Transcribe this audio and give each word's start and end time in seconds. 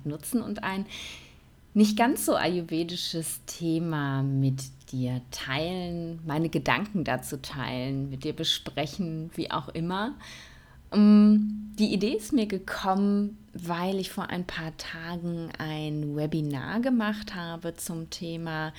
Gelegenheit 0.00 0.06
nutzen 0.06 0.42
und 0.42 0.62
ein 0.62 0.86
nicht 1.72 1.96
ganz 1.96 2.26
so 2.26 2.34
ayurvedisches 2.34 3.40
Thema 3.46 4.22
mit 4.22 4.60
dir 4.90 5.20
teilen, 5.30 6.18
meine 6.26 6.48
Gedanken 6.48 7.04
dazu 7.04 7.36
teilen, 7.36 8.10
mit 8.10 8.24
dir 8.24 8.32
besprechen, 8.32 9.30
wie 9.36 9.52
auch 9.52 9.68
immer. 9.68 10.14
Ähm, 10.92 11.72
die 11.78 11.94
Idee 11.94 12.16
ist 12.16 12.32
mir 12.32 12.46
gekommen, 12.46 13.38
weil 13.52 14.00
ich 14.00 14.10
vor 14.10 14.30
ein 14.30 14.44
paar 14.46 14.76
Tagen 14.78 15.50
ein 15.58 16.16
Webinar 16.16 16.80
gemacht 16.80 17.36
habe 17.36 17.76
zum 17.76 18.10
Thema 18.10 18.72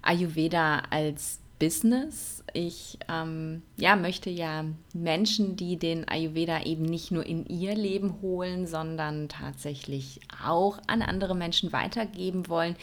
Ayurveda 0.00 0.84
als 0.88 1.40
Business. 1.58 2.37
Ich 2.54 2.98
ähm, 3.08 3.62
ja, 3.76 3.96
möchte 3.96 4.30
ja 4.30 4.64
Menschen, 4.94 5.56
die 5.56 5.76
den 5.76 6.08
Ayurveda 6.08 6.62
eben 6.64 6.84
nicht 6.84 7.10
nur 7.10 7.24
in 7.24 7.46
ihr 7.46 7.74
Leben 7.74 8.20
holen, 8.22 8.66
sondern 8.66 9.28
tatsächlich 9.28 10.20
auch 10.44 10.78
an 10.86 11.02
andere 11.02 11.34
Menschen 11.34 11.72
weitergeben 11.72 12.48
wollen, 12.48 12.76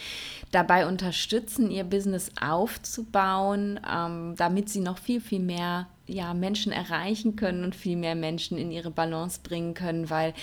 dabei 0.51 0.87
unterstützen, 0.87 1.71
ihr 1.71 1.83
Business 1.83 2.31
aufzubauen, 2.39 3.79
ähm, 3.89 4.35
damit 4.37 4.69
sie 4.69 4.81
noch 4.81 4.97
viel, 4.97 5.21
viel 5.21 5.39
mehr 5.39 5.87
ja, 6.07 6.33
Menschen 6.33 6.71
erreichen 6.71 7.35
können 7.35 7.63
und 7.63 7.75
viel 7.75 7.97
mehr 7.97 8.15
Menschen 8.15 8.57
in 8.57 8.71
ihre 8.71 8.91
Balance 8.91 9.39
bringen 9.41 9.73
können, 9.73 10.09
weil, 10.09 10.33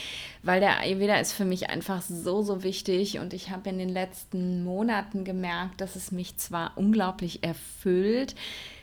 weil 0.42 0.60
der 0.60 0.80
Ayurveda 0.80 1.16
ist 1.16 1.32
für 1.32 1.44
mich 1.44 1.70
einfach 1.70 2.02
so, 2.02 2.42
so 2.42 2.62
wichtig. 2.62 3.18
Und 3.18 3.32
ich 3.32 3.50
habe 3.50 3.70
in 3.70 3.78
den 3.78 3.88
letzten 3.88 4.64
Monaten 4.64 5.24
gemerkt, 5.24 5.80
dass 5.80 5.96
es 5.96 6.10
mich 6.10 6.36
zwar 6.36 6.72
unglaublich 6.76 7.44
erfüllt, 7.44 8.34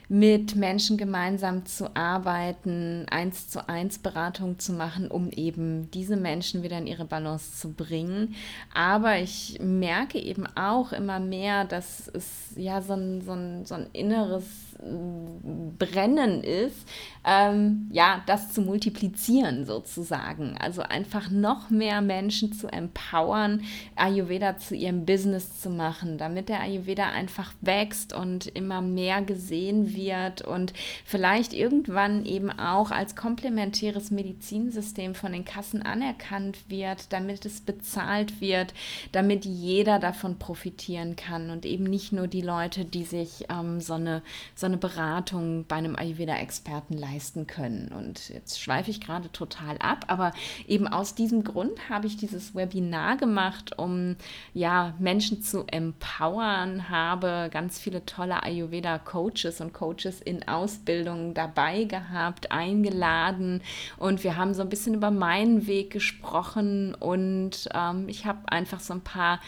mit 0.09 0.55
Menschen 0.55 0.97
gemeinsam 0.97 1.67
zu 1.67 1.95
arbeiten, 1.95 3.05
eins 3.11 3.47
zu 3.47 3.69
eins 3.69 3.99
Beratung 3.99 4.57
zu 4.57 4.73
machen, 4.73 5.09
um 5.09 5.29
eben 5.29 5.91
diese 5.91 6.17
Menschen 6.17 6.63
wieder 6.63 6.79
in 6.79 6.88
ihre 6.88 7.05
Balance 7.05 7.59
zu 7.59 7.73
bringen. 7.73 8.33
Aber 8.73 9.19
ich 9.19 9.59
merke 9.61 10.19
eben 10.19 10.47
auch 10.57 10.93
immer 10.93 11.19
mehr, 11.19 11.63
dass 11.63 12.07
es 12.07 12.53
ja 12.55 12.81
so 12.81 12.93
ein, 12.93 13.21
so 13.21 13.33
ein, 13.33 13.65
so 13.65 13.75
ein 13.75 13.87
inneres 13.93 14.69
Brennen 14.81 16.44
ist, 16.44 16.88
ähm, 17.25 17.89
ja, 17.91 18.22
das 18.27 18.53
zu 18.53 18.61
multiplizieren 18.61 19.66
sozusagen. 19.66 20.58
Also 20.58 20.81
einfach 20.81 21.30
noch 21.30 21.69
mehr 21.69 22.02
Menschen 22.02 22.53
zu 22.53 22.67
empowern, 22.67 23.63
Ayurveda 23.95 24.58
zu 24.58 24.75
ihrem 24.75 25.05
Business 25.05 25.59
zu 25.59 25.69
machen, 25.69 26.17
damit 26.17 26.47
der 26.47 26.61
Ayurveda 26.61 27.09
einfach 27.09 27.53
wächst 27.61 28.13
und 28.13 28.47
immer 28.47 28.81
mehr 28.81 29.21
gesehen 29.21 29.95
wird 29.95 30.44
und 30.44 30.73
vielleicht 31.03 31.53
irgendwann 31.53 32.25
eben 32.25 32.49
auch 32.49 32.91
als 32.91 33.17
komplementäres 33.17 34.11
Medizinsystem 34.11 35.14
von 35.14 35.33
den 35.33 35.43
Kassen 35.43 35.81
anerkannt 35.81 36.58
wird, 36.69 37.11
damit 37.11 37.45
es 37.45 37.61
bezahlt 37.61 38.39
wird, 38.39 38.73
damit 39.11 39.43
jeder 39.43 39.99
davon 39.99 40.39
profitieren 40.39 41.17
kann 41.17 41.49
und 41.49 41.66
eben 41.66 41.83
nicht 41.83 42.14
nur 42.14 42.27
die 42.27 42.41
Leute, 42.41 42.86
die 42.86 43.03
sich 43.03 43.45
ähm, 43.49 43.81
so 43.81 43.93
eine, 43.93 44.21
so 44.55 44.69
eine 44.70 44.78
Beratung 44.78 45.66
bei 45.67 45.75
einem 45.75 45.95
Ayurveda-Experten 45.95 46.98
leisten 46.98 47.48
können. 47.48 47.89
Und 47.95 48.30
jetzt 48.30 48.62
schweife 48.62 48.89
ich 48.89 49.02
gerade 49.02 49.31
total 49.31 49.78
ab, 49.80 50.06
aber 50.08 50.31
eben 50.67 50.88
aus 50.88 51.16
diesem 51.16 51.44
Grund 51.44 51.89
habe 51.89 52.08
ich 52.08 52.17
dieses 52.17 52.56
Webinar 52.56 53.17
gemacht, 53.17 53.77
um 53.77 54.16
ja 54.54 54.93
Menschen 54.99 55.42
zu 55.42 55.66
empowern, 55.67 56.89
habe 56.89 57.49
ganz 57.52 57.80
viele 57.80 58.05
tolle 58.05 58.43
Ayurveda-Coaches 58.43 59.61
und 59.61 59.73
Coaches 59.73 60.21
in 60.21 60.48
Ausbildung 60.48 61.33
dabei 61.33 61.83
gehabt, 61.83 62.52
eingeladen. 62.52 63.61
Und 63.98 64.23
wir 64.23 64.38
haben 64.38 64.54
so 64.54 64.61
ein 64.61 64.70
bisschen 64.70 64.93
über 64.93 65.11
meinen 65.11 65.67
Weg 65.67 65.92
gesprochen. 65.92 66.95
Und 66.95 67.70
ähm, 67.73 68.08
ich 68.08 68.26
habe 68.26 68.39
einfach 68.52 68.80
so 68.80 68.93
ein 68.93 69.02
paar 69.02 69.39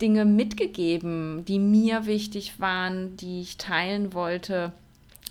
Dinge 0.00 0.24
mitgegeben, 0.24 1.44
die 1.46 1.58
mir 1.58 2.06
wichtig 2.06 2.60
waren, 2.60 3.16
die 3.16 3.40
ich 3.40 3.56
teilen 3.56 4.12
wollte 4.12 4.72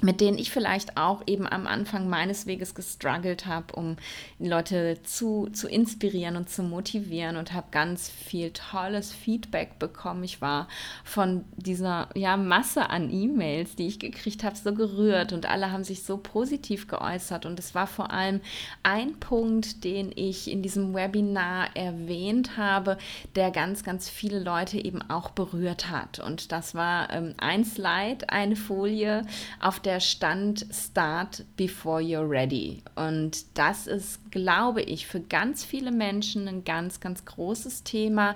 mit 0.01 0.19
denen 0.19 0.37
ich 0.37 0.51
vielleicht 0.51 0.97
auch 0.97 1.23
eben 1.25 1.47
am 1.47 1.67
Anfang 1.67 2.09
meines 2.09 2.45
Weges 2.45 2.75
gestruggelt 2.75 3.45
habe, 3.45 3.73
um 3.75 3.95
Leute 4.39 5.01
zu, 5.03 5.47
zu 5.53 5.69
inspirieren 5.69 6.35
und 6.35 6.49
zu 6.49 6.63
motivieren 6.63 7.37
und 7.37 7.53
habe 7.53 7.67
ganz 7.71 8.09
viel 8.09 8.51
tolles 8.51 9.13
Feedback 9.13 9.79
bekommen. 9.79 10.25
Ich 10.25 10.41
war 10.41 10.67
von 11.05 11.45
dieser 11.55 12.09
ja, 12.13 12.35
Masse 12.35 12.89
an 12.89 13.09
E-Mails, 13.09 13.77
die 13.77 13.87
ich 13.87 13.99
gekriegt 13.99 14.43
habe, 14.43 14.57
so 14.57 14.73
gerührt 14.73 15.31
und 15.31 15.45
alle 15.49 15.71
haben 15.71 15.85
sich 15.85 16.03
so 16.03 16.17
positiv 16.17 16.89
geäußert. 16.89 17.45
Und 17.45 17.57
es 17.57 17.73
war 17.73 17.87
vor 17.87 18.11
allem 18.11 18.41
ein 18.83 19.17
Punkt, 19.21 19.85
den 19.85 20.11
ich 20.13 20.51
in 20.51 20.61
diesem 20.61 20.93
Webinar 20.93 21.73
erwähnt 21.73 22.57
habe, 22.57 22.97
der 23.35 23.49
ganz, 23.49 23.83
ganz 23.85 24.09
viele 24.09 24.39
Leute 24.39 24.77
eben 24.77 25.01
auch 25.09 25.29
berührt 25.29 25.89
hat. 25.89 26.19
Und 26.19 26.51
das 26.51 26.75
war 26.75 27.13
ähm, 27.13 27.33
ein 27.37 27.63
Slide, 27.63 28.29
eine 28.29 28.57
Folie, 28.57 29.21
auf 29.61 29.79
der 29.85 29.99
stand 29.99 30.65
Start 30.71 31.45
before 31.55 32.01
you're 32.01 32.27
ready. 32.27 32.81
Und 32.95 33.45
das 33.57 33.87
ist, 33.87 34.31
glaube 34.31 34.81
ich, 34.81 35.07
für 35.07 35.19
ganz 35.19 35.63
viele 35.63 35.91
Menschen 35.91 36.47
ein 36.47 36.63
ganz, 36.63 36.99
ganz 36.99 37.25
großes 37.25 37.83
Thema, 37.83 38.35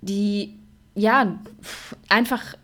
die 0.00 0.54
ja 0.94 1.38
einfach 2.08 2.56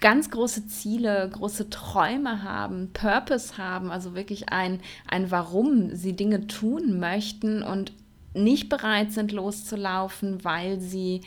ganz 0.00 0.30
große 0.30 0.66
Ziele, 0.66 1.28
große 1.32 1.70
Träume 1.70 2.42
haben, 2.42 2.90
Purpose 2.92 3.56
haben, 3.56 3.90
also 3.90 4.14
wirklich 4.14 4.50
ein, 4.50 4.80
ein 5.08 5.30
Warum 5.30 5.96
sie 5.96 6.14
Dinge 6.14 6.46
tun 6.46 7.00
möchten 7.00 7.62
und 7.62 7.92
nicht 8.34 8.68
bereit 8.68 9.12
sind 9.12 9.32
loszulaufen, 9.32 10.44
weil 10.44 10.80
sie 10.80 11.22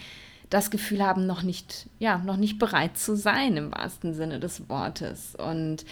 das 0.49 0.71
Gefühl 0.71 1.05
haben, 1.05 1.25
noch 1.25 1.43
nicht, 1.43 1.87
ja, 1.99 2.19
noch 2.19 2.37
nicht 2.37 2.59
bereit 2.59 2.97
zu 2.97 3.15
sein 3.15 3.57
im 3.57 3.71
wahrsten 3.71 4.13
Sinne 4.13 4.39
des 4.39 4.69
Wortes. 4.69 5.35
Und 5.35 5.85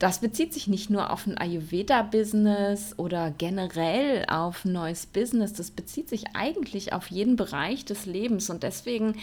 das 0.00 0.20
bezieht 0.20 0.54
sich 0.54 0.66
nicht 0.66 0.88
nur 0.88 1.10
auf 1.10 1.26
ein 1.26 1.36
Ayurveda-Business 1.36 2.94
oder 2.96 3.30
generell 3.30 4.24
auf 4.28 4.64
ein 4.64 4.72
neues 4.72 5.04
Business, 5.04 5.52
das 5.52 5.70
bezieht 5.70 6.08
sich 6.08 6.24
eigentlich 6.34 6.94
auf 6.94 7.08
jeden 7.08 7.36
Bereich 7.36 7.84
des 7.84 8.06
Lebens. 8.06 8.48
Und 8.48 8.62
deswegen, 8.62 9.16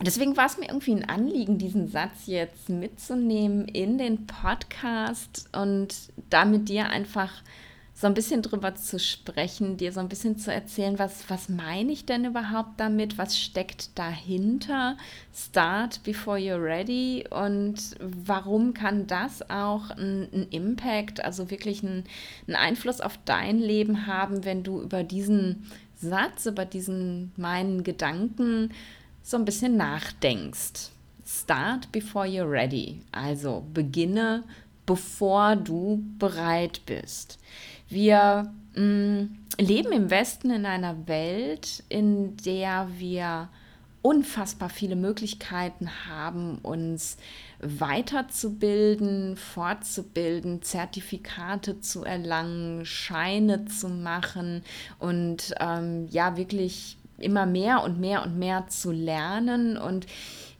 deswegen 0.00 0.36
war 0.36 0.46
es 0.46 0.58
mir 0.58 0.68
irgendwie 0.68 0.92
ein 0.92 1.08
Anliegen, 1.08 1.58
diesen 1.58 1.88
Satz 1.88 2.26
jetzt 2.26 2.68
mitzunehmen 2.68 3.66
in 3.66 3.98
den 3.98 4.28
Podcast 4.28 5.48
und 5.52 5.92
damit 6.30 6.68
dir 6.68 6.88
einfach 6.88 7.32
so 7.98 8.06
ein 8.06 8.12
bisschen 8.12 8.42
drüber 8.42 8.74
zu 8.74 8.98
sprechen, 8.98 9.78
dir 9.78 9.90
so 9.90 10.00
ein 10.00 10.10
bisschen 10.10 10.36
zu 10.36 10.52
erzählen, 10.52 10.98
was, 10.98 11.30
was 11.30 11.48
meine 11.48 11.90
ich 11.90 12.04
denn 12.04 12.26
überhaupt 12.26 12.78
damit, 12.78 13.16
was 13.16 13.38
steckt 13.38 13.98
dahinter, 13.98 14.98
Start 15.34 16.02
before 16.02 16.36
you're 16.36 16.62
ready 16.62 17.24
und 17.30 17.96
warum 17.98 18.74
kann 18.74 19.06
das 19.06 19.48
auch 19.48 19.88
einen 19.88 20.46
Impact, 20.50 21.24
also 21.24 21.50
wirklich 21.50 21.82
einen, 21.82 22.04
einen 22.46 22.56
Einfluss 22.56 23.00
auf 23.00 23.18
dein 23.24 23.60
Leben 23.60 24.06
haben, 24.06 24.44
wenn 24.44 24.62
du 24.62 24.82
über 24.82 25.02
diesen 25.02 25.70
Satz, 25.96 26.44
über 26.44 26.66
diesen 26.66 27.32
meinen 27.38 27.82
Gedanken 27.82 28.72
so 29.22 29.38
ein 29.38 29.46
bisschen 29.46 29.78
nachdenkst. 29.78 30.90
Start 31.26 31.90
before 31.92 32.26
you're 32.26 32.50
ready, 32.50 33.00
also 33.10 33.64
beginne, 33.72 34.44
bevor 34.84 35.56
du 35.56 36.04
bereit 36.18 36.82
bist. 36.84 37.38
Wir 37.88 38.52
mh, 38.74 38.82
mm, 38.82 39.38
leben 39.58 39.92
im 39.92 40.10
Westen 40.10 40.50
in 40.50 40.66
einer 40.66 41.06
Welt, 41.06 41.84
in 41.88 42.36
der 42.38 42.88
wir 42.98 43.48
unfassbar 44.02 44.68
viele 44.68 44.94
Möglichkeiten 44.94 45.90
haben, 46.08 46.58
uns 46.58 47.16
weiterzubilden, 47.60 49.36
fortzubilden, 49.36 50.62
Zertifikate 50.62 51.80
zu 51.80 52.04
erlangen, 52.04 52.86
Scheine 52.86 53.64
zu 53.64 53.88
machen 53.88 54.62
und 55.00 55.54
ähm, 55.58 56.06
ja, 56.10 56.36
wirklich 56.36 56.98
immer 57.18 57.46
mehr 57.46 57.82
und 57.82 57.98
mehr 57.98 58.22
und 58.22 58.38
mehr 58.38 58.68
zu 58.68 58.92
lernen. 58.92 59.76
Und 59.76 60.06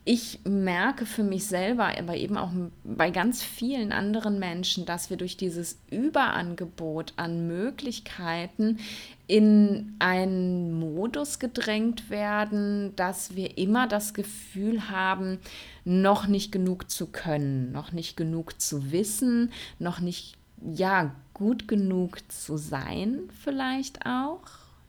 ich 0.08 0.38
merke 0.44 1.05
für 1.05 1.25
mich 1.25 1.47
selber, 1.47 1.99
aber 1.99 2.17
eben 2.17 2.37
auch 2.37 2.53
bei 2.85 3.11
ganz 3.11 3.43
vielen 3.43 3.91
anderen 3.91 4.38
Menschen, 4.38 4.87
dass 4.87 5.11
wir 5.11 5.17
durch 5.17 5.37
dieses 5.37 5.81
Überangebot 5.91 7.12
an 7.17 7.49
Möglichkeiten 7.49 8.79
in 9.26 9.97
einen 9.99 10.79
Modus 10.79 11.41
gedrängt 11.41 12.08
werden, 12.08 12.94
dass 12.94 13.35
wir 13.35 13.58
immer 13.58 13.88
das 13.88 14.14
Gefühl 14.14 14.91
haben, 14.91 15.41
noch 15.85 16.29
nicht 16.29 16.53
genug 16.53 16.88
zu 16.88 17.08
können, 17.08 17.73
noch 17.73 17.91
nicht 17.91 18.17
genug 18.17 18.61
zu 18.61 18.93
wissen, 18.93 19.50
noch 19.81 19.99
nicht 19.99 20.37
ja 20.62 21.17
gut 21.35 21.67
genug 21.67 22.20
zu 22.31 22.56
sein, 22.56 23.23
vielleicht 23.43 24.06
auch. 24.06 24.43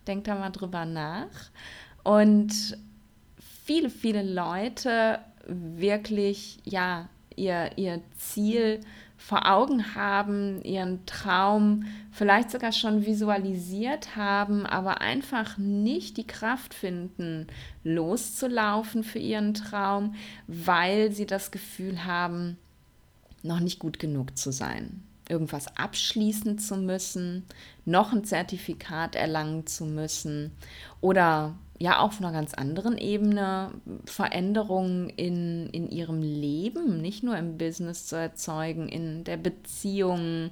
Denkt 0.06 0.28
da 0.28 0.36
mal 0.36 0.52
drüber 0.52 0.86
nach. 0.86 1.50
Und 2.04 2.78
viele, 3.68 3.90
viele 3.90 4.24
Leute 4.24 5.20
wirklich, 5.46 6.60
ja, 6.64 7.10
ihr, 7.36 7.78
ihr 7.78 8.02
Ziel 8.18 8.80
vor 9.18 9.52
Augen 9.52 9.94
haben, 9.94 10.62
ihren 10.64 11.06
Traum 11.06 11.86
vielleicht 12.12 12.50
sogar 12.50 12.72
schon 12.72 13.06
visualisiert 13.06 14.16
haben, 14.16 14.66
aber 14.66 15.02
einfach 15.02 15.58
nicht 15.58 16.16
die 16.18 16.28
Kraft 16.28 16.74
finden, 16.74 17.48
loszulaufen 17.84 19.04
für 19.04 19.20
ihren 19.20 19.54
Traum, 19.54 20.16
weil 20.48 21.12
sie 21.12 21.26
das 21.26 21.52
Gefühl 21.52 22.06
haben, 22.06 22.58
noch 23.44 23.60
nicht 23.60 23.80
gut 23.80 24.00
genug 24.00 24.38
zu 24.38 24.52
sein, 24.52 25.04
irgendwas 25.28 25.76
abschließen 25.76 26.58
zu 26.58 26.78
müssen, 26.78 27.44
noch 27.86 28.14
ein 28.14 28.24
Zertifikat 28.24 29.16
erlangen 29.16 29.68
zu 29.68 29.86
müssen 29.86 30.52
oder 31.02 31.56
ja 31.80 32.00
auch 32.00 32.08
auf 32.08 32.20
einer 32.20 32.32
ganz 32.32 32.54
anderen 32.54 32.98
Ebene 32.98 33.72
Veränderungen 34.06 35.10
in, 35.10 35.70
in 35.70 35.90
ihrem 35.90 36.22
Leben, 36.22 37.02
nicht 37.02 37.24
nur 37.24 37.38
im 37.38 37.58
Business 37.58 38.08
zu 38.08 38.16
erzeugen, 38.16 38.90
in 38.90 39.24
der 39.24 39.38
Beziehung, 39.38 40.52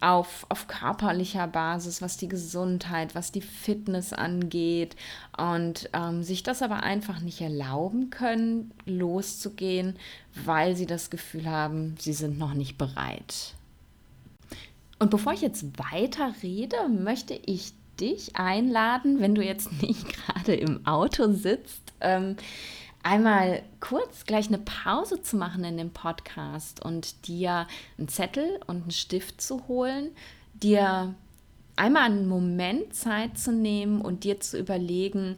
auf, 0.00 0.46
auf 0.48 0.66
körperlicher 0.66 1.46
Basis, 1.46 2.00
was 2.00 2.16
die 2.16 2.28
Gesundheit, 2.28 3.14
was 3.14 3.32
die 3.32 3.42
Fitness 3.42 4.12
angeht 4.12 4.96
und 5.36 5.90
ähm, 5.92 6.22
sich 6.22 6.42
das 6.42 6.62
aber 6.62 6.82
einfach 6.82 7.20
nicht 7.20 7.40
erlauben 7.40 8.08
können, 8.08 8.72
loszugehen, 8.86 9.96
weil 10.44 10.74
sie 10.74 10.86
das 10.86 11.10
Gefühl 11.10 11.46
haben, 11.46 11.96
sie 11.98 12.14
sind 12.14 12.38
noch 12.38 12.54
nicht 12.54 12.78
bereit. 12.78 13.54
Und 14.98 15.10
bevor 15.10 15.32
ich 15.32 15.42
jetzt 15.42 15.66
weiter 15.78 16.34
rede, 16.42 16.88
möchte 16.88 17.34
ich 17.34 17.72
dich 18.00 18.36
einladen, 18.36 19.20
wenn 19.20 19.34
du 19.34 19.42
jetzt 19.42 19.70
nicht 19.82 20.06
gerade 20.08 20.54
im 20.54 20.86
Auto 20.86 21.32
sitzt, 21.32 21.92
ähm, 22.00 22.36
einmal 23.02 23.62
kurz 23.80 24.24
gleich 24.24 24.48
eine 24.48 24.58
Pause 24.58 25.22
zu 25.22 25.36
machen 25.36 25.64
in 25.64 25.76
dem 25.76 25.90
Podcast 25.90 26.84
und 26.84 27.28
dir 27.28 27.66
einen 27.98 28.08
Zettel 28.08 28.60
und 28.66 28.82
einen 28.82 28.90
Stift 28.90 29.40
zu 29.40 29.66
holen, 29.68 30.10
dir 30.54 31.14
einmal 31.76 32.04
einen 32.04 32.28
Moment 32.28 32.94
Zeit 32.94 33.38
zu 33.38 33.52
nehmen 33.52 34.02
und 34.02 34.24
dir 34.24 34.40
zu 34.40 34.58
überlegen, 34.58 35.36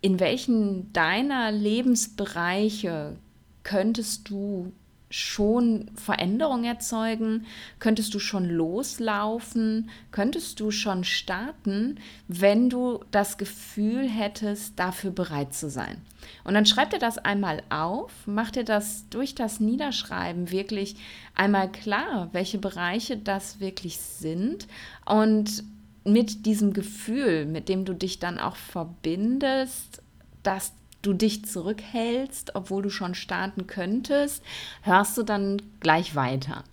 in 0.00 0.20
welchen 0.20 0.92
deiner 0.92 1.50
Lebensbereiche 1.52 3.16
könntest 3.62 4.28
du 4.28 4.72
schon 5.14 5.90
Veränderung 5.94 6.64
erzeugen? 6.64 7.46
Könntest 7.78 8.12
du 8.14 8.18
schon 8.18 8.48
loslaufen? 8.48 9.90
Könntest 10.10 10.58
du 10.58 10.72
schon 10.72 11.04
starten, 11.04 12.00
wenn 12.26 12.68
du 12.68 12.98
das 13.12 13.38
Gefühl 13.38 14.08
hättest, 14.08 14.76
dafür 14.76 15.12
bereit 15.12 15.54
zu 15.54 15.70
sein? 15.70 15.98
Und 16.42 16.54
dann 16.54 16.66
schreib 16.66 16.90
dir 16.90 16.98
das 16.98 17.18
einmal 17.18 17.62
auf, 17.70 18.10
mach 18.26 18.50
dir 18.50 18.64
das 18.64 19.08
durch 19.10 19.36
das 19.36 19.60
Niederschreiben 19.60 20.50
wirklich 20.50 20.96
einmal 21.36 21.70
klar, 21.70 22.30
welche 22.32 22.58
Bereiche 22.58 23.16
das 23.16 23.60
wirklich 23.60 23.98
sind 23.98 24.66
und 25.04 25.62
mit 26.04 26.44
diesem 26.44 26.72
Gefühl, 26.72 27.46
mit 27.46 27.68
dem 27.68 27.84
du 27.84 27.94
dich 27.94 28.18
dann 28.18 28.38
auch 28.38 28.56
verbindest, 28.56 30.02
dass 30.42 30.72
du 31.04 31.12
dich 31.12 31.44
zurückhältst, 31.44 32.54
obwohl 32.54 32.82
du 32.82 32.90
schon 32.90 33.14
starten 33.14 33.66
könntest, 33.66 34.42
hörst 34.82 35.16
du 35.18 35.22
dann 35.22 35.60
gleich 35.80 36.14
weiter. 36.14 36.64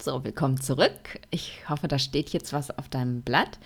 So, 0.00 0.24
willkommen 0.24 0.60
zurück. 0.60 1.20
Ich 1.30 1.68
hoffe, 1.68 1.88
da 1.88 1.98
steht 1.98 2.30
jetzt 2.30 2.52
was 2.52 2.76
auf 2.76 2.88
deinem 2.88 3.22
Blatt. 3.22 3.58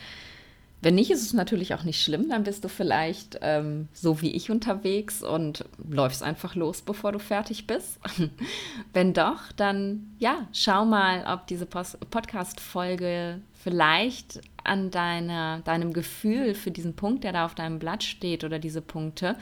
Wenn 0.81 0.97
nicht, 0.97 1.13
ist 1.13 1.23
es 1.23 1.33
natürlich 1.33 1.75
auch 1.75 1.85
nicht 1.85 2.03
schlimm. 2.03 2.29
Dann 2.31 2.43
bist 2.43 2.65
du 2.65 2.69
vielleicht 2.69 3.39
ähm, 3.43 3.87
so 3.93 4.21
wie 4.21 4.33
ich 4.33 4.51
unterwegs 4.51 5.23
und 5.23 5.65
läufst 5.89 6.25
einfach 6.25 6.57
los, 6.57 6.83
bevor 6.83 7.13
du 7.13 7.21
fertig 7.21 7.69
bist. 7.69 8.01
Wenn 8.93 9.13
doch, 9.13 9.53
dann 9.53 10.13
ja, 10.19 10.49
schau 10.53 10.85
mal, 10.85 11.25
ob 11.33 11.47
diese 11.47 11.67
Podcast-Folge 11.67 13.41
vielleicht 13.63 14.41
an 14.65 14.91
deiner, 14.91 15.61
deinem 15.61 15.93
Gefühl 15.93 16.55
für 16.55 16.71
diesen 16.71 16.95
Punkt, 16.95 17.25
der 17.25 17.33
da 17.33 17.45
auf 17.45 17.55
deinem 17.55 17.79
Blatt 17.79 18.03
steht 18.03 18.45
oder 18.45 18.59
diese 18.59 18.81
Punkte, 18.81 19.37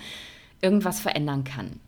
irgendwas 0.61 1.01
verändern 1.01 1.45
kann. 1.45 1.81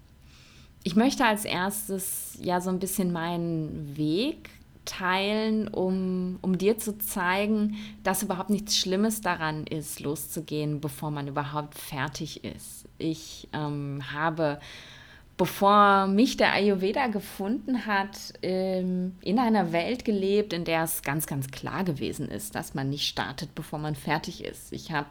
Ich 0.83 0.97
möchte 0.97 1.25
als 1.25 1.45
erstes 1.45 2.39
ja 2.41 2.61
so 2.61 2.71
ein 2.71 2.79
bisschen 2.79 3.13
meinen 3.13 3.97
Weg 3.97 4.51
teilen, 4.85 5.69
um, 5.69 6.39
um 6.43 6.59
dir 6.59 6.79
zu 6.79 6.99
zeigen, 6.99 7.77
dass 8.03 8.23
überhaupt 8.23 8.51
nichts 8.51 8.77
Schlimmes 8.77 9.21
daran 9.21 9.65
ist, 9.67 10.01
loszugehen, 10.01 10.81
bevor 10.81 11.11
man 11.11 11.29
überhaupt 11.29 11.79
fertig 11.79 12.43
ist. 12.45 12.87
Ich 12.99 13.49
ähm, 13.53 14.01
habe 14.13 14.59
bevor 15.37 16.07
mich 16.07 16.37
der 16.37 16.53
Ayurveda 16.53 17.07
gefunden 17.07 17.87
hat, 17.87 18.35
ähm, 18.43 19.17
in 19.23 19.39
einer 19.39 19.73
Welt 19.73 20.05
gelebt, 20.05 20.53
in 20.53 20.65
der 20.65 20.85
es 20.85 21.03
ganz, 21.03 21.27
ganz 21.27 21.51
klar 21.51 21.85
gewesen 21.85 22.29
ist, 22.29 22.55
dass 22.55 22.75
man 22.75 22.91
nicht 22.91 23.09
startet, 23.09 23.55
bevor 23.55 23.79
man 23.79 23.95
fertig 23.95 24.45
ist. 24.45 24.73
Ich 24.73 24.93
habe 24.93 25.09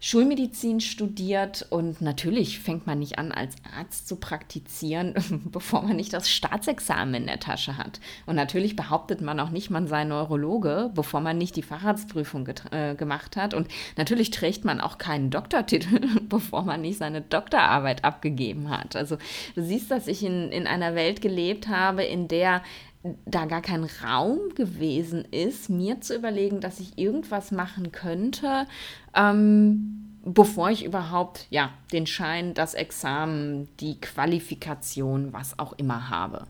Schulmedizin 0.00 0.80
studiert 0.80 1.66
und 1.70 2.00
natürlich 2.00 2.60
fängt 2.60 2.86
man 2.86 3.00
nicht 3.00 3.18
an, 3.18 3.32
als 3.32 3.56
Arzt 3.76 4.06
zu 4.06 4.16
praktizieren, 4.16 5.14
bevor 5.52 5.82
man 5.82 5.96
nicht 5.96 6.12
das 6.12 6.30
Staatsexamen 6.30 7.14
in 7.14 7.26
der 7.26 7.40
Tasche 7.40 7.76
hat. 7.76 7.98
Und 8.24 8.36
natürlich 8.36 8.76
behauptet 8.76 9.20
man 9.20 9.40
auch 9.40 9.50
nicht, 9.50 9.70
man 9.70 9.88
sei 9.88 10.04
Neurologe, 10.04 10.90
bevor 10.94 11.20
man 11.20 11.36
nicht 11.36 11.56
die 11.56 11.62
Facharztprüfung 11.62 12.48
äh, 12.70 12.94
gemacht 12.94 13.36
hat. 13.36 13.54
Und 13.54 13.66
natürlich 13.96 14.30
trägt 14.30 14.64
man 14.64 14.80
auch 14.80 14.98
keinen 14.98 15.30
Doktortitel, 15.30 16.00
bevor 16.28 16.62
man 16.62 16.82
nicht 16.82 16.98
seine 16.98 17.20
Doktorarbeit 17.20 18.04
abgegeben 18.04 18.70
hat. 18.70 18.94
Also 18.94 19.16
du 19.56 19.62
siehst, 19.64 19.90
dass 19.90 20.06
ich 20.06 20.22
in, 20.22 20.52
in 20.52 20.68
einer 20.68 20.94
Welt 20.94 21.20
gelebt 21.20 21.66
habe, 21.66 22.04
in 22.04 22.28
der 22.28 22.62
da 23.26 23.44
gar 23.46 23.62
kein 23.62 23.84
Raum 23.84 24.38
gewesen 24.54 25.24
ist, 25.30 25.70
mir 25.70 26.00
zu 26.00 26.14
überlegen, 26.14 26.60
dass 26.60 26.80
ich 26.80 26.98
irgendwas 26.98 27.52
machen 27.52 27.92
könnte, 27.92 28.66
ähm, 29.14 30.18
bevor 30.24 30.70
ich 30.70 30.84
überhaupt 30.84 31.46
ja 31.50 31.70
den 31.92 32.06
Schein, 32.06 32.54
das 32.54 32.74
Examen, 32.74 33.68
die 33.80 34.00
Qualifikation, 34.00 35.32
was 35.32 35.58
auch 35.58 35.72
immer 35.74 36.10
habe. 36.10 36.46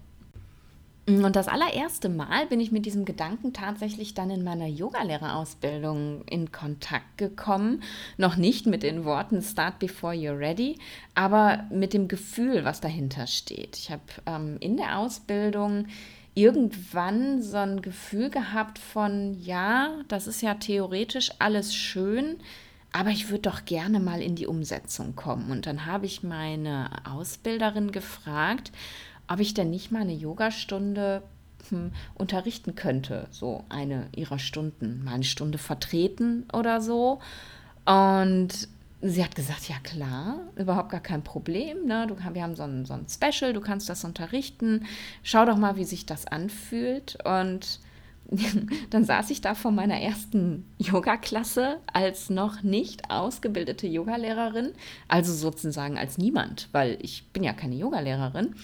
Und 1.08 1.36
das 1.36 1.48
allererste 1.48 2.10
Mal 2.10 2.46
bin 2.48 2.60
ich 2.60 2.70
mit 2.70 2.84
diesem 2.84 3.06
Gedanken 3.06 3.54
tatsächlich 3.54 4.12
dann 4.12 4.28
in 4.28 4.44
meiner 4.44 4.67
Yogalehrerausbildung 4.67 6.22
in 6.26 6.52
Kontakt 6.52 7.17
gekommen. 7.17 7.82
Noch 8.19 8.36
nicht 8.36 8.67
mit 8.67 8.82
den 8.82 9.06
Worten 9.06 9.40
Start 9.40 9.78
before 9.78 10.12
you're 10.12 10.38
ready, 10.38 10.78
aber 11.14 11.64
mit 11.70 11.94
dem 11.94 12.08
Gefühl, 12.08 12.67
was 12.67 12.82
dahinter 12.82 13.26
steht. 13.26 13.78
Ich 13.78 13.90
habe 13.90 14.02
ähm, 14.26 14.58
in 14.60 14.76
der 14.76 14.98
Ausbildung 14.98 15.86
irgendwann 16.38 17.42
so 17.42 17.56
ein 17.56 17.82
Gefühl 17.82 18.30
gehabt 18.30 18.78
von, 18.78 19.34
ja, 19.34 19.90
das 20.06 20.28
ist 20.28 20.40
ja 20.40 20.54
theoretisch 20.54 21.32
alles 21.40 21.74
schön, 21.74 22.36
aber 22.92 23.10
ich 23.10 23.28
würde 23.28 23.50
doch 23.50 23.64
gerne 23.64 23.98
mal 23.98 24.22
in 24.22 24.36
die 24.36 24.46
Umsetzung 24.46 25.16
kommen. 25.16 25.50
Und 25.50 25.66
dann 25.66 25.84
habe 25.84 26.06
ich 26.06 26.22
meine 26.22 26.90
Ausbilderin 27.04 27.90
gefragt, 27.90 28.70
ob 29.26 29.40
ich 29.40 29.52
denn 29.52 29.70
nicht 29.70 29.90
mal 29.90 30.02
eine 30.02 30.14
Yogastunde 30.14 31.22
hm, 31.70 31.90
unterrichten 32.14 32.76
könnte, 32.76 33.26
so 33.30 33.64
eine 33.68 34.08
ihrer 34.14 34.38
Stunden, 34.38 35.02
mal 35.04 35.14
eine 35.14 35.24
Stunde 35.24 35.58
vertreten 35.58 36.46
oder 36.52 36.80
so. 36.80 37.18
Und 37.84 38.68
sie 39.00 39.22
hat 39.22 39.34
gesagt, 39.36 39.69
ja 39.69 39.76
klar, 39.82 40.40
überhaupt 40.56 40.90
gar 40.90 41.00
kein 41.00 41.22
Problem. 41.22 41.86
Ne? 41.86 42.06
Du, 42.06 42.17
wir 42.17 42.43
haben 42.43 42.56
so 42.56 42.64
ein, 42.64 42.84
so 42.84 42.94
ein 42.94 43.06
Special, 43.08 43.52
du 43.52 43.60
kannst 43.60 43.88
das 43.88 44.05
unterrichten. 44.05 44.86
Schau 45.22 45.44
doch 45.44 45.56
mal, 45.56 45.76
wie 45.76 45.84
sich 45.84 46.06
das 46.06 46.26
anfühlt. 46.26 47.19
Und 47.24 47.81
dann 48.90 49.05
saß 49.05 49.31
ich 49.31 49.40
da 49.40 49.55
vor 49.55 49.70
meiner 49.70 50.00
ersten 50.00 50.64
Yoga-Klasse 50.78 51.78
als 51.93 52.28
noch 52.28 52.62
nicht 52.62 53.10
ausgebildete 53.10 53.86
Yogalehrerin, 53.86 54.72
also 55.06 55.32
sozusagen 55.32 55.96
als 55.96 56.19
niemand, 56.19 56.69
weil 56.72 56.98
ich 57.00 57.28
bin 57.32 57.43
ja 57.43 57.52
keine 57.52 57.76
Yogalehrerin 57.76 58.55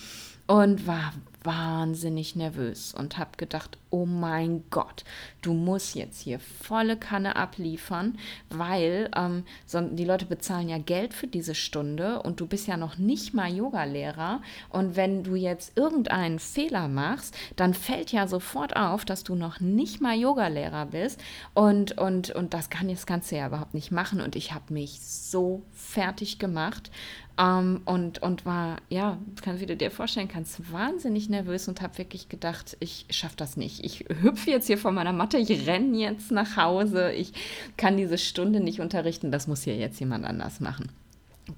und 0.46 0.86
war 0.86 1.14
wahnsinnig 1.42 2.36
nervös 2.36 2.92
und 2.92 3.16
habe 3.18 3.36
gedacht, 3.36 3.78
oh 3.94 4.06
mein 4.06 4.64
Gott, 4.70 5.04
du 5.40 5.52
musst 5.54 5.94
jetzt 5.94 6.20
hier 6.20 6.40
volle 6.40 6.96
Kanne 6.96 7.36
abliefern, 7.36 8.18
weil 8.50 9.08
ähm, 9.14 9.44
so, 9.66 9.80
die 9.80 10.04
Leute 10.04 10.26
bezahlen 10.26 10.68
ja 10.68 10.78
Geld 10.78 11.14
für 11.14 11.28
diese 11.28 11.54
Stunde 11.54 12.20
und 12.20 12.40
du 12.40 12.48
bist 12.48 12.66
ja 12.66 12.76
noch 12.76 12.98
nicht 12.98 13.34
mal 13.34 13.54
Yogalehrer 13.54 14.42
und 14.68 14.96
wenn 14.96 15.22
du 15.22 15.36
jetzt 15.36 15.78
irgendeinen 15.78 16.40
Fehler 16.40 16.88
machst, 16.88 17.36
dann 17.54 17.72
fällt 17.72 18.10
ja 18.10 18.26
sofort 18.26 18.74
auf, 18.74 19.04
dass 19.04 19.22
du 19.22 19.36
noch 19.36 19.60
nicht 19.60 20.00
mal 20.00 20.16
Yogalehrer 20.16 20.86
bist 20.86 21.20
und, 21.54 21.96
und, 21.96 22.30
und 22.30 22.52
das 22.52 22.70
kann 22.70 22.88
das 22.88 23.06
Ganze 23.06 23.36
ja 23.36 23.46
überhaupt 23.46 23.74
nicht 23.74 23.92
machen 23.92 24.20
und 24.20 24.34
ich 24.34 24.52
habe 24.52 24.74
mich 24.74 25.00
so 25.02 25.62
fertig 25.70 26.40
gemacht 26.40 26.90
ähm, 27.38 27.82
und, 27.84 28.22
und 28.22 28.46
war, 28.46 28.78
ja, 28.88 29.18
kann, 29.42 29.60
wie 29.60 29.66
du 29.66 29.76
dir 29.76 29.90
vorstellen 29.90 30.28
kannst, 30.28 30.72
wahnsinnig 30.72 31.28
nervös 31.28 31.68
und 31.68 31.80
habe 31.80 31.98
wirklich 31.98 32.28
gedacht, 32.28 32.76
ich 32.80 33.06
schaffe 33.10 33.36
das 33.36 33.56
nicht. 33.56 33.83
Ich 33.84 34.04
hüpfe 34.22 34.50
jetzt 34.50 34.66
hier 34.66 34.78
von 34.78 34.94
meiner 34.94 35.12
Matte, 35.12 35.36
ich 35.36 35.66
renne 35.66 35.96
jetzt 35.98 36.30
nach 36.30 36.56
Hause, 36.56 37.12
ich 37.12 37.32
kann 37.76 37.96
diese 37.96 38.18
Stunde 38.18 38.60
nicht 38.60 38.80
unterrichten, 38.80 39.30
das 39.30 39.46
muss 39.46 39.62
hier 39.62 39.76
jetzt 39.76 40.00
jemand 40.00 40.24
anders 40.24 40.60
machen. 40.60 40.90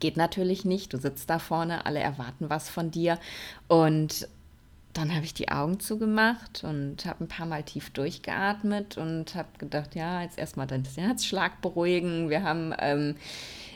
Geht 0.00 0.16
natürlich 0.16 0.64
nicht, 0.64 0.92
du 0.92 0.98
sitzt 0.98 1.30
da 1.30 1.38
vorne, 1.38 1.86
alle 1.86 2.00
erwarten 2.00 2.50
was 2.50 2.68
von 2.68 2.90
dir 2.90 3.18
und 3.68 4.28
dann 4.92 5.14
habe 5.14 5.26
ich 5.26 5.34
die 5.34 5.50
Augen 5.50 5.78
zugemacht 5.78 6.64
und 6.64 7.04
habe 7.04 7.24
ein 7.24 7.28
paar 7.28 7.46
Mal 7.46 7.62
tief 7.62 7.90
durchgeatmet 7.90 8.96
und 8.96 9.34
habe 9.34 9.48
gedacht, 9.58 9.94
ja, 9.94 10.22
jetzt 10.22 10.38
erstmal 10.38 10.66
deinen 10.66 10.86
Herzschlag 10.86 11.60
beruhigen. 11.60 12.30
Wir 12.30 12.42
haben 12.42 12.72
ähm, 12.78 13.16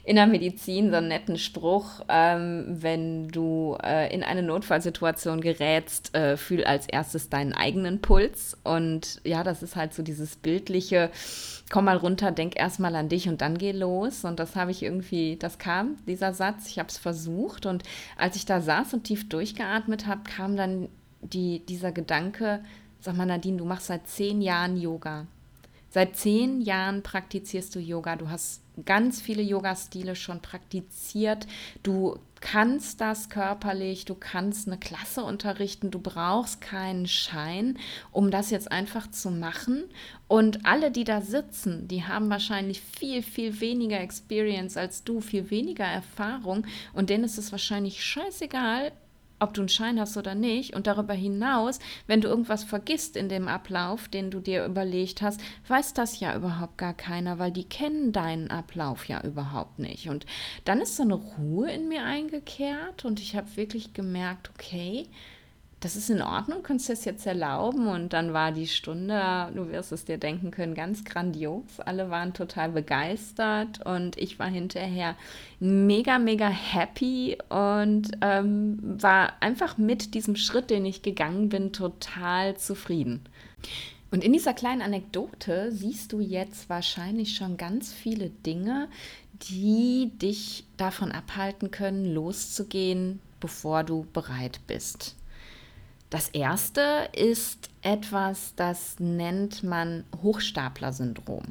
in 0.04 0.16
der 0.16 0.26
Medizin 0.26 0.90
so 0.90 0.96
einen 0.96 1.08
netten 1.08 1.38
Spruch, 1.38 2.00
ähm, 2.08 2.64
wenn 2.68 3.28
du 3.28 3.76
äh, 3.82 4.12
in 4.12 4.22
eine 4.22 4.42
Notfallsituation 4.42 5.40
gerätst, 5.40 6.14
äh, 6.14 6.36
fühl 6.36 6.64
als 6.64 6.86
erstes 6.88 7.28
deinen 7.28 7.52
eigenen 7.52 8.00
Puls. 8.00 8.56
Und 8.64 9.20
ja, 9.24 9.44
das 9.44 9.62
ist 9.62 9.76
halt 9.76 9.94
so 9.94 10.02
dieses 10.02 10.36
bildliche, 10.36 11.10
komm 11.70 11.84
mal 11.86 11.96
runter, 11.96 12.32
denk 12.32 12.58
erstmal 12.58 12.94
an 12.96 13.08
dich 13.08 13.28
und 13.28 13.40
dann 13.40 13.58
geh 13.58 13.72
los. 13.72 14.24
Und 14.24 14.40
das 14.40 14.56
habe 14.56 14.70
ich 14.70 14.82
irgendwie, 14.82 15.36
das 15.36 15.58
kam, 15.58 15.96
dieser 16.06 16.32
Satz, 16.32 16.68
ich 16.68 16.78
habe 16.78 16.88
es 16.88 16.98
versucht. 16.98 17.66
Und 17.66 17.82
als 18.16 18.36
ich 18.36 18.46
da 18.46 18.60
saß 18.60 18.94
und 18.94 19.04
tief 19.04 19.28
durchgeatmet 19.28 20.06
habe, 20.06 20.22
kam 20.24 20.56
dann 20.56 20.88
die, 21.20 21.64
dieser 21.66 21.92
Gedanke, 21.92 22.60
sag 23.00 23.16
mal 23.16 23.26
Nadine, 23.26 23.58
du 23.58 23.64
machst 23.64 23.86
seit 23.86 24.06
zehn 24.06 24.40
Jahren 24.40 24.76
Yoga. 24.76 25.26
Seit 25.90 26.16
zehn 26.16 26.60
Jahren 26.60 27.02
praktizierst 27.02 27.74
du 27.74 27.80
Yoga. 27.80 28.14
Du 28.14 28.30
hast 28.30 28.62
ganz 28.84 29.20
viele 29.20 29.42
Yoga-Stile 29.42 30.16
schon 30.16 30.40
praktiziert. 30.40 31.46
Du 31.82 32.18
kannst 32.40 33.00
das 33.00 33.28
körperlich, 33.28 34.06
du 34.06 34.14
kannst 34.14 34.66
eine 34.66 34.78
Klasse 34.78 35.22
unterrichten, 35.22 35.90
du 35.90 35.98
brauchst 35.98 36.60
keinen 36.60 37.06
Schein, 37.06 37.78
um 38.12 38.30
das 38.30 38.50
jetzt 38.50 38.72
einfach 38.72 39.10
zu 39.10 39.30
machen. 39.30 39.84
Und 40.26 40.64
alle, 40.64 40.90
die 40.90 41.04
da 41.04 41.20
sitzen, 41.20 41.86
die 41.88 42.04
haben 42.04 42.30
wahrscheinlich 42.30 42.80
viel, 42.80 43.22
viel 43.22 43.60
weniger 43.60 44.00
Experience 44.00 44.76
als 44.76 45.04
du, 45.04 45.20
viel 45.20 45.50
weniger 45.50 45.84
Erfahrung. 45.84 46.66
Und 46.92 47.10
denen 47.10 47.24
ist 47.24 47.38
es 47.38 47.52
wahrscheinlich 47.52 48.02
scheißegal, 48.04 48.92
ob 49.40 49.54
du 49.54 49.62
einen 49.62 49.68
Schein 49.68 49.98
hast 49.98 50.16
oder 50.16 50.34
nicht. 50.34 50.74
Und 50.74 50.86
darüber 50.86 51.14
hinaus, 51.14 51.78
wenn 52.06 52.20
du 52.20 52.28
irgendwas 52.28 52.64
vergisst 52.64 53.16
in 53.16 53.28
dem 53.28 53.48
Ablauf, 53.48 54.08
den 54.08 54.30
du 54.30 54.40
dir 54.40 54.64
überlegt 54.64 55.22
hast, 55.22 55.40
weiß 55.68 55.94
das 55.94 56.20
ja 56.20 56.36
überhaupt 56.36 56.78
gar 56.78 56.94
keiner, 56.94 57.38
weil 57.38 57.50
die 57.50 57.64
kennen 57.64 58.12
deinen 58.12 58.50
Ablauf 58.50 59.06
ja 59.06 59.22
überhaupt 59.24 59.78
nicht. 59.78 60.08
Und 60.08 60.26
dann 60.64 60.80
ist 60.80 60.96
so 60.96 61.02
eine 61.02 61.14
Ruhe 61.14 61.70
in 61.70 61.88
mir 61.88 62.04
eingekehrt 62.04 63.04
und 63.04 63.20
ich 63.20 63.34
habe 63.36 63.56
wirklich 63.56 63.94
gemerkt, 63.94 64.50
okay, 64.54 65.08
das 65.80 65.96
ist 65.96 66.10
in 66.10 66.20
Ordnung, 66.20 66.62
kannst 66.62 66.88
du 66.88 66.92
das 66.92 67.06
jetzt 67.06 67.26
erlauben? 67.26 67.88
Und 67.88 68.12
dann 68.12 68.34
war 68.34 68.52
die 68.52 68.66
Stunde, 68.66 69.50
du 69.54 69.68
wirst 69.70 69.92
es 69.92 70.04
dir 70.04 70.18
denken 70.18 70.50
können, 70.50 70.74
ganz 70.74 71.04
grandios. 71.04 71.80
Alle 71.80 72.10
waren 72.10 72.34
total 72.34 72.68
begeistert 72.68 73.84
und 73.86 74.18
ich 74.18 74.38
war 74.38 74.48
hinterher 74.48 75.16
mega, 75.58 76.18
mega 76.18 76.48
happy 76.48 77.38
und 77.48 78.10
ähm, 78.20 78.78
war 78.82 79.32
einfach 79.40 79.78
mit 79.78 80.12
diesem 80.12 80.36
Schritt, 80.36 80.68
den 80.68 80.84
ich 80.84 81.00
gegangen 81.00 81.48
bin, 81.48 81.72
total 81.72 82.58
zufrieden. 82.58 83.22
Und 84.10 84.22
in 84.22 84.34
dieser 84.34 84.52
kleinen 84.52 84.82
Anekdote 84.82 85.72
siehst 85.72 86.12
du 86.12 86.20
jetzt 86.20 86.68
wahrscheinlich 86.68 87.36
schon 87.36 87.56
ganz 87.56 87.92
viele 87.92 88.28
Dinge, 88.28 88.88
die 89.48 90.10
dich 90.20 90.64
davon 90.76 91.10
abhalten 91.12 91.70
können, 91.70 92.04
loszugehen, 92.04 93.20
bevor 93.38 93.82
du 93.82 94.06
bereit 94.12 94.60
bist. 94.66 95.16
Das 96.10 96.28
erste 96.28 97.08
ist 97.12 97.70
etwas, 97.82 98.54
das 98.56 98.98
nennt 98.98 99.62
man 99.62 100.04
Hochstapler-Syndrom. 100.22 101.44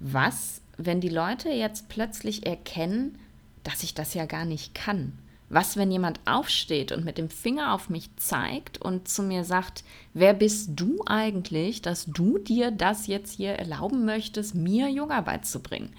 Was, 0.00 0.60
wenn 0.76 1.00
die 1.00 1.08
Leute 1.08 1.48
jetzt 1.48 1.88
plötzlich 1.88 2.46
erkennen, 2.46 3.18
dass 3.64 3.82
ich 3.82 3.94
das 3.94 4.12
ja 4.12 4.26
gar 4.26 4.44
nicht 4.44 4.74
kann? 4.74 5.18
Was, 5.48 5.76
wenn 5.76 5.90
jemand 5.90 6.20
aufsteht 6.26 6.92
und 6.92 7.04
mit 7.04 7.18
dem 7.18 7.28
Finger 7.28 7.74
auf 7.74 7.90
mich 7.90 8.14
zeigt 8.16 8.80
und 8.80 9.08
zu 9.08 9.22
mir 9.22 9.44
sagt, 9.44 9.84
wer 10.14 10.34
bist 10.34 10.70
du 10.76 11.02
eigentlich, 11.06 11.82
dass 11.82 12.06
du 12.06 12.38
dir 12.38 12.70
das 12.70 13.06
jetzt 13.06 13.36
hier 13.36 13.52
erlauben 13.52 14.04
möchtest, 14.04 14.54
mir 14.54 14.88
Yoga 14.88 15.20
beizubringen? 15.22 15.92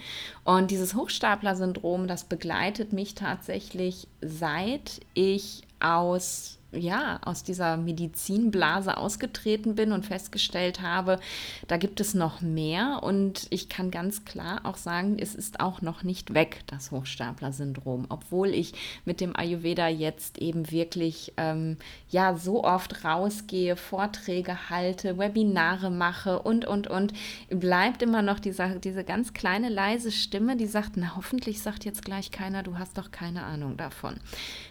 Und 0.43 0.69
dieses 0.71 0.95
Hochstapler-Syndrom, 0.95 2.07
das 2.07 2.23
begleitet 2.23 2.93
mich 2.93 3.15
tatsächlich, 3.15 4.07
seit 4.21 5.01
ich 5.13 5.61
aus 5.79 6.57
ja, 6.75 7.19
aus 7.23 7.43
dieser 7.43 7.77
Medizinblase 7.77 8.97
ausgetreten 8.97 9.75
bin 9.75 9.91
und 9.91 10.05
festgestellt 10.05 10.81
habe, 10.81 11.19
da 11.67 11.77
gibt 11.77 11.99
es 11.99 12.13
noch 12.13 12.41
mehr. 12.41 13.01
Und 13.03 13.47
ich 13.49 13.69
kann 13.69 13.91
ganz 13.91 14.25
klar 14.25 14.61
auch 14.63 14.77
sagen, 14.77 15.17
es 15.19 15.35
ist 15.35 15.59
auch 15.59 15.81
noch 15.81 16.03
nicht 16.03 16.33
weg, 16.33 16.61
das 16.67 16.91
Hochstapler-Syndrom. 16.91 18.07
Obwohl 18.09 18.49
ich 18.49 18.73
mit 19.05 19.21
dem 19.21 19.35
Ayurveda 19.35 19.87
jetzt 19.87 20.37
eben 20.39 20.71
wirklich 20.71 21.33
ähm, 21.37 21.77
ja 22.09 22.35
so 22.35 22.63
oft 22.63 23.03
rausgehe, 23.03 23.75
Vorträge 23.75 24.69
halte, 24.69 25.17
Webinare 25.17 25.91
mache 25.91 26.39
und, 26.39 26.65
und, 26.65 26.87
und, 26.87 27.13
bleibt 27.49 28.01
immer 28.01 28.21
noch 28.21 28.39
diese, 28.39 28.79
diese 28.79 29.03
ganz 29.03 29.33
kleine 29.33 29.69
leise 29.69 30.11
Stimme, 30.11 30.57
die 30.57 30.67
sagt, 30.67 30.91
na 30.95 31.15
hoffentlich 31.15 31.61
sagt 31.61 31.85
jetzt 31.85 32.03
gleich 32.03 32.31
keiner, 32.31 32.63
du 32.63 32.77
hast 32.77 32.97
doch 32.97 33.11
keine 33.11 33.43
Ahnung 33.43 33.77
davon. 33.77 34.15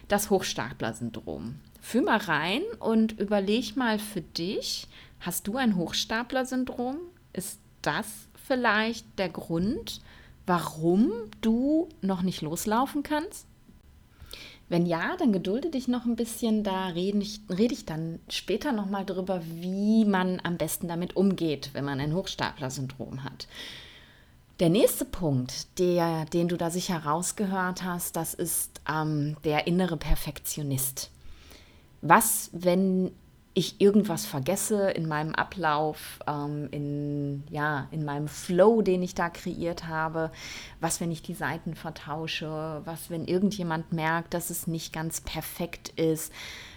Das 0.07 0.29
Hochstapler-Syndrom. 0.29 1.55
Fühl 1.83 2.01
mal 2.01 2.17
rein 2.17 2.61
und 2.79 3.19
überleg 3.19 3.75
mal 3.75 3.99
für 3.99 4.21
dich, 4.21 4.87
hast 5.19 5.47
du 5.47 5.57
ein 5.57 5.75
Hochstapler-Syndrom? 5.75 6.95
Ist 7.33 7.59
das 7.81 8.07
vielleicht 8.47 9.05
der 9.19 9.27
Grund, 9.27 10.01
warum 10.47 11.11
du 11.41 11.89
noch 12.01 12.21
nicht 12.21 12.41
loslaufen 12.41 13.03
kannst? 13.03 13.45
Wenn 14.69 14.85
ja, 14.85 15.17
dann 15.19 15.33
gedulde 15.33 15.71
dich 15.71 15.89
noch 15.89 16.05
ein 16.05 16.15
bisschen, 16.15 16.63
da 16.63 16.87
rede 16.87 17.17
ich, 17.17 17.41
rede 17.49 17.73
ich 17.73 17.85
dann 17.85 18.19
später 18.29 18.71
nochmal 18.71 19.05
drüber, 19.05 19.41
wie 19.45 20.05
man 20.05 20.39
am 20.41 20.55
besten 20.57 20.87
damit 20.87 21.17
umgeht, 21.17 21.71
wenn 21.73 21.83
man 21.83 21.99
ein 21.99 22.15
Hochstapler-Syndrom 22.15 23.25
hat. 23.25 23.45
Der 24.61 24.69
nächste 24.69 25.03
Punkt, 25.03 25.77
der, 25.79 26.23
den 26.27 26.47
du 26.47 26.55
da 26.55 26.69
sicher 26.69 27.03
rausgehört 27.03 27.83
hast, 27.83 28.15
das 28.15 28.33
ist 28.33 28.79
ähm, 28.89 29.35
der 29.43 29.67
innere 29.67 29.97
Perfektionist 29.97 31.11
was, 32.03 32.49
wenn 32.51 33.11
ich 33.55 33.79
irgendwas 33.79 34.25
vergesse 34.25 34.89
in 34.91 35.07
meinem 35.07 35.35
Ablauf, 35.35 36.19
ähm, 36.27 36.67
in, 36.71 37.43
ja, 37.49 37.87
in 37.91 38.03
meinem 38.03 38.27
Flow, 38.27 38.81
den 38.81 39.03
ich 39.03 39.13
da 39.13 39.29
kreiert 39.29 39.87
habe, 39.87 40.31
was, 40.79 40.99
wenn 40.99 41.11
ich 41.11 41.21
die 41.21 41.35
Seiten 41.35 41.75
vertausche, 41.75 42.81
was, 42.83 43.09
wenn 43.09 43.25
irgendjemand 43.25 43.93
merkt, 43.93 44.33
dass 44.33 44.49
es 44.49 44.65
nicht 44.65 44.91
ganz 44.91 45.21
perfekt 45.21 45.89
ist, 45.89 46.33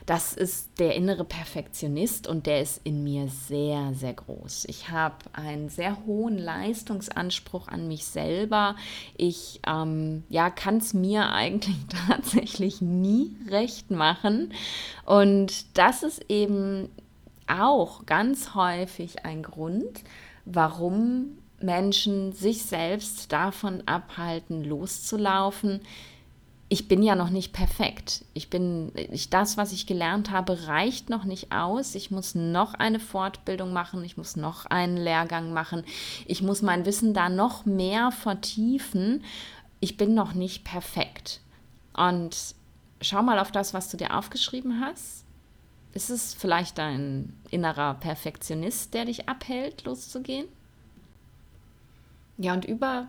das 0.06 0.32
ist 0.32 0.78
der 0.78 0.94
innere 0.94 1.24
Perfektionist 1.24 2.28
und 2.28 2.46
der 2.46 2.62
ist 2.62 2.80
in 2.84 3.02
mir 3.02 3.26
sehr, 3.26 3.92
sehr 3.92 4.14
groß. 4.14 4.66
Ich 4.68 4.88
habe 4.88 5.16
einen 5.32 5.68
sehr 5.68 6.06
hohen 6.06 6.38
Leistungsanspruch 6.38 7.66
an 7.66 7.88
mich 7.88 8.04
selber. 8.04 8.76
Ich 9.16 9.60
ähm, 9.66 10.22
ja, 10.28 10.48
kann 10.50 10.76
es 10.76 10.94
mir 10.94 11.30
eigentlich 11.32 11.76
tatsächlich 12.08 12.80
nie 12.80 13.36
recht 13.48 13.90
machen. 13.90 14.52
Und 15.04 15.76
das 15.76 16.04
ist 16.04 16.24
eben 16.28 16.88
auch 17.48 18.06
ganz 18.06 18.54
häufig 18.54 19.24
ein 19.24 19.42
Grund, 19.42 20.04
warum 20.44 21.38
Menschen 21.60 22.32
sich 22.32 22.64
selbst 22.64 23.32
davon 23.32 23.82
abhalten, 23.86 24.62
loszulaufen, 24.62 25.80
ich 26.68 26.88
bin 26.88 27.02
ja 27.02 27.14
noch 27.14 27.30
nicht 27.30 27.52
perfekt. 27.52 28.24
Ich 28.34 28.50
bin, 28.50 28.90
ich, 28.94 29.30
das, 29.30 29.56
was 29.56 29.72
ich 29.72 29.86
gelernt 29.86 30.32
habe, 30.32 30.66
reicht 30.66 31.10
noch 31.10 31.24
nicht 31.24 31.52
aus. 31.52 31.94
Ich 31.94 32.10
muss 32.10 32.34
noch 32.34 32.74
eine 32.74 32.98
Fortbildung 32.98 33.72
machen, 33.72 34.02
ich 34.02 34.16
muss 34.16 34.34
noch 34.34 34.66
einen 34.66 34.96
Lehrgang 34.96 35.52
machen, 35.52 35.84
ich 36.26 36.42
muss 36.42 36.62
mein 36.62 36.84
Wissen 36.84 37.14
da 37.14 37.28
noch 37.28 37.66
mehr 37.66 38.10
vertiefen. 38.10 39.22
Ich 39.78 39.96
bin 39.96 40.14
noch 40.14 40.34
nicht 40.34 40.64
perfekt. 40.64 41.40
Und 41.92 42.36
schau 43.00 43.22
mal 43.22 43.38
auf 43.38 43.52
das, 43.52 43.72
was 43.72 43.88
du 43.88 43.96
dir 43.96 44.16
aufgeschrieben 44.16 44.80
hast. 44.80 45.24
Ist 45.92 46.10
es 46.10 46.34
vielleicht 46.34 46.80
ein 46.80 47.32
innerer 47.50 47.94
Perfektionist, 47.94 48.92
der 48.92 49.04
dich 49.04 49.28
abhält, 49.28 49.84
loszugehen? 49.84 50.46
Ja, 52.38 52.52
und 52.52 52.64
über 52.64 53.08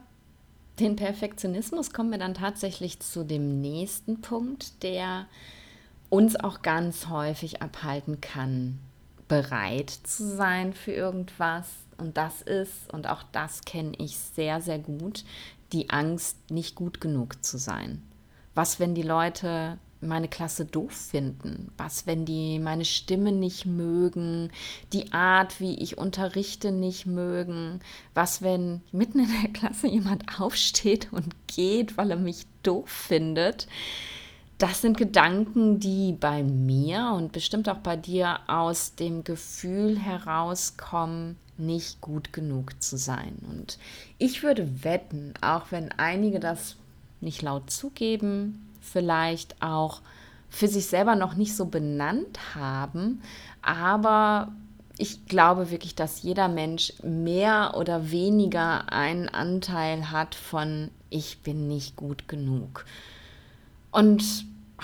den 0.79 0.95
Perfektionismus 0.95 1.91
kommen 1.91 2.11
wir 2.11 2.19
dann 2.19 2.33
tatsächlich 2.33 2.99
zu 2.99 3.23
dem 3.23 3.61
nächsten 3.61 4.21
Punkt, 4.21 4.83
der 4.83 5.27
uns 6.09 6.35
auch 6.35 6.61
ganz 6.61 7.07
häufig 7.07 7.61
abhalten 7.61 8.21
kann, 8.21 8.79
bereit 9.27 9.89
zu 9.89 10.35
sein 10.35 10.73
für 10.73 10.91
irgendwas. 10.91 11.67
Und 11.97 12.17
das 12.17 12.41
ist, 12.41 12.93
und 12.93 13.07
auch 13.07 13.23
das 13.31 13.61
kenne 13.61 13.93
ich 13.97 14.17
sehr, 14.17 14.61
sehr 14.61 14.79
gut, 14.79 15.25
die 15.73 15.89
Angst, 15.89 16.37
nicht 16.49 16.75
gut 16.75 17.01
genug 17.01 17.43
zu 17.43 17.57
sein. 17.57 18.03
Was, 18.53 18.79
wenn 18.79 18.95
die 18.95 19.03
Leute 19.03 19.77
meine 20.01 20.27
Klasse 20.27 20.65
doof 20.65 20.91
finden? 20.91 21.71
Was, 21.77 22.05
wenn 22.07 22.25
die 22.25 22.59
meine 22.59 22.85
Stimme 22.85 23.31
nicht 23.31 23.65
mögen, 23.65 24.51
die 24.93 25.11
Art, 25.13 25.59
wie 25.59 25.75
ich 25.75 25.97
unterrichte, 25.97 26.71
nicht 26.71 27.05
mögen? 27.05 27.79
Was, 28.13 28.41
wenn 28.41 28.81
mitten 28.91 29.19
in 29.19 29.29
der 29.41 29.51
Klasse 29.51 29.87
jemand 29.87 30.25
aufsteht 30.39 31.11
und 31.11 31.35
geht, 31.47 31.97
weil 31.97 32.11
er 32.11 32.17
mich 32.17 32.45
doof 32.63 32.89
findet? 32.89 33.67
das 34.57 34.81
sind 34.81 34.97
Gedanken, 34.97 35.79
die 35.79 36.13
bei 36.13 36.43
mir 36.43 37.13
und 37.15 37.31
bestimmt 37.31 37.69
auch 37.69 37.77
bei 37.77 37.95
dir 37.95 38.39
aus 38.47 38.95
dem 38.95 39.23
Gefühl 39.23 39.99
herauskommen, 39.99 41.37
nicht 41.57 42.01
gut 42.01 42.33
genug 42.33 42.81
zu 42.81 42.97
sein. 42.97 43.37
Und 43.49 43.77
ich 44.17 44.43
würde 44.43 44.83
wetten, 44.83 45.33
auch 45.41 45.71
wenn 45.71 45.91
einige 45.91 46.39
das 46.39 46.75
nicht 47.19 47.41
laut 47.41 47.71
zugeben, 47.71 48.66
vielleicht 48.91 49.61
auch 49.61 50.01
für 50.49 50.67
sich 50.67 50.87
selber 50.87 51.15
noch 51.15 51.35
nicht 51.35 51.55
so 51.55 51.65
benannt 51.65 52.39
haben, 52.55 53.21
aber 53.61 54.51
ich 54.97 55.25
glaube 55.27 55.69
wirklich, 55.69 55.93
dass 55.95 56.23
jeder 56.23 56.47
Mensch 56.47 56.93
mehr 57.03 57.75
oder 57.77 58.11
weniger 58.11 58.91
einen 58.91 59.29
Anteil 59.29 60.11
hat 60.11 60.33
von 60.33 60.89
ich 61.09 61.39
bin 61.39 61.67
nicht 61.67 61.95
gut 61.95 62.27
genug. 62.27 62.85
Und 63.91 64.23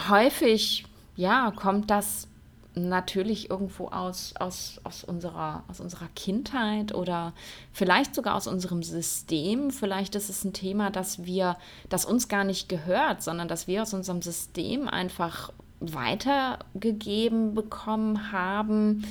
häufig, 0.09 0.85
ja, 1.15 1.51
kommt 1.55 1.89
das 1.89 2.27
natürlich 2.75 3.49
irgendwo 3.49 3.87
aus, 3.87 4.33
aus, 4.39 4.79
aus, 4.83 5.03
unserer, 5.03 5.63
aus 5.67 5.79
unserer 5.79 6.07
Kindheit 6.15 6.93
oder 6.93 7.33
vielleicht 7.71 8.15
sogar 8.15 8.35
aus 8.35 8.47
unserem 8.47 8.83
System. 8.83 9.71
Vielleicht 9.71 10.15
ist 10.15 10.29
es 10.29 10.43
ein 10.43 10.53
Thema, 10.53 10.89
das 10.89 11.25
wir, 11.25 11.57
das 11.89 12.05
uns 12.05 12.27
gar 12.27 12.43
nicht 12.43 12.69
gehört, 12.69 13.21
sondern 13.21 13.47
dass 13.47 13.67
wir 13.67 13.83
aus 13.83 13.93
unserem 13.93 14.21
System 14.21 14.87
einfach 14.87 15.51
weitergegeben 15.79 17.53
bekommen 17.53 18.31
haben 18.31 19.03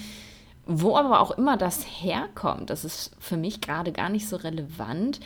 wo 0.64 0.96
aber 0.96 1.20
auch 1.20 1.32
immer 1.32 1.56
das 1.56 1.82
herkommt, 1.82 2.70
das 2.70 2.84
ist 2.84 3.10
für 3.18 3.36
mich 3.36 3.60
gerade 3.60 3.90
gar 3.90 4.08
nicht 4.08 4.28
so 4.28 4.36
relevant. 4.36 5.18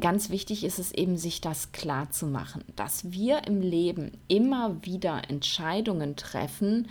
Ganz 0.00 0.30
wichtig 0.30 0.64
ist 0.64 0.80
es 0.80 0.90
eben, 0.92 1.16
sich 1.16 1.40
das 1.40 1.70
klar 1.70 2.10
zu 2.10 2.26
machen, 2.26 2.64
dass 2.74 3.12
wir 3.12 3.46
im 3.46 3.60
Leben 3.60 4.12
immer 4.26 4.84
wieder 4.84 5.22
Entscheidungen 5.30 6.16
treffen 6.16 6.88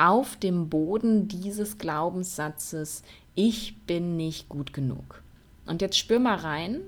auf 0.00 0.36
dem 0.36 0.70
Boden 0.70 1.28
dieses 1.28 1.76
Glaubenssatzes, 1.76 3.02
ich 3.34 3.76
bin 3.86 4.16
nicht 4.16 4.48
gut 4.48 4.72
genug. 4.72 5.22
Und 5.66 5.82
jetzt 5.82 5.98
spür 5.98 6.18
mal 6.18 6.36
rein, 6.36 6.80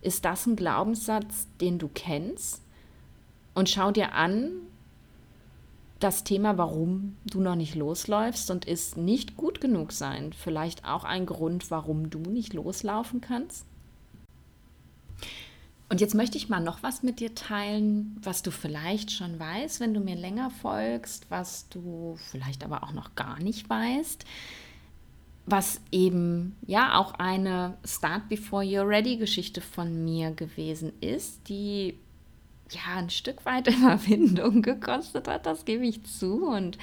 ist 0.00 0.24
das 0.24 0.46
ein 0.46 0.56
Glaubenssatz, 0.56 1.48
den 1.60 1.78
du 1.78 1.88
kennst? 1.92 2.62
Und 3.54 3.68
schau 3.68 3.90
dir 3.90 4.14
an, 4.14 4.50
das 6.00 6.24
Thema, 6.24 6.56
warum 6.56 7.16
du 7.26 7.40
noch 7.40 7.56
nicht 7.56 7.74
losläufst 7.74 8.50
und 8.50 8.64
ist 8.64 8.96
nicht 8.96 9.36
gut 9.36 9.60
genug 9.60 9.92
sein, 9.92 10.32
vielleicht 10.32 10.84
auch 10.86 11.04
ein 11.04 11.26
Grund, 11.26 11.70
warum 11.70 12.08
du 12.08 12.20
nicht 12.20 12.54
loslaufen 12.54 13.20
kannst? 13.20 13.66
Und 15.88 16.00
jetzt 16.00 16.14
möchte 16.14 16.36
ich 16.36 16.48
mal 16.48 16.60
noch 16.60 16.82
was 16.82 17.02
mit 17.02 17.20
dir 17.20 17.34
teilen, 17.34 18.18
was 18.20 18.42
du 18.42 18.50
vielleicht 18.50 19.12
schon 19.12 19.38
weißt, 19.38 19.78
wenn 19.78 19.94
du 19.94 20.00
mir 20.00 20.16
länger 20.16 20.50
folgst, 20.50 21.26
was 21.30 21.68
du 21.68 22.16
vielleicht 22.30 22.64
aber 22.64 22.82
auch 22.82 22.92
noch 22.92 23.14
gar 23.14 23.38
nicht 23.40 23.70
weißt, 23.70 24.24
was 25.46 25.80
eben 25.92 26.56
ja 26.66 26.98
auch 26.98 27.12
eine 27.14 27.76
Start 27.84 28.28
Before 28.28 28.64
You're 28.64 28.88
Ready 28.88 29.16
Geschichte 29.16 29.60
von 29.60 30.04
mir 30.04 30.32
gewesen 30.32 30.92
ist, 31.00 31.48
die 31.48 31.94
ja 32.70 32.96
ein 32.96 33.10
Stück 33.10 33.44
weit 33.44 33.68
Überwindung 33.76 34.62
gekostet 34.62 35.28
hat, 35.28 35.46
das 35.46 35.64
gebe 35.64 35.86
ich 35.86 36.02
zu. 36.02 36.48
Und 36.48 36.78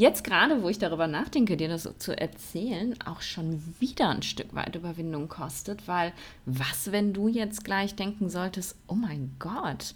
jetzt 0.00 0.24
gerade, 0.24 0.62
wo 0.62 0.68
ich 0.70 0.78
darüber 0.78 1.06
nachdenke, 1.06 1.58
dir 1.58 1.68
das 1.68 1.82
so 1.82 1.92
zu 1.92 2.18
erzählen, 2.18 2.96
auch 3.04 3.20
schon 3.20 3.62
wieder 3.78 4.08
ein 4.08 4.22
Stück 4.22 4.54
weit 4.54 4.74
Überwindung 4.74 5.28
kostet, 5.28 5.86
weil 5.86 6.14
was, 6.46 6.90
wenn 6.90 7.12
du 7.12 7.28
jetzt 7.28 7.64
gleich 7.64 7.96
denken 7.96 8.30
solltest, 8.30 8.78
oh 8.88 8.94
mein 8.94 9.36
Gott, 9.38 9.94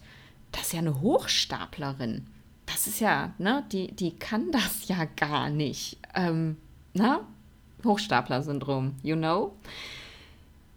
das 0.52 0.64
ist 0.64 0.74
ja 0.74 0.80
eine 0.80 1.00
Hochstaplerin. 1.00 2.26
Das 2.66 2.86
ist 2.86 3.00
ja, 3.00 3.32
ne, 3.38 3.64
die, 3.72 3.92
die 3.92 4.14
kann 4.16 4.52
das 4.52 4.88
ja 4.88 5.06
gar 5.16 5.48
nicht. 5.48 5.96
Ähm, 6.14 6.58
na? 6.92 7.20
Hochstapler-Syndrom, 7.82 8.96
you 9.02 9.16
know? 9.16 9.56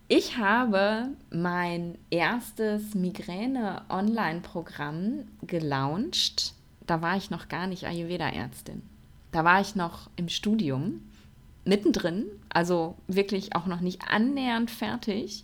Ich 0.07 0.37
habe 0.37 1.09
mein 1.31 1.97
erstes 2.09 2.95
Migräne-Online-Programm 2.95 5.25
gelauncht. 5.41 6.53
Da 6.85 7.01
war 7.01 7.17
ich 7.17 7.29
noch 7.29 7.49
gar 7.49 7.67
nicht 7.67 7.85
Ayurveda-Ärztin. 7.85 8.83
Da 9.31 9.43
war 9.43 9.61
ich 9.61 9.75
noch 9.75 10.09
im 10.15 10.29
Studium, 10.29 11.01
mittendrin, 11.65 12.25
also 12.49 12.95
wirklich 13.07 13.55
auch 13.55 13.65
noch 13.65 13.81
nicht 13.81 14.03
annähernd 14.09 14.71
fertig. 14.71 15.43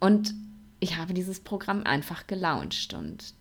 Und 0.00 0.34
ich 0.80 0.96
habe 0.96 1.14
dieses 1.14 1.40
Programm 1.40 1.84
einfach 1.84 2.26
gelauncht. 2.26 2.94
Und 2.94 3.34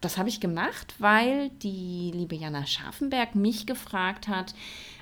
das 0.00 0.16
habe 0.16 0.28
ich 0.28 0.40
gemacht, 0.40 0.94
weil 0.98 1.50
die 1.62 2.10
liebe 2.14 2.36
Jana 2.36 2.66
Scharfenberg 2.66 3.34
mich 3.34 3.66
gefragt 3.66 4.28
hat, 4.28 4.54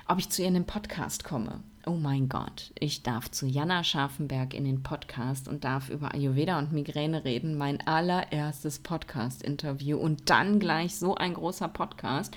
ob 0.07 0.19
ich 0.19 0.29
zu 0.29 0.41
ihr 0.41 0.47
in 0.47 0.53
den 0.53 0.65
Podcast 0.65 1.23
komme. 1.23 1.61
Oh 1.85 1.97
mein 1.97 2.29
Gott, 2.29 2.71
ich 2.79 3.03
darf 3.03 3.29
zu 3.29 3.45
Jana 3.45 3.83
Scharfenberg 3.83 4.53
in 4.53 4.63
den 4.63 4.83
Podcast 4.83 5.49
und 5.49 5.65
darf 5.65 5.89
über 5.89 6.13
Ayurveda 6.13 6.57
und 6.57 6.71
Migräne 6.71 7.25
reden. 7.25 7.57
Mein 7.57 7.85
allererstes 7.85 8.79
Podcast-Interview 8.79 9.97
und 9.97 10.29
dann 10.29 10.59
gleich 10.59 10.95
so 10.95 11.15
ein 11.15 11.33
großer 11.33 11.67
Podcast. 11.67 12.35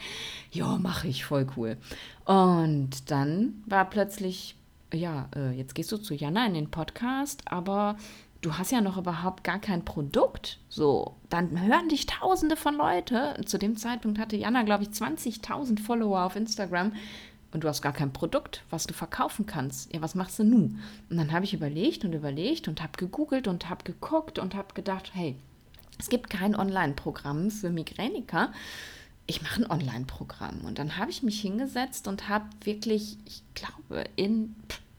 Ja, 0.51 0.79
mache 0.79 1.07
ich 1.07 1.25
voll 1.25 1.47
cool. 1.57 1.77
Und 2.25 3.11
dann 3.11 3.63
war 3.67 3.89
plötzlich, 3.89 4.57
ja, 4.93 5.29
äh, 5.37 5.53
jetzt 5.53 5.77
gehst 5.77 5.93
du 5.93 5.99
zu 5.99 6.15
Jana 6.15 6.47
in 6.47 6.55
den 6.55 6.71
Podcast, 6.73 7.43
aber 7.47 7.97
du 8.41 8.59
hast 8.59 8.73
ja 8.73 8.81
noch 8.81 8.97
überhaupt 8.97 9.45
gar 9.45 9.61
kein 9.61 9.85
Produkt. 9.85 10.59
So, 10.69 11.15
dann 11.31 11.61
hören 11.61 11.89
dich 11.89 12.07
tausende 12.07 12.57
von 12.57 12.77
Leute. 12.77 13.41
Zu 13.47 13.59
dem 13.59 13.77
Zeitpunkt 13.77 14.19
hatte 14.19 14.37
Jana, 14.37 14.65
glaube 14.65 14.83
ich, 14.83 14.89
20.000 14.89 15.81
Follower 15.81 16.25
auf 16.25 16.35
Instagram 16.35 16.93
und 17.57 17.65
du 17.65 17.69
hast 17.69 17.81
gar 17.81 17.95
kein 17.95 18.13
Produkt, 18.13 18.63
was 18.69 18.87
du 18.87 18.93
verkaufen 18.93 19.47
kannst. 19.47 19.91
Ja, 19.91 20.03
was 20.03 20.15
machst 20.15 20.39
du 20.39 20.45
nun? 20.45 20.79
Und 21.09 21.17
dann 21.17 21.33
habe 21.33 21.47
ich 21.47 21.55
überlegt 21.55 22.05
und 22.05 22.13
überlegt 22.13 22.69
und 22.69 22.83
habe 22.83 22.93
gegoogelt 22.99 23.49
und 23.49 23.71
habe 23.71 23.83
geguckt 23.83 24.39
und 24.39 24.55
habe 24.55 24.75
gedacht, 24.75 25.13
hey, 25.15 25.37
es 25.99 26.11
gibt 26.11 26.29
kein 26.29 26.55
Online-Programm 26.55 27.51
für 27.51 27.71
Migräniker. 27.71 28.53
Ich 29.27 29.41
mache 29.41 29.63
ein 29.63 29.71
Online-Programm. 29.71 30.67
Und 30.67 30.79
dann 30.79 30.99
habe 30.99 31.11
ich 31.11 31.23
mich 31.23 31.41
hingesetzt 31.41 32.09
und 32.09 32.29
habe 32.29 32.45
wirklich, 32.63 33.17
ich 33.25 33.43
glaube, 33.55 34.05
in 34.17 34.55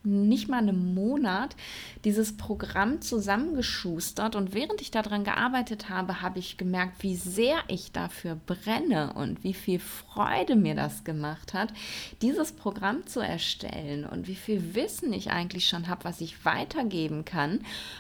nicht 0.08 0.48
mal 0.48 0.58
einem 0.58 0.94
Monat 0.94 1.56
dieses 2.04 2.38
Programm 2.38 3.02
zusammengeschustert 3.02 4.36
und 4.36 4.54
während 4.54 4.82
ich 4.82 4.92
daran 4.92 5.24
gearbeitet 5.24 5.90
habe, 5.90 6.22
habe 6.22 6.40
ich 6.40 6.58
gemerkt, 6.58 7.04
wie 7.04 7.16
sehr 7.16 7.58
ich 7.68 7.92
dafür 7.92 8.36
brenne 8.36 9.14
und 9.14 9.44
wie 9.44 9.54
viel 9.54 9.80
Freude 9.80 10.56
mir 10.56 10.76
das 10.76 11.04
gemacht 11.04 11.54
hat, 11.54 11.74
dieses 12.22 12.52
Programm 12.52 13.06
zu 13.08 13.20
erstellen 13.20 14.06
und 14.06 14.28
wie 14.28 14.36
viel 14.36 14.76
Wissen 14.76 15.12
ich 15.14 15.32
eigentlich 15.32 15.68
schon 15.68 15.88
habe, 15.88 16.06
was 16.06 16.22
ich 16.22 16.46
weitergeben 16.46 17.26
kann. 17.26 17.60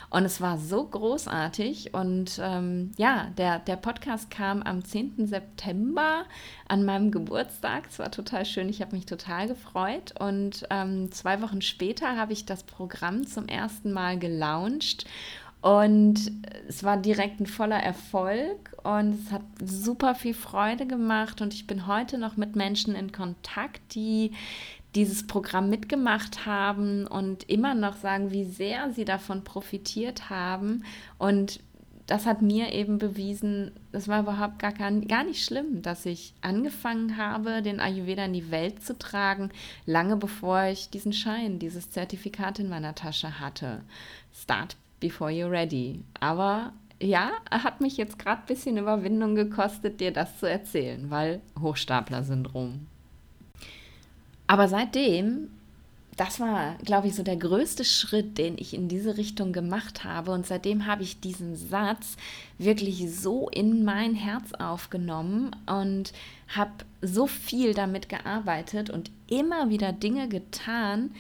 Und 0.09 0.23
es 0.23 0.39
war 0.41 0.57
so 0.57 0.85
großartig 0.85 1.93
und 1.93 2.39
ähm, 2.41 2.91
ja, 2.97 3.27
der, 3.37 3.59
der 3.59 3.75
Podcast 3.75 4.31
kam 4.31 4.63
am 4.63 4.83
10. 4.83 5.27
September 5.27 6.25
an 6.67 6.85
meinem 6.85 7.11
Geburtstag. 7.11 7.87
Es 7.89 7.99
war 7.99 8.11
total 8.11 8.45
schön, 8.45 8.69
ich 8.69 8.81
habe 8.81 8.95
mich 8.95 9.05
total 9.05 9.47
gefreut 9.47 10.13
und 10.19 10.65
ähm, 10.69 11.11
zwei 11.11 11.41
Wochen 11.41 11.61
später 11.61 11.96
später 11.97 12.15
habe 12.15 12.33
ich 12.33 12.45
das 12.45 12.63
Programm 12.63 13.25
zum 13.25 13.47
ersten 13.47 13.91
Mal 13.91 14.19
gelauncht 14.19 15.05
und 15.61 16.31
es 16.67 16.83
war 16.83 16.97
direkt 16.97 17.39
ein 17.39 17.47
voller 17.47 17.79
Erfolg 17.79 18.75
und 18.83 19.19
es 19.19 19.31
hat 19.31 19.41
super 19.63 20.13
viel 20.13 20.35
Freude 20.35 20.85
gemacht 20.85 21.41
und 21.41 21.53
ich 21.53 21.65
bin 21.65 21.87
heute 21.87 22.17
noch 22.19 22.37
mit 22.37 22.55
Menschen 22.55 22.93
in 22.93 23.11
Kontakt, 23.11 23.95
die 23.95 24.31
dieses 24.93 25.25
Programm 25.25 25.69
mitgemacht 25.69 26.45
haben 26.45 27.07
und 27.07 27.49
immer 27.49 27.73
noch 27.73 27.97
sagen, 27.97 28.31
wie 28.31 28.45
sehr 28.45 28.91
sie 28.93 29.05
davon 29.05 29.43
profitiert 29.43 30.29
haben 30.29 30.83
und 31.17 31.59
das 32.07 32.25
hat 32.25 32.41
mir 32.41 32.71
eben 32.71 32.97
bewiesen, 32.97 33.71
es 33.91 34.07
war 34.07 34.21
überhaupt 34.21 34.59
gar, 34.59 34.71
gar 34.71 35.23
nicht 35.25 35.43
schlimm, 35.43 35.81
dass 35.81 36.05
ich 36.05 36.33
angefangen 36.41 37.17
habe, 37.17 37.61
den 37.61 37.81
Ayurveda 37.81 38.25
in 38.25 38.33
die 38.33 38.49
Welt 38.49 38.81
zu 38.81 38.97
tragen, 38.97 39.51
lange 39.85 40.15
bevor 40.15 40.63
ich 40.63 40.89
diesen 40.89 41.11
Schein, 41.11 41.59
dieses 41.59 41.91
Zertifikat 41.91 42.59
in 42.59 42.69
meiner 42.69 42.95
Tasche 42.95 43.41
hatte. 43.41 43.81
Start 44.33 44.77
before 45.01 45.29
you're 45.29 45.51
ready. 45.51 46.01
Aber 46.21 46.71
ja, 47.01 47.31
hat 47.51 47.81
mich 47.81 47.97
jetzt 47.97 48.17
gerade 48.17 48.41
ein 48.41 48.47
bisschen 48.47 48.77
Überwindung 48.77 49.35
gekostet, 49.35 49.99
dir 49.99 50.13
das 50.13 50.39
zu 50.39 50.49
erzählen, 50.49 51.09
weil 51.09 51.41
Hochstapler-Syndrom. 51.59 52.87
Aber 54.47 54.69
seitdem 54.69 55.49
das 56.17 56.39
war, 56.39 56.75
glaube 56.83 57.07
ich, 57.07 57.15
so 57.15 57.21
der 57.21 57.37
größte 57.37 57.85
Schritt, 57.85 58.39
den 58.39 58.57
ich 58.57 58.73
in 58.73 58.87
diese 58.87 59.17
Richtung 59.17 59.53
gemacht 59.53 60.03
habe. 60.03 60.31
Und 60.31 60.47
seitdem 60.47 60.87
habe 60.87 61.03
ich 61.03 61.19
diesen 61.19 61.55
Satz 61.55 62.17
wirklich 62.57 63.07
so 63.15 63.49
in 63.49 63.85
mein 63.85 64.15
Herz 64.15 64.51
aufgenommen 64.53 65.55
und 65.67 66.13
habe 66.47 66.71
so 67.03 67.27
viel 67.27 67.75
damit 67.75 68.09
gearbeitet 68.09 68.89
und 68.89 69.11
immer 69.27 69.69
wieder 69.69 69.93
Dinge 69.93 70.27
getan, 70.27 71.11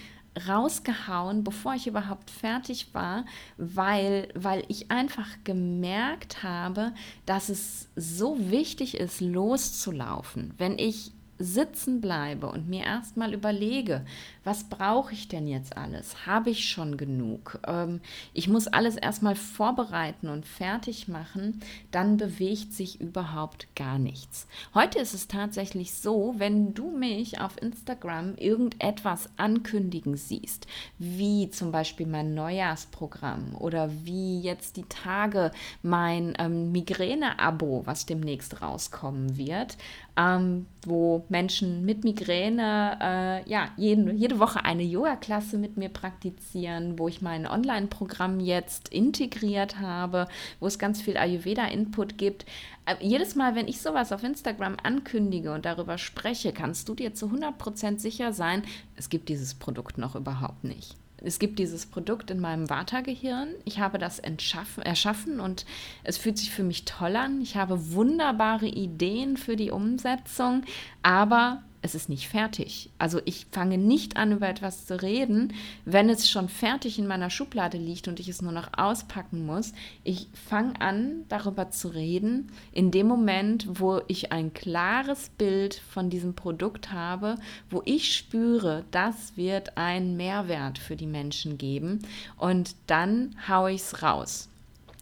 rausgehauen, 0.47 1.43
bevor 1.43 1.73
ich 1.75 1.87
überhaupt 1.87 2.29
fertig 2.29 2.93
war, 2.93 3.25
weil, 3.57 4.29
weil 4.35 4.63
ich 4.67 4.91
einfach 4.91 5.27
gemerkt 5.43 6.43
habe, 6.43 6.93
dass 7.25 7.49
es 7.49 7.87
so 7.95 8.51
wichtig 8.51 8.97
ist, 8.97 9.21
loszulaufen. 9.21 10.53
Wenn 10.57 10.77
ich 10.77 11.11
sitzen 11.39 12.01
bleibe 12.01 12.47
und 12.47 12.67
mir 12.67 12.83
erstmal 12.83 13.33
überlege, 13.33 14.05
was 14.47 14.63
brauche 14.63 15.11
ich 15.11 15.27
denn 15.27 15.45
jetzt 15.45 15.75
alles? 15.75 16.25
Habe 16.25 16.51
ich 16.51 16.69
schon 16.69 16.95
genug? 16.95 17.59
Ähm, 17.67 17.99
ich 18.33 18.47
muss 18.47 18.67
alles 18.67 18.95
erstmal 18.95 19.35
vorbereiten 19.35 20.29
und 20.29 20.45
fertig 20.45 21.09
machen, 21.09 21.59
dann 21.91 22.15
bewegt 22.15 22.71
sich 22.71 23.01
überhaupt 23.01 23.67
gar 23.75 23.99
nichts. 23.99 24.47
Heute 24.73 24.99
ist 24.99 25.13
es 25.13 25.27
tatsächlich 25.27 25.93
so, 25.93 26.35
wenn 26.37 26.73
du 26.73 26.91
mich 26.91 27.41
auf 27.41 27.61
Instagram 27.61 28.35
irgendetwas 28.35 29.29
ankündigen 29.35 30.15
siehst, 30.15 30.65
wie 30.97 31.49
zum 31.49 31.73
Beispiel 31.73 32.07
mein 32.07 32.33
Neujahrsprogramm 32.33 33.53
oder 33.59 33.91
wie 34.05 34.39
jetzt 34.39 34.77
die 34.77 34.87
Tage 34.87 35.51
mein 35.81 36.35
ähm, 36.39 36.71
Migräne-Abo, 36.71 37.81
was 37.83 38.05
demnächst 38.05 38.61
rauskommen 38.61 39.37
wird, 39.37 39.75
ähm, 40.17 40.67
wo 40.85 41.25
Menschen 41.29 41.85
mit 41.85 42.03
Migräne 42.03 42.97
äh, 43.45 43.49
ja, 43.49 43.69
jeden, 43.77 44.17
jede 44.17 44.36
Woche 44.39 44.63
eine 44.65 44.83
Yoga-Klasse 44.83 45.57
mit 45.57 45.77
mir 45.77 45.89
praktizieren, 45.89 46.97
wo 46.99 47.07
ich 47.07 47.21
mein 47.21 47.47
Online-Programm 47.47 48.39
jetzt 48.39 48.89
integriert 48.89 49.79
habe, 49.79 50.27
wo 50.59 50.67
es 50.67 50.79
ganz 50.79 51.01
viel 51.01 51.17
Ayurveda-Input 51.17 52.17
gibt. 52.17 52.45
Äh, 52.85 52.95
jedes 53.01 53.35
Mal, 53.35 53.55
wenn 53.55 53.67
ich 53.67 53.81
sowas 53.81 54.11
auf 54.11 54.23
Instagram 54.23 54.77
ankündige 54.81 55.53
und 55.53 55.65
darüber 55.65 55.97
spreche, 55.97 56.53
kannst 56.53 56.89
du 56.89 56.95
dir 56.95 57.13
zu 57.13 57.27
100% 57.27 57.99
sicher 57.99 58.33
sein, 58.33 58.63
es 58.95 59.09
gibt 59.09 59.29
dieses 59.29 59.53
Produkt 59.53 59.97
noch 59.97 60.15
überhaupt 60.15 60.63
nicht 60.63 60.95
es 61.23 61.39
gibt 61.39 61.59
dieses 61.59 61.85
Produkt 61.85 62.31
in 62.31 62.39
meinem 62.39 62.69
Vata-Gehirn. 62.69 63.49
Ich 63.65 63.79
habe 63.79 63.97
das 63.97 64.19
erschaffen 64.19 65.39
und 65.39 65.65
es 66.03 66.17
fühlt 66.17 66.37
sich 66.37 66.51
für 66.51 66.63
mich 66.63 66.85
toll 66.85 67.15
an. 67.15 67.41
Ich 67.41 67.55
habe 67.55 67.91
wunderbare 67.93 68.67
Ideen 68.67 69.37
für 69.37 69.55
die 69.55 69.71
Umsetzung, 69.71 70.63
aber 71.01 71.63
es 71.87 71.95
ist 71.95 72.09
nicht 72.09 72.27
fertig. 72.27 72.89
Also 72.99 73.21
ich 73.23 73.47
fange 73.51 73.77
nicht 73.77 74.17
an, 74.17 74.33
über 74.33 74.49
etwas 74.49 74.85
zu 74.85 75.01
reden, 75.01 75.53
wenn 75.85 76.09
es 76.09 76.29
schon 76.29 76.49
fertig 76.49 76.99
in 76.99 77.07
meiner 77.07 77.29
Schublade 77.29 77.77
liegt 77.77 78.07
und 78.07 78.19
ich 78.19 78.27
es 78.27 78.41
nur 78.41 78.51
noch 78.51 78.69
auspacken 78.77 79.45
muss. 79.45 79.73
Ich 80.03 80.27
fange 80.33 80.79
an, 80.81 81.23
darüber 81.29 81.71
zu 81.71 81.87
reden, 81.87 82.51
in 82.73 82.91
dem 82.91 83.07
Moment, 83.07 83.79
wo 83.79 84.01
ich 84.07 84.33
ein 84.33 84.53
klares 84.53 85.29
Bild 85.37 85.75
von 85.75 86.09
diesem 86.09 86.35
Produkt 86.35 86.91
habe, 86.91 87.35
wo 87.69 87.81
ich 87.85 88.13
spüre, 88.15 88.83
das 88.91 89.37
wird 89.37 89.77
einen 89.77 90.17
Mehrwert 90.17 90.77
für 90.77 90.97
die 90.97 91.07
Menschen 91.07 91.57
geben 91.57 91.99
und 92.37 92.75
dann 92.87 93.35
haue 93.47 93.71
ich 93.71 93.81
es 93.81 94.03
raus. 94.03 94.49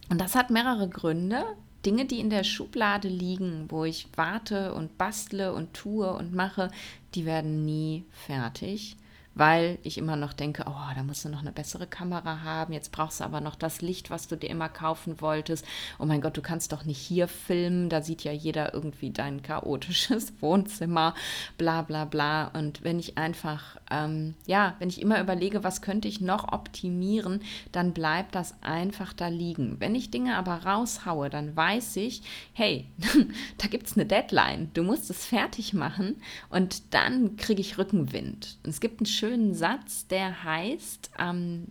Und 0.09 0.21
das 0.21 0.35
hat 0.35 0.51
mehrere 0.51 0.87
Gründe. 0.87 1.43
Dinge, 1.85 2.05
die 2.05 2.19
in 2.19 2.29
der 2.29 2.43
Schublade 2.43 3.07
liegen, 3.07 3.65
wo 3.69 3.85
ich 3.85 4.07
warte 4.15 4.73
und 4.73 4.97
bastle 4.97 5.53
und 5.53 5.73
tue 5.73 6.11
und 6.11 6.33
mache, 6.33 6.71
die 7.13 7.25
werden 7.25 7.63
nie 7.63 8.05
fertig 8.11 8.97
weil 9.35 9.77
ich 9.83 9.97
immer 9.97 10.15
noch 10.15 10.33
denke, 10.33 10.63
oh, 10.67 10.95
da 10.95 11.03
musst 11.03 11.25
du 11.25 11.29
noch 11.29 11.41
eine 11.41 11.51
bessere 11.51 11.87
Kamera 11.87 12.41
haben, 12.41 12.73
jetzt 12.73 12.91
brauchst 12.91 13.19
du 13.19 13.25
aber 13.25 13.41
noch 13.41 13.55
das 13.55 13.81
Licht, 13.81 14.09
was 14.09 14.27
du 14.27 14.37
dir 14.37 14.49
immer 14.49 14.69
kaufen 14.69 15.21
wolltest. 15.21 15.65
Oh 15.99 16.05
mein 16.05 16.21
Gott, 16.21 16.37
du 16.37 16.41
kannst 16.41 16.71
doch 16.71 16.85
nicht 16.85 16.97
hier 16.97 17.27
filmen, 17.27 17.89
da 17.89 18.01
sieht 18.01 18.23
ja 18.23 18.31
jeder 18.31 18.73
irgendwie 18.73 19.11
dein 19.11 19.43
chaotisches 19.43 20.33
Wohnzimmer, 20.41 21.13
bla 21.57 21.81
bla 21.81 22.05
bla. 22.05 22.47
Und 22.47 22.83
wenn 22.83 22.97
ich 22.97 23.17
einfach, 23.17 23.77
ähm, 23.91 24.35
ja, 24.47 24.75
wenn 24.79 24.89
ich 24.89 25.01
immer 25.01 25.19
überlege, 25.19 25.63
was 25.63 25.81
könnte 25.81 26.07
ich 26.07 26.21
noch 26.21 26.53
optimieren, 26.53 27.41
dann 27.73 27.93
bleibt 27.93 28.35
das 28.35 28.55
einfach 28.61 29.11
da 29.11 29.27
liegen. 29.27 29.79
Wenn 29.79 29.95
ich 29.95 30.11
Dinge 30.11 30.37
aber 30.37 30.65
raushaue, 30.65 31.29
dann 31.29 31.55
weiß 31.55 31.97
ich, 31.97 32.21
hey, 32.53 32.87
da 33.57 33.67
gibt 33.67 33.87
es 33.87 33.97
eine 33.97 34.05
Deadline, 34.05 34.71
du 34.73 34.83
musst 34.83 35.09
es 35.09 35.25
fertig 35.25 35.73
machen 35.73 36.15
und 36.49 36.93
dann 36.93 37.35
kriege 37.35 37.61
ich 37.61 37.77
Rückenwind. 37.77 38.57
Es 38.63 38.79
gibt 38.79 39.01
einen 39.01 39.05
schönen 39.25 39.55
Satz, 39.55 40.05
der 40.07 40.43
heißt, 40.43 41.09
ähm, 41.17 41.67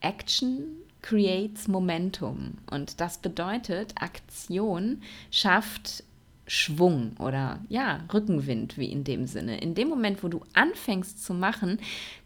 Action 0.00 0.64
creates 1.02 1.68
Momentum. 1.68 2.54
Und 2.70 3.00
das 3.00 3.18
bedeutet, 3.18 3.94
Aktion 4.00 5.02
schafft 5.30 6.04
Schwung 6.46 7.12
oder 7.18 7.60
ja, 7.68 8.00
Rückenwind, 8.14 8.78
wie 8.78 8.90
in 8.90 9.04
dem 9.04 9.26
Sinne. 9.26 9.58
In 9.60 9.74
dem 9.74 9.88
Moment, 9.88 10.22
wo 10.24 10.28
du 10.28 10.40
anfängst 10.54 11.22
zu 11.22 11.34
machen, 11.34 11.80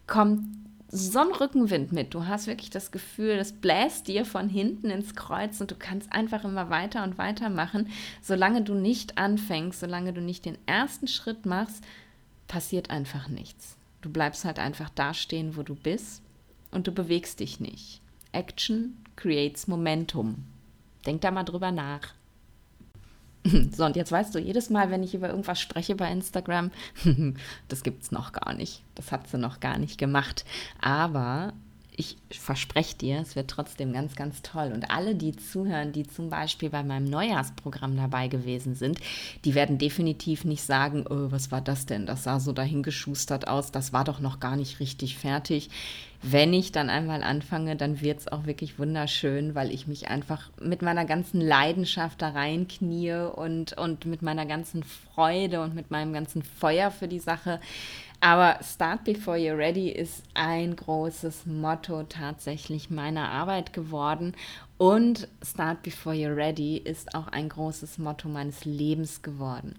kommt 0.07 0.45
so 0.89 1.19
ein 1.19 1.33
Rückenwind 1.33 1.93
mit. 1.93 2.15
Du 2.15 2.27
hast 2.27 2.47
wirklich 2.47 2.71
das 2.71 2.93
Gefühl, 2.93 3.37
das 3.37 3.53
bläst 3.53 4.07
dir 4.07 4.25
von 4.25 4.49
hinten 4.49 4.91
ins 4.91 5.17
Kreuz 5.17 5.61
und 5.61 5.71
du 5.71 5.75
kannst 5.77 6.13
einfach 6.13 6.45
immer 6.45 6.71
weiter 6.71 7.03
und 7.03 7.19
weiter 7.19 7.49
machen. 7.49 7.89
Solange 8.23 8.63
du 8.63 8.75
nicht 8.75 9.19
anfängst, 9.19 9.81
solange 9.81 10.13
du 10.13 10.21
nicht 10.21 10.45
den 10.45 10.59
ersten 10.67 11.09
Schritt 11.09 11.45
machst, 11.45 11.83
passiert 12.47 12.91
einfach 12.91 13.29
nichts. 13.29 13.80
Du 14.01 14.11
bleibst 14.11 14.45
halt 14.45 14.59
einfach 14.59 14.91
dastehen, 14.91 15.57
wo 15.57 15.63
du 15.63 15.75
bist 15.75 16.23
und 16.71 16.87
du 16.87 16.93
bewegst 16.93 17.41
dich 17.41 17.61
nicht. 17.61 18.01
Action 18.33 18.97
creates 19.17 19.67
Momentum. 19.67 20.45
Denk 21.07 21.21
da 21.21 21.31
mal 21.31 21.45
drüber 21.45 21.71
nach. 21.71 22.15
So, 23.73 23.87
und 23.87 23.97
jetzt 23.97 24.13
weißt 24.13 24.35
du, 24.35 24.39
jedes 24.39 24.69
Mal, 24.69 24.91
wenn 24.91 25.03
ich 25.03 25.15
über 25.15 25.31
irgendwas 25.31 25.59
spreche 25.59 25.95
bei 25.95 26.13
Instagram, 26.13 26.71
das 27.69 27.83
gibt 27.83 28.03
es 28.03 28.13
noch 28.13 28.33
gar 28.33 28.53
nicht. 28.53 28.83
Das 28.95 29.13
hat 29.13 29.29
sie 29.29 29.39
noch 29.39 29.61
gar 29.61 29.79
nicht 29.79 29.97
gemacht. 29.97 30.45
Aber 30.79 31.55
ich 31.97 32.17
verspreche 32.31 32.97
dir, 32.97 33.21
es 33.21 33.37
wird 33.37 33.51
trotzdem 33.51 33.93
ganz, 33.93 34.15
ganz 34.15 34.43
toll. 34.43 34.73
Und 34.73 34.91
alle, 34.91 35.15
die 35.15 35.37
zuhören, 35.37 35.93
die 35.93 36.07
zum 36.07 36.31
Beispiel 36.31 36.71
bei 36.71 36.83
meinem 36.83 37.05
Neujahrsprogramm 37.11 37.97
dabei 37.97 38.29
gewesen 38.29 38.75
sind, 38.75 38.99
die 39.45 39.55
werden 39.55 39.79
definitiv 39.79 40.45
nicht 40.45 40.63
sagen, 40.63 41.05
oh, 41.09 41.31
was 41.31 41.51
war 41.51 41.61
das 41.61 41.87
denn? 41.87 42.07
Das 42.07 42.25
sah 42.25 42.41
so 42.41 42.53
dahingeschustert 42.53 43.49
aus, 43.49 43.73
das 43.73 43.93
war 43.93 44.05
doch 44.05 44.21
noch 44.21 44.41
gar 44.41 44.57
nicht 44.57 44.81
richtig 44.81 45.19
fertig. 45.19 45.71
Wenn 46.23 46.53
ich 46.53 46.71
dann 46.71 46.91
einmal 46.91 47.23
anfange, 47.23 47.77
dann 47.77 48.03
wird 48.03 48.21
es 48.21 48.29
auch 48.29 48.45
wirklich 48.45 48.79
wunderschön, 48.79 49.55
weil 49.55 49.71
ich 49.71 49.87
mich 49.87 50.09
einfach 50.09 50.51
mit 50.61 50.83
meiner 50.83 51.07
ganzen 51.07 51.41
Leidenschaft 51.41 52.21
da 52.21 52.29
reinknie 52.29 53.31
und, 53.35 53.73
und 53.79 54.05
mit 54.05 54.21
meiner 54.21 54.45
ganzen 54.45 54.83
Freude 54.83 55.63
und 55.63 55.75
mit 55.75 55.91
meinem 55.91 56.13
ganzen 56.13 56.43
Feuer 56.43 56.91
für 56.91 57.09
die 57.09 57.21
Sache 57.21 57.59
aber 58.21 58.59
Start 58.63 59.05
Before 59.05 59.37
You're 59.37 59.57
Ready 59.57 59.91
ist 59.91 60.23
ein 60.35 60.77
großes 60.77 61.47
Motto 61.47 62.03
tatsächlich 62.05 62.91
meiner 62.91 63.31
Arbeit 63.31 63.73
geworden. 63.73 64.35
Und 64.77 65.29
Start 65.43 65.83
Before 65.83 66.15
You're 66.15 66.37
Ready 66.37 66.77
ist 66.77 67.15
auch 67.15 67.29
ein 67.29 67.49
großes 67.49 67.99
Motto 67.99 68.29
meines 68.29 68.65
Lebens 68.65 69.23
geworden. 69.23 69.75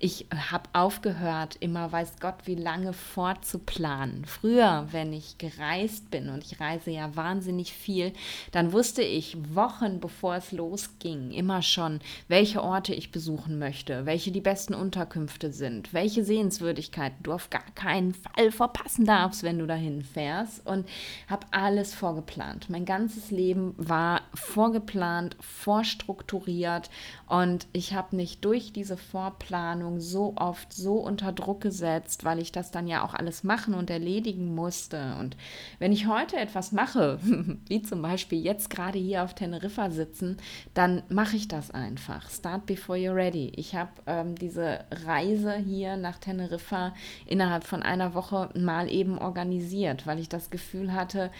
Ich 0.00 0.26
habe 0.50 0.68
aufgehört, 0.74 1.56
immer 1.58 1.90
weiß 1.90 2.20
Gott 2.20 2.36
wie 2.44 2.54
lange 2.54 2.92
vorzuplanen. 2.92 4.24
Früher, 4.26 4.86
wenn 4.92 5.12
ich 5.12 5.38
gereist 5.38 6.12
bin, 6.12 6.28
und 6.28 6.44
ich 6.44 6.60
reise 6.60 6.92
ja 6.92 7.16
wahnsinnig 7.16 7.72
viel, 7.72 8.12
dann 8.52 8.72
wusste 8.72 9.02
ich 9.02 9.36
Wochen 9.56 9.98
bevor 9.98 10.36
es 10.36 10.52
losging 10.52 11.32
immer 11.32 11.62
schon, 11.62 11.98
welche 12.28 12.62
Orte 12.62 12.94
ich 12.94 13.10
besuchen 13.10 13.58
möchte, 13.58 14.06
welche 14.06 14.30
die 14.30 14.40
besten 14.40 14.74
Unterkünfte 14.74 15.52
sind, 15.52 15.92
welche 15.92 16.22
Sehenswürdigkeiten 16.22 17.24
du 17.24 17.32
auf 17.32 17.50
gar 17.50 17.68
keinen 17.74 18.14
Fall 18.14 18.52
verpassen 18.52 19.04
darfst, 19.04 19.42
wenn 19.42 19.58
du 19.58 19.66
dahin 19.66 20.02
fährst. 20.02 20.64
Und 20.64 20.88
habe 21.28 21.48
alles 21.50 21.92
vorgeplant. 21.92 22.70
Mein 22.70 22.84
ganzes 22.84 23.32
Leben 23.32 23.74
war 23.76 24.22
vorgeplant, 24.32 25.36
vorstrukturiert 25.40 26.88
und 27.28 27.66
ich 27.72 27.94
habe 27.94 28.16
mich 28.16 28.40
durch 28.40 28.72
diese 28.72 28.96
Vorplanung 28.96 29.78
Planung 29.78 30.00
so 30.00 30.34
oft 30.36 30.72
so 30.72 30.94
unter 30.94 31.32
Druck 31.32 31.60
gesetzt, 31.60 32.24
weil 32.24 32.38
ich 32.38 32.52
das 32.52 32.70
dann 32.70 32.86
ja 32.86 33.04
auch 33.04 33.14
alles 33.14 33.44
machen 33.44 33.74
und 33.74 33.90
erledigen 33.90 34.54
musste. 34.54 35.16
Und 35.18 35.36
wenn 35.78 35.92
ich 35.92 36.06
heute 36.06 36.36
etwas 36.36 36.72
mache, 36.72 37.18
wie 37.68 37.82
zum 37.82 38.02
Beispiel 38.02 38.40
jetzt 38.40 38.70
gerade 38.70 38.98
hier 38.98 39.24
auf 39.24 39.34
Teneriffa 39.34 39.90
sitzen, 39.90 40.36
dann 40.74 41.02
mache 41.08 41.36
ich 41.36 41.48
das 41.48 41.70
einfach. 41.70 42.30
Start 42.30 42.66
before 42.66 42.98
you're 42.98 43.14
ready. 43.14 43.52
Ich 43.56 43.74
habe 43.74 43.90
ähm, 44.06 44.34
diese 44.34 44.84
Reise 45.06 45.54
hier 45.54 45.96
nach 45.96 46.18
Teneriffa 46.18 46.94
innerhalb 47.26 47.64
von 47.64 47.82
einer 47.82 48.14
Woche 48.14 48.50
mal 48.54 48.90
eben 48.90 49.18
organisiert, 49.18 50.06
weil 50.06 50.18
ich 50.18 50.28
das 50.28 50.50
Gefühl 50.50 50.92
hatte, 50.92 51.30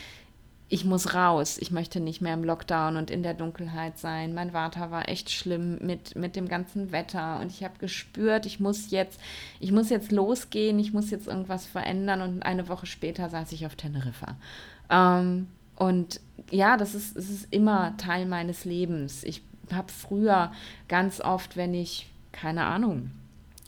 ich 0.70 0.84
muss 0.84 1.14
raus, 1.14 1.56
ich 1.58 1.70
möchte 1.70 1.98
nicht 1.98 2.20
mehr 2.20 2.34
im 2.34 2.44
Lockdown 2.44 2.96
und 2.96 3.10
in 3.10 3.22
der 3.22 3.32
Dunkelheit 3.32 3.98
sein. 3.98 4.34
Mein 4.34 4.50
Vater 4.50 4.90
war 4.90 5.08
echt 5.08 5.30
schlimm 5.30 5.78
mit, 5.80 6.14
mit 6.14 6.36
dem 6.36 6.46
ganzen 6.46 6.92
Wetter 6.92 7.40
und 7.40 7.50
ich 7.50 7.64
habe 7.64 7.78
gespürt, 7.78 8.44
ich 8.44 8.60
muss 8.60 8.90
jetzt, 8.90 9.18
ich 9.60 9.72
muss 9.72 9.88
jetzt 9.88 10.12
losgehen, 10.12 10.78
ich 10.78 10.92
muss 10.92 11.10
jetzt 11.10 11.26
irgendwas 11.26 11.66
verändern 11.66 12.20
und 12.20 12.42
eine 12.42 12.68
Woche 12.68 12.86
später 12.86 13.30
saß 13.30 13.52
ich 13.52 13.64
auf 13.64 13.76
Teneriffa. 13.76 14.36
Ähm, 14.90 15.48
und 15.76 16.20
ja, 16.50 16.76
das 16.76 16.94
ist, 16.94 17.16
das 17.16 17.30
ist 17.30 17.46
immer 17.50 17.96
Teil 17.96 18.26
meines 18.26 18.66
Lebens. 18.66 19.24
Ich 19.24 19.42
habe 19.72 19.90
früher 19.90 20.52
ganz 20.88 21.20
oft, 21.20 21.56
wenn 21.56 21.72
ich, 21.72 22.10
keine 22.32 22.64
Ahnung, 22.64 23.10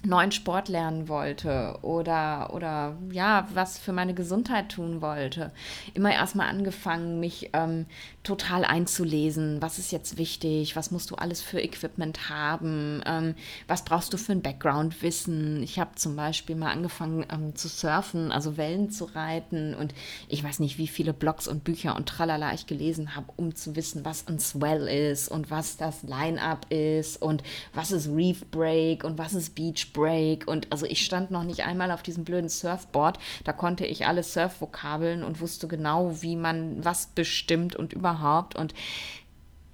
neuen 0.02 0.32
Sport 0.32 0.68
lernen 0.68 1.08
wollte 1.08 1.78
oder, 1.82 2.54
oder 2.54 2.96
ja, 3.10 3.46
was 3.52 3.78
für 3.78 3.92
meine 3.92 4.14
Gesundheit 4.14 4.70
tun 4.70 5.02
wollte. 5.02 5.52
Immer 5.92 6.12
erstmal 6.12 6.48
angefangen, 6.48 7.20
mich 7.20 7.50
ähm, 7.52 7.84
total 8.22 8.64
einzulesen. 8.64 9.60
Was 9.60 9.78
ist 9.78 9.92
jetzt 9.92 10.16
wichtig? 10.16 10.74
Was 10.74 10.90
musst 10.90 11.10
du 11.10 11.16
alles 11.16 11.42
für 11.42 11.60
Equipment 11.60 12.30
haben? 12.30 13.02
Ähm, 13.04 13.34
was 13.68 13.84
brauchst 13.84 14.12
du 14.12 14.16
für 14.16 14.32
ein 14.32 14.40
Background-Wissen? 14.42 15.62
Ich 15.62 15.78
habe 15.78 15.94
zum 15.96 16.16
Beispiel 16.16 16.56
mal 16.56 16.72
angefangen 16.72 17.26
ähm, 17.30 17.54
zu 17.54 17.68
surfen, 17.68 18.32
also 18.32 18.56
Wellen 18.56 18.90
zu 18.90 19.04
reiten 19.04 19.74
und 19.74 19.92
ich 20.28 20.42
weiß 20.42 20.60
nicht, 20.60 20.78
wie 20.78 20.88
viele 20.88 21.12
Blogs 21.12 21.46
und 21.46 21.62
Bücher 21.62 21.94
und 21.96 22.08
Tralala 22.08 22.54
ich 22.54 22.66
gelesen 22.66 23.16
habe, 23.16 23.26
um 23.36 23.54
zu 23.54 23.76
wissen, 23.76 24.04
was 24.04 24.26
ein 24.28 24.38
Swell 24.38 24.88
ist 24.88 25.28
und 25.28 25.50
was 25.50 25.76
das 25.76 26.02
Line-Up 26.02 26.66
ist 26.70 27.20
und 27.20 27.42
was 27.74 27.92
ist 27.92 28.08
Reef 28.08 28.46
Break 28.50 29.04
und 29.04 29.18
was 29.18 29.34
ist 29.34 29.54
Beach 29.54 29.89
Break 29.92 30.46
und 30.48 30.70
also 30.70 30.86
ich 30.86 31.04
stand 31.04 31.30
noch 31.30 31.44
nicht 31.44 31.64
einmal 31.64 31.90
auf 31.90 32.02
diesem 32.02 32.24
blöden 32.24 32.48
Surfboard. 32.48 33.18
Da 33.44 33.52
konnte 33.52 33.86
ich 33.86 34.06
alle 34.06 34.22
Surfvokabeln 34.22 35.22
und 35.22 35.40
wusste 35.40 35.68
genau, 35.68 36.22
wie 36.22 36.36
man 36.36 36.84
was 36.84 37.06
bestimmt 37.06 37.76
und 37.76 37.92
überhaupt. 37.92 38.56
Und 38.56 38.74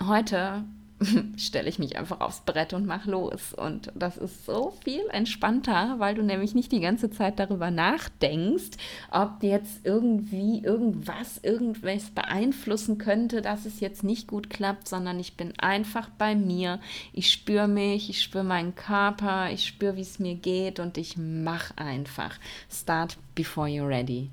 heute 0.05 0.65
stelle 1.37 1.69
ich 1.69 1.79
mich 1.79 1.97
einfach 1.99 2.21
aufs 2.21 2.41
Brett 2.41 2.73
und 2.73 2.87
mache 2.87 3.11
los. 3.11 3.53
Und 3.55 3.93
das 3.95 4.17
ist 4.17 4.47
so 4.47 4.73
viel 4.83 5.03
entspannter, 5.11 5.97
weil 5.99 6.15
du 6.15 6.23
nämlich 6.23 6.55
nicht 6.55 6.73
die 6.73 6.81
ganze 6.81 7.11
Zeit 7.11 7.39
darüber 7.39 7.71
nachdenkst, 7.71 8.79
ob 9.11 9.43
jetzt 9.43 9.81
irgendwie 9.85 10.63
irgendwas, 10.63 11.39
irgendwas 11.43 12.11
beeinflussen 12.11 12.99
könnte, 12.99 13.43
dass 13.43 13.67
es 13.67 13.81
jetzt 13.81 14.05
nicht 14.05 14.27
gut 14.27 14.49
klappt, 14.49 14.89
sondern 14.89 15.21
ich 15.21 15.37
bin 15.37 15.53
einfach 15.59 16.09
bei 16.11 16.35
mir. 16.35 16.81
Ich 17.13 17.31
spüre 17.31 17.69
mich, 17.69 18.09
ich 18.09 18.23
spüre 18.23 18.45
meinen 18.45 18.75
Körper, 18.75 19.51
ich 19.51 19.67
spüre, 19.67 19.97
wie 19.97 20.03
es 20.03 20.19
mir 20.19 20.35
geht 20.35 20.81
und 20.81 20.97
ich 20.97 21.17
mache 21.17 21.77
einfach. 21.77 22.39
Start 22.71 23.19
before 23.35 23.69
you're 23.69 23.89
ready. 23.89 24.31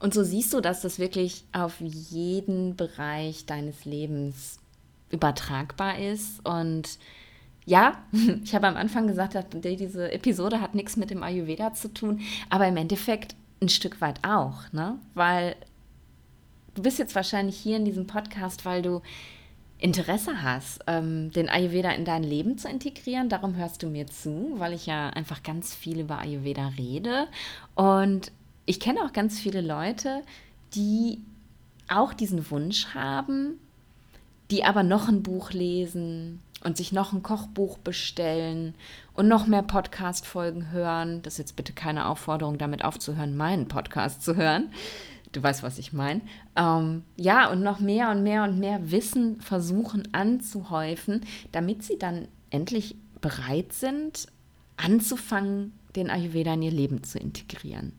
Und 0.00 0.12
so 0.12 0.22
siehst 0.22 0.52
du, 0.52 0.60
dass 0.60 0.82
das 0.82 0.98
wirklich 0.98 1.44
auf 1.52 1.80
jeden 1.80 2.76
Bereich 2.76 3.46
deines 3.46 3.86
Lebens 3.86 4.58
übertragbar 5.14 5.98
ist. 5.98 6.44
Und 6.46 6.98
ja, 7.64 8.04
ich 8.44 8.54
habe 8.54 8.66
am 8.66 8.76
Anfang 8.76 9.06
gesagt, 9.06 9.36
diese 9.54 10.12
Episode 10.12 10.60
hat 10.60 10.74
nichts 10.74 10.96
mit 10.96 11.10
dem 11.10 11.22
Ayurveda 11.22 11.72
zu 11.72 11.92
tun, 11.92 12.20
aber 12.50 12.66
im 12.66 12.76
Endeffekt 12.76 13.34
ein 13.62 13.68
Stück 13.68 14.00
weit 14.00 14.20
auch, 14.26 14.72
ne? 14.72 14.98
Weil 15.14 15.56
du 16.74 16.82
bist 16.82 16.98
jetzt 16.98 17.14
wahrscheinlich 17.14 17.56
hier 17.56 17.76
in 17.76 17.84
diesem 17.84 18.06
Podcast, 18.06 18.64
weil 18.64 18.82
du 18.82 19.00
Interesse 19.78 20.42
hast, 20.42 20.80
ähm, 20.86 21.30
den 21.32 21.48
Ayurveda 21.48 21.90
in 21.90 22.04
dein 22.04 22.22
Leben 22.22 22.58
zu 22.58 22.68
integrieren. 22.68 23.28
Darum 23.28 23.56
hörst 23.56 23.82
du 23.82 23.88
mir 23.88 24.06
zu, 24.06 24.54
weil 24.56 24.72
ich 24.72 24.86
ja 24.86 25.10
einfach 25.10 25.42
ganz 25.42 25.74
viel 25.74 26.00
über 26.00 26.18
Ayurveda 26.18 26.68
rede. 26.78 27.26
Und 27.74 28.32
ich 28.66 28.80
kenne 28.80 29.00
auch 29.04 29.12
ganz 29.12 29.38
viele 29.38 29.60
Leute, 29.60 30.22
die 30.74 31.20
auch 31.88 32.14
diesen 32.14 32.50
Wunsch 32.50 32.94
haben, 32.94 33.58
die 34.54 34.62
aber 34.62 34.84
noch 34.84 35.08
ein 35.08 35.24
Buch 35.24 35.50
lesen 35.50 36.40
und 36.62 36.76
sich 36.76 36.92
noch 36.92 37.12
ein 37.12 37.24
Kochbuch 37.24 37.76
bestellen 37.78 38.76
und 39.12 39.26
noch 39.26 39.48
mehr 39.48 39.64
Podcast-Folgen 39.64 40.70
hören. 40.70 41.22
Das 41.22 41.34
ist 41.34 41.38
jetzt 41.38 41.56
bitte 41.56 41.72
keine 41.72 42.06
Aufforderung, 42.06 42.56
damit 42.56 42.84
aufzuhören, 42.84 43.36
meinen 43.36 43.66
Podcast 43.66 44.22
zu 44.22 44.36
hören. 44.36 44.70
Du 45.32 45.42
weißt, 45.42 45.64
was 45.64 45.78
ich 45.78 45.92
meine. 45.92 46.20
Ähm, 46.54 47.02
ja, 47.16 47.50
und 47.50 47.64
noch 47.64 47.80
mehr 47.80 48.12
und 48.12 48.22
mehr 48.22 48.44
und 48.44 48.60
mehr 48.60 48.92
Wissen 48.92 49.40
versuchen 49.40 50.06
anzuhäufen, 50.12 51.22
damit 51.50 51.82
sie 51.82 51.98
dann 51.98 52.28
endlich 52.50 52.94
bereit 53.20 53.72
sind, 53.72 54.28
anzufangen, 54.76 55.72
den 55.96 56.10
Ayurveda 56.10 56.54
in 56.54 56.62
ihr 56.62 56.70
Leben 56.70 57.02
zu 57.02 57.18
integrieren. 57.18 57.92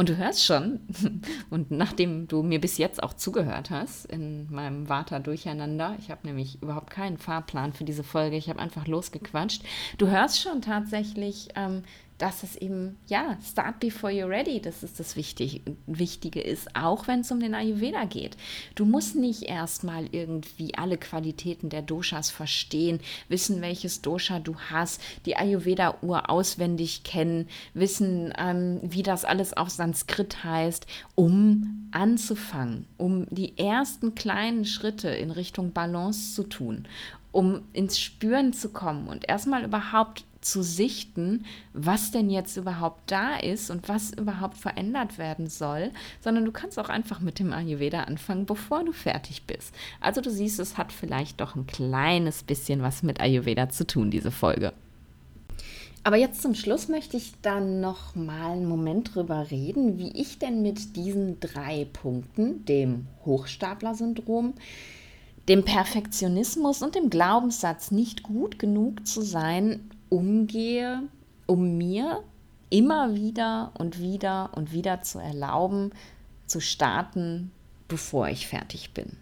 Und 0.00 0.08
du 0.08 0.16
hörst 0.16 0.44
schon, 0.44 0.78
und 1.50 1.72
nachdem 1.72 2.28
du 2.28 2.44
mir 2.44 2.60
bis 2.60 2.78
jetzt 2.78 3.02
auch 3.02 3.14
zugehört 3.14 3.70
hast 3.70 4.06
in 4.06 4.46
meinem 4.48 4.88
Vata 4.88 5.18
Durcheinander, 5.18 5.96
ich 5.98 6.12
habe 6.12 6.24
nämlich 6.24 6.62
überhaupt 6.62 6.90
keinen 6.90 7.18
Fahrplan 7.18 7.72
für 7.72 7.82
diese 7.82 8.04
Folge, 8.04 8.36
ich 8.36 8.48
habe 8.48 8.60
einfach 8.60 8.86
losgequatscht, 8.86 9.62
du 9.98 10.06
hörst 10.06 10.40
schon 10.40 10.62
tatsächlich, 10.62 11.48
ähm, 11.56 11.82
dass 12.18 12.42
es 12.42 12.56
eben, 12.56 12.96
ja, 13.06 13.38
start 13.42 13.78
before 13.80 14.12
you're 14.12 14.28
ready, 14.28 14.60
das 14.60 14.82
ist 14.82 14.98
das 14.98 15.16
Wichtige, 15.16 15.60
Wichtige 15.86 16.40
ist, 16.40 16.74
auch 16.74 17.06
wenn 17.06 17.20
es 17.20 17.30
um 17.30 17.40
den 17.40 17.54
Ayurveda 17.54 18.04
geht. 18.04 18.36
Du 18.74 18.84
musst 18.84 19.14
nicht 19.14 19.44
erstmal 19.44 20.06
irgendwie 20.10 20.74
alle 20.74 20.98
Qualitäten 20.98 21.68
der 21.68 21.82
Doshas 21.82 22.30
verstehen, 22.30 23.00
wissen, 23.28 23.62
welches 23.62 24.02
Dosha 24.02 24.40
du 24.40 24.56
hast, 24.70 25.00
die 25.26 25.36
Ayurveda-Uhr 25.36 26.28
auswendig 26.28 27.04
kennen, 27.04 27.48
wissen, 27.72 28.32
ähm, 28.36 28.80
wie 28.82 29.04
das 29.04 29.24
alles 29.24 29.56
auf 29.56 29.70
Sanskrit 29.70 30.42
heißt, 30.42 30.86
um 31.14 31.88
anzufangen, 31.92 32.86
um 32.96 33.26
die 33.30 33.56
ersten 33.56 34.14
kleinen 34.14 34.64
Schritte 34.64 35.08
in 35.08 35.30
Richtung 35.30 35.72
Balance 35.72 36.34
zu 36.34 36.42
tun 36.42 36.88
um 37.30 37.62
ins 37.72 38.00
Spüren 38.00 38.52
zu 38.52 38.70
kommen 38.70 39.06
und 39.06 39.28
erstmal 39.28 39.62
überhaupt 39.62 40.24
zu 40.40 40.62
sichten, 40.62 41.44
was 41.72 42.10
denn 42.10 42.30
jetzt 42.30 42.56
überhaupt 42.56 43.10
da 43.10 43.36
ist 43.36 43.70
und 43.70 43.88
was 43.88 44.12
überhaupt 44.12 44.56
verändert 44.56 45.18
werden 45.18 45.48
soll, 45.48 45.90
sondern 46.20 46.44
du 46.44 46.52
kannst 46.52 46.78
auch 46.78 46.88
einfach 46.88 47.20
mit 47.20 47.38
dem 47.38 47.52
Ayurveda 47.52 48.04
anfangen, 48.04 48.46
bevor 48.46 48.84
du 48.84 48.92
fertig 48.92 49.44
bist. 49.46 49.74
Also 50.00 50.20
du 50.20 50.30
siehst, 50.30 50.60
es 50.60 50.78
hat 50.78 50.92
vielleicht 50.92 51.40
doch 51.40 51.56
ein 51.56 51.66
kleines 51.66 52.42
bisschen 52.42 52.82
was 52.82 53.02
mit 53.02 53.20
Ayurveda 53.20 53.68
zu 53.68 53.86
tun, 53.86 54.10
diese 54.10 54.30
Folge. 54.30 54.72
Aber 56.04 56.16
jetzt 56.16 56.40
zum 56.40 56.54
Schluss 56.54 56.88
möchte 56.88 57.16
ich 57.16 57.32
dann 57.42 57.80
noch 57.80 58.14
mal 58.14 58.52
einen 58.52 58.66
Moment 58.66 59.14
drüber 59.14 59.50
reden, 59.50 59.98
wie 59.98 60.10
ich 60.12 60.38
denn 60.38 60.62
mit 60.62 60.96
diesen 60.96 61.40
drei 61.40 61.86
Punkten, 61.92 62.64
dem 62.64 63.06
Hochstapler-Syndrom, 63.26 64.54
dem 65.48 65.64
Perfektionismus 65.64 66.82
und 66.82 66.94
dem 66.94 67.10
Glaubenssatz, 67.10 67.90
nicht 67.90 68.22
gut 68.22 68.58
genug 68.58 69.06
zu 69.06 69.22
sein, 69.22 69.90
umgehe, 70.08 71.02
um 71.46 71.76
mir 71.76 72.22
immer 72.70 73.14
wieder 73.14 73.72
und 73.78 74.00
wieder 74.00 74.50
und 74.54 74.72
wieder 74.72 75.02
zu 75.02 75.18
erlauben, 75.18 75.92
zu 76.46 76.60
starten, 76.60 77.50
bevor 77.88 78.28
ich 78.28 78.46
fertig 78.46 78.92
bin. 78.92 79.16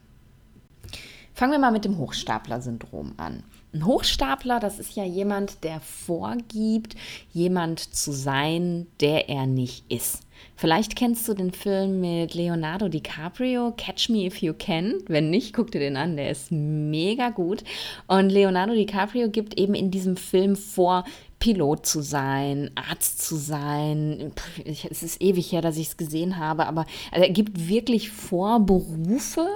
Fangen 1.35 1.53
wir 1.53 1.59
mal 1.59 1.73
mit 1.73 1.85
dem 1.85 1.99
Hochstapler-Syndrom 1.99 3.15
an. 3.19 3.43
Ein 3.75 3.85
Hochstapler, 3.85 4.59
das 4.59 4.79
ist 4.79 4.97
ja 4.97 5.05
jemand, 5.05 5.63
der 5.65 5.81
vorgibt, 5.81 6.97
jemand 7.33 7.81
zu 7.81 8.13
sein, 8.13 8.87
der 9.01 9.29
er 9.29 9.47
nicht 9.47 9.85
ist. 9.93 10.26
Vielleicht 10.57 10.97
kennst 10.97 11.29
du 11.29 11.35
den 11.35 11.53
Film 11.53 12.01
mit 12.01 12.35
Leonardo 12.35 12.89
DiCaprio, 12.89 13.75
Catch 13.77 14.09
Me 14.09 14.25
If 14.25 14.41
You 14.41 14.55
Can. 14.55 14.95
Wenn 15.07 15.29
nicht, 15.29 15.53
guck 15.53 15.71
dir 15.71 15.81
den 15.81 15.99
an, 15.99 16.17
der 16.17 16.31
ist 16.31 16.51
mega 16.51 17.29
gut. 17.29 17.63
Und 18.07 18.31
Leonardo 18.31 18.73
DiCaprio 18.73 19.29
gibt 19.29 19.59
eben 19.59 19.75
in 19.75 19.91
diesem 19.91 20.17
Film 20.17 20.57
vor, 20.57 21.05
Pilot 21.39 21.85
zu 21.85 22.01
sein, 22.01 22.71
Arzt 22.75 23.21
zu 23.21 23.37
sein. 23.37 24.33
Es 24.65 25.03
ist 25.03 25.21
ewig 25.21 25.53
her, 25.53 25.61
dass 25.61 25.77
ich 25.77 25.89
es 25.89 25.97
gesehen 25.99 26.39
habe, 26.39 26.67
aber 26.67 26.87
er 27.13 27.29
gibt 27.29 27.69
wirklich 27.69 28.11
vor, 28.11 28.61
Berufe 28.61 29.47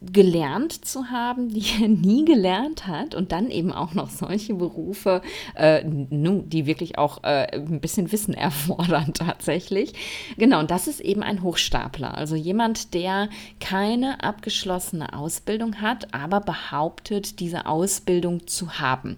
gelernt 0.00 0.84
zu 0.84 1.10
haben, 1.10 1.48
die 1.48 1.64
er 1.80 1.88
nie 1.88 2.24
gelernt 2.24 2.86
hat 2.86 3.14
und 3.14 3.32
dann 3.32 3.50
eben 3.50 3.72
auch 3.72 3.94
noch 3.94 4.10
solche 4.10 4.54
Berufe, 4.54 5.22
äh, 5.54 5.82
die 5.84 6.66
wirklich 6.66 6.98
auch 6.98 7.22
äh, 7.24 7.48
ein 7.52 7.80
bisschen 7.80 8.12
Wissen 8.12 8.34
erfordern 8.34 9.12
tatsächlich. 9.14 9.92
Genau, 10.36 10.60
und 10.60 10.70
das 10.70 10.86
ist 10.86 11.00
eben 11.00 11.22
ein 11.22 11.42
Hochstapler, 11.42 12.16
also 12.16 12.36
jemand, 12.36 12.94
der 12.94 13.28
keine 13.60 14.22
abgeschlossene 14.22 15.12
Ausbildung 15.14 15.80
hat, 15.80 16.14
aber 16.14 16.40
behauptet, 16.40 17.40
diese 17.40 17.66
Ausbildung 17.66 18.46
zu 18.46 18.78
haben. 18.78 19.16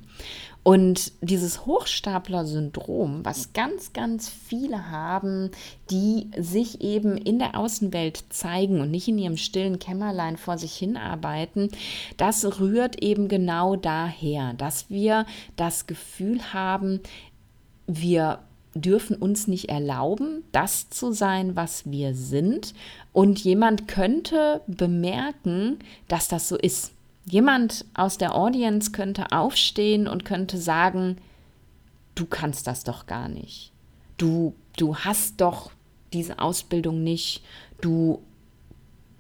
Und 0.64 1.12
dieses 1.20 1.66
Hochstapler-Syndrom, 1.66 3.22
was 3.22 3.53
ganz, 3.53 3.92
ganz 3.92 4.31
viele 4.31 4.90
haben, 4.90 5.50
die 5.90 6.31
sich 6.38 6.81
eben 6.81 7.18
in 7.18 7.38
der 7.38 7.59
Außenwelt 7.59 8.24
zeigen 8.31 8.81
und 8.81 8.90
nicht 8.90 9.07
in 9.07 9.18
ihrem 9.18 9.37
stillen 9.37 9.79
Kämmerlein 9.79 10.38
vor 10.38 10.57
sich 10.57 10.74
hinarbeiten, 10.74 11.68
das 12.16 12.59
rührt 12.59 13.03
eben 13.03 13.29
genau 13.29 13.77
daher, 13.77 14.55
dass 14.55 14.88
wir 14.88 15.27
das 15.57 15.87
Gefühl 15.87 16.55
haben, 16.55 17.00
wir 17.87 18.38
dürfen 18.74 19.16
uns 19.16 19.46
nicht 19.46 19.68
erlauben, 19.68 20.44
das 20.50 20.88
zu 20.88 21.12
sein, 21.12 21.57
was 21.57 21.90
wir 21.90 22.14
sind. 22.14 22.72
Und 23.12 23.38
jemand 23.38 23.87
könnte 23.87 24.62
bemerken, 24.66 25.79
dass 26.09 26.29
das 26.29 26.48
so 26.48 26.57
ist. 26.57 26.93
Jemand 27.26 27.84
aus 27.94 28.18
der 28.18 28.34
Audience 28.34 28.92
könnte 28.92 29.32
aufstehen 29.32 30.06
und 30.08 30.24
könnte 30.24 30.58
sagen, 30.58 31.16
du 32.14 32.26
kannst 32.26 32.66
das 32.66 32.84
doch 32.84 33.06
gar 33.06 33.28
nicht. 33.28 33.72
Du, 34.18 34.54
du 34.76 34.96
hast 34.96 35.40
doch 35.40 35.70
diese 36.12 36.38
Ausbildung 36.38 37.02
nicht. 37.02 37.42
Du, 37.80 38.20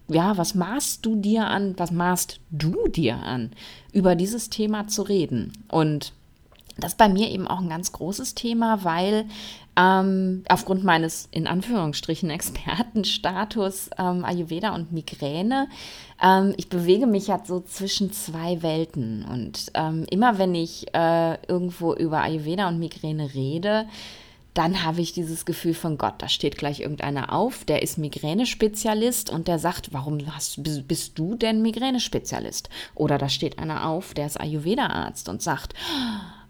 ja, 0.08 0.36
was 0.36 0.54
maßt 0.54 1.04
du 1.04 1.16
dir 1.16 1.46
an, 1.46 1.74
was 1.78 1.90
maßt 1.90 2.40
du 2.50 2.88
dir 2.88 3.16
an, 3.16 3.50
über 3.92 4.14
dieses 4.14 4.50
Thema 4.50 4.86
zu 4.86 5.02
reden? 5.02 5.52
Und 5.68 6.12
Das 6.76 6.92
ist 6.92 6.98
bei 6.98 7.08
mir 7.08 7.30
eben 7.30 7.46
auch 7.46 7.60
ein 7.60 7.68
ganz 7.68 7.92
großes 7.92 8.34
Thema, 8.34 8.84
weil 8.84 9.26
ähm, 9.76 10.44
aufgrund 10.48 10.84
meines 10.84 11.28
in 11.30 11.46
Anführungsstrichen 11.46 12.30
Expertenstatus 12.30 13.90
ähm, 13.98 14.24
Ayurveda 14.24 14.74
und 14.74 14.92
Migräne, 14.92 15.68
ähm, 16.22 16.54
ich 16.56 16.68
bewege 16.68 17.06
mich 17.06 17.28
ja 17.28 17.40
so 17.44 17.60
zwischen 17.60 18.12
zwei 18.12 18.62
Welten. 18.62 19.24
Und 19.24 19.70
ähm, 19.74 20.06
immer 20.10 20.38
wenn 20.38 20.54
ich 20.54 20.94
äh, 20.94 21.38
irgendwo 21.46 21.94
über 21.94 22.22
Ayurveda 22.22 22.68
und 22.68 22.78
Migräne 22.78 23.34
rede, 23.34 23.86
dann 24.54 24.84
habe 24.84 25.00
ich 25.00 25.12
dieses 25.12 25.44
Gefühl 25.44 25.74
von 25.74 25.98
Gott, 25.98 26.14
da 26.18 26.28
steht 26.28 26.56
gleich 26.56 26.80
irgendeiner 26.80 27.32
auf, 27.32 27.64
der 27.64 27.82
ist 27.82 27.98
Migränespezialist 27.98 29.28
und 29.28 29.48
der 29.48 29.58
sagt, 29.58 29.92
warum 29.92 30.20
hast, 30.32 30.60
bist 30.86 31.18
du 31.18 31.34
denn 31.34 31.60
Migränespezialist? 31.60 32.68
Oder 32.94 33.18
da 33.18 33.28
steht 33.28 33.58
einer 33.58 33.88
auf, 33.88 34.14
der 34.14 34.26
ist 34.26 34.40
Ayurveda-Arzt 34.40 35.28
und 35.28 35.42
sagt, 35.42 35.74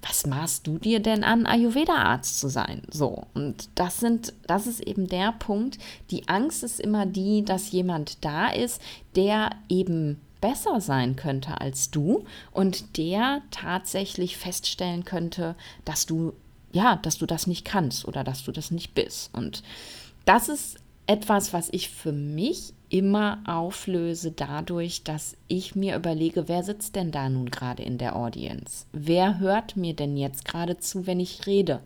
was 0.06 0.26
maßt 0.26 0.66
du 0.66 0.78
dir 0.78 1.00
denn 1.00 1.24
an, 1.24 1.46
Ayurveda-Arzt 1.46 2.38
zu 2.38 2.48
sein? 2.48 2.82
So, 2.90 3.26
und 3.32 3.68
das 3.74 4.00
sind, 4.00 4.34
das 4.46 4.66
ist 4.66 4.80
eben 4.80 5.08
der 5.08 5.32
Punkt. 5.32 5.78
Die 6.10 6.28
Angst 6.28 6.62
ist 6.62 6.78
immer 6.78 7.06
die, 7.06 7.44
dass 7.44 7.70
jemand 7.70 8.24
da 8.24 8.48
ist, 8.48 8.82
der 9.16 9.50
eben 9.68 10.20
besser 10.40 10.82
sein 10.82 11.16
könnte 11.16 11.60
als 11.60 11.90
du 11.90 12.24
und 12.52 12.98
der 12.98 13.40
tatsächlich 13.50 14.36
feststellen 14.36 15.04
könnte, 15.04 15.54
dass 15.86 16.04
du 16.04 16.34
ja, 16.74 16.96
dass 16.96 17.18
du 17.18 17.24
das 17.24 17.46
nicht 17.46 17.64
kannst 17.64 18.06
oder 18.06 18.24
dass 18.24 18.44
du 18.44 18.52
das 18.52 18.70
nicht 18.70 18.94
bist. 18.94 19.30
Und 19.32 19.62
das 20.24 20.48
ist 20.48 20.76
etwas, 21.06 21.52
was 21.52 21.68
ich 21.70 21.88
für 21.88 22.12
mich 22.12 22.74
immer 22.94 23.40
auflöse 23.44 24.30
dadurch, 24.30 25.02
dass 25.02 25.36
ich 25.48 25.74
mir 25.74 25.96
überlege, 25.96 26.46
wer 26.46 26.62
sitzt 26.62 26.94
denn 26.94 27.10
da 27.10 27.28
nun 27.28 27.50
gerade 27.50 27.82
in 27.82 27.98
der 27.98 28.14
Audience? 28.14 28.86
Wer 28.92 29.40
hört 29.40 29.76
mir 29.76 29.94
denn 29.94 30.16
jetzt 30.16 30.44
gerade 30.44 30.78
zu, 30.78 31.04
wenn 31.04 31.18
ich 31.18 31.44
rede? 31.48 31.80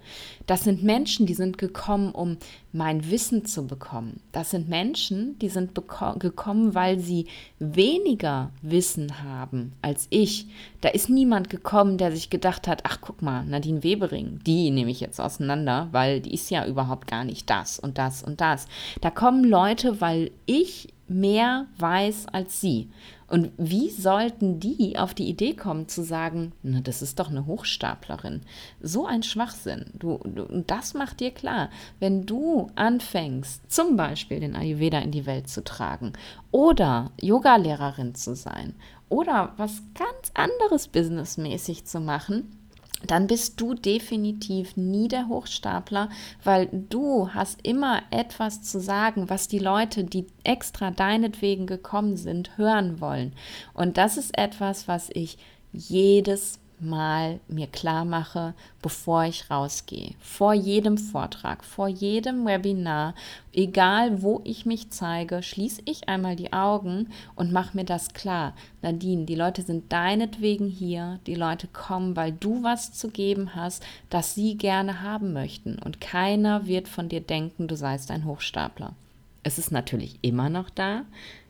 Das 0.46 0.64
sind 0.64 0.82
Menschen, 0.82 1.24
die 1.24 1.32
sind 1.32 1.56
gekommen, 1.56 2.12
um 2.12 2.36
mein 2.72 3.10
Wissen 3.10 3.44
zu 3.44 3.66
bekommen. 3.66 4.20
Das 4.32 4.50
sind 4.50 4.68
Menschen, 4.68 5.38
die 5.38 5.48
sind 5.48 5.74
gekommen, 5.74 6.74
weil 6.74 6.98
sie 6.98 7.26
weniger 7.58 8.50
Wissen 8.62 9.22
haben 9.22 9.72
als 9.80 10.06
ich. 10.10 10.46
Da 10.80 10.90
ist 10.90 11.08
niemand 11.08 11.50
gekommen, 11.50 11.98
der 11.98 12.12
sich 12.12 12.30
gedacht 12.30 12.68
hat, 12.68 12.82
ach 12.84 12.98
guck 13.00 13.22
mal, 13.22 13.44
Nadine 13.44 13.82
Webering, 13.82 14.40
die 14.46 14.70
nehme 14.70 14.90
ich 14.90 15.00
jetzt 15.00 15.20
auseinander, 15.20 15.88
weil 15.92 16.20
die 16.20 16.34
ist 16.34 16.50
ja 16.50 16.66
überhaupt 16.66 17.06
gar 17.06 17.24
nicht 17.24 17.48
das 17.48 17.78
und 17.78 17.98
das 17.98 18.22
und 18.22 18.40
das. 18.40 18.66
Da 19.00 19.10
kommen 19.10 19.44
Leute, 19.44 20.00
weil 20.00 20.30
ich 20.46 20.88
mehr 21.08 21.66
weiß 21.78 22.26
als 22.26 22.60
sie. 22.60 22.88
Und 23.28 23.52
wie 23.58 23.90
sollten 23.90 24.58
die 24.58 24.98
auf 24.98 25.12
die 25.12 25.28
Idee 25.28 25.54
kommen 25.54 25.86
zu 25.86 26.02
sagen, 26.02 26.52
na, 26.62 26.80
das 26.80 27.02
ist 27.02 27.20
doch 27.20 27.28
eine 27.28 27.44
Hochstaplerin? 27.44 28.40
So 28.80 29.06
ein 29.06 29.22
Schwachsinn. 29.22 29.90
Du, 29.92 30.18
du, 30.24 30.46
das 30.66 30.94
macht 30.94 31.20
dir 31.20 31.30
klar, 31.30 31.68
wenn 32.00 32.24
du 32.24 32.70
anfängst, 32.74 33.70
zum 33.70 33.96
Beispiel 33.96 34.40
den 34.40 34.56
Ayurveda 34.56 34.98
in 35.00 35.10
die 35.10 35.26
Welt 35.26 35.48
zu 35.48 35.62
tragen 35.62 36.14
oder 36.50 37.12
Yogalehrerin 37.20 38.14
zu 38.14 38.34
sein 38.34 38.74
oder 39.10 39.52
was 39.58 39.82
ganz 39.94 40.32
anderes 40.32 40.88
businessmäßig 40.88 41.84
zu 41.84 42.00
machen, 42.00 42.57
dann 43.06 43.26
bist 43.26 43.60
du 43.60 43.74
definitiv 43.74 44.76
nie 44.76 45.08
der 45.08 45.28
Hochstapler, 45.28 46.08
weil 46.42 46.68
du 46.72 47.32
hast 47.32 47.64
immer 47.66 48.02
etwas 48.10 48.62
zu 48.62 48.80
sagen, 48.80 49.30
was 49.30 49.48
die 49.48 49.60
Leute, 49.60 50.04
die 50.04 50.26
extra 50.42 50.90
deinetwegen 50.90 51.66
gekommen 51.66 52.16
sind, 52.16 52.56
hören 52.58 53.00
wollen. 53.00 53.32
Und 53.72 53.98
das 53.98 54.16
ist 54.16 54.36
etwas, 54.36 54.88
was 54.88 55.10
ich 55.12 55.38
jedes 55.72 56.58
mal 56.80 57.40
mir 57.48 57.66
klar 57.66 58.04
mache, 58.04 58.54
bevor 58.82 59.24
ich 59.24 59.50
rausgehe. 59.50 60.14
Vor 60.20 60.54
jedem 60.54 60.98
Vortrag, 60.98 61.64
vor 61.64 61.88
jedem 61.88 62.46
Webinar, 62.46 63.14
egal 63.52 64.22
wo 64.22 64.40
ich 64.44 64.66
mich 64.66 64.90
zeige, 64.90 65.42
schließe 65.42 65.82
ich 65.84 66.08
einmal 66.08 66.36
die 66.36 66.52
Augen 66.52 67.08
und 67.34 67.52
mache 67.52 67.76
mir 67.76 67.84
das 67.84 68.14
klar. 68.14 68.54
Nadine, 68.82 69.24
die 69.24 69.34
Leute 69.34 69.62
sind 69.62 69.92
deinetwegen 69.92 70.68
hier, 70.68 71.18
die 71.26 71.34
Leute 71.34 71.66
kommen, 71.66 72.16
weil 72.16 72.32
du 72.32 72.62
was 72.62 72.92
zu 72.92 73.08
geben 73.08 73.54
hast, 73.54 73.84
das 74.10 74.34
sie 74.34 74.56
gerne 74.56 75.02
haben 75.02 75.32
möchten. 75.32 75.78
Und 75.78 76.00
keiner 76.00 76.66
wird 76.66 76.88
von 76.88 77.08
dir 77.08 77.20
denken, 77.20 77.68
du 77.68 77.76
seist 77.76 78.10
ein 78.10 78.24
Hochstapler. 78.24 78.94
Es 79.42 79.58
ist 79.58 79.72
natürlich 79.72 80.18
immer 80.22 80.48
noch 80.48 80.70
da. 80.70 81.04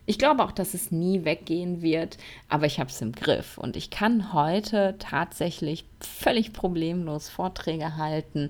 Ich 0.09 0.19
glaube 0.19 0.43
auch, 0.43 0.53
dass 0.53 0.73
es 0.73 0.91
nie 0.91 1.27
weggehen 1.27 1.83
wird, 1.83 2.17
aber 2.49 2.65
ich 2.65 2.81
habe 2.81 2.89
es 2.89 3.03
im 3.03 3.13
Griff. 3.13 3.59
Und 3.59 3.77
ich 3.77 3.91
kann 3.91 4.33
heute 4.33 4.95
tatsächlich 4.99 5.85
völlig 6.01 6.55
problemlos 6.55 7.29
Vorträge 7.29 7.99
halten, 7.99 8.49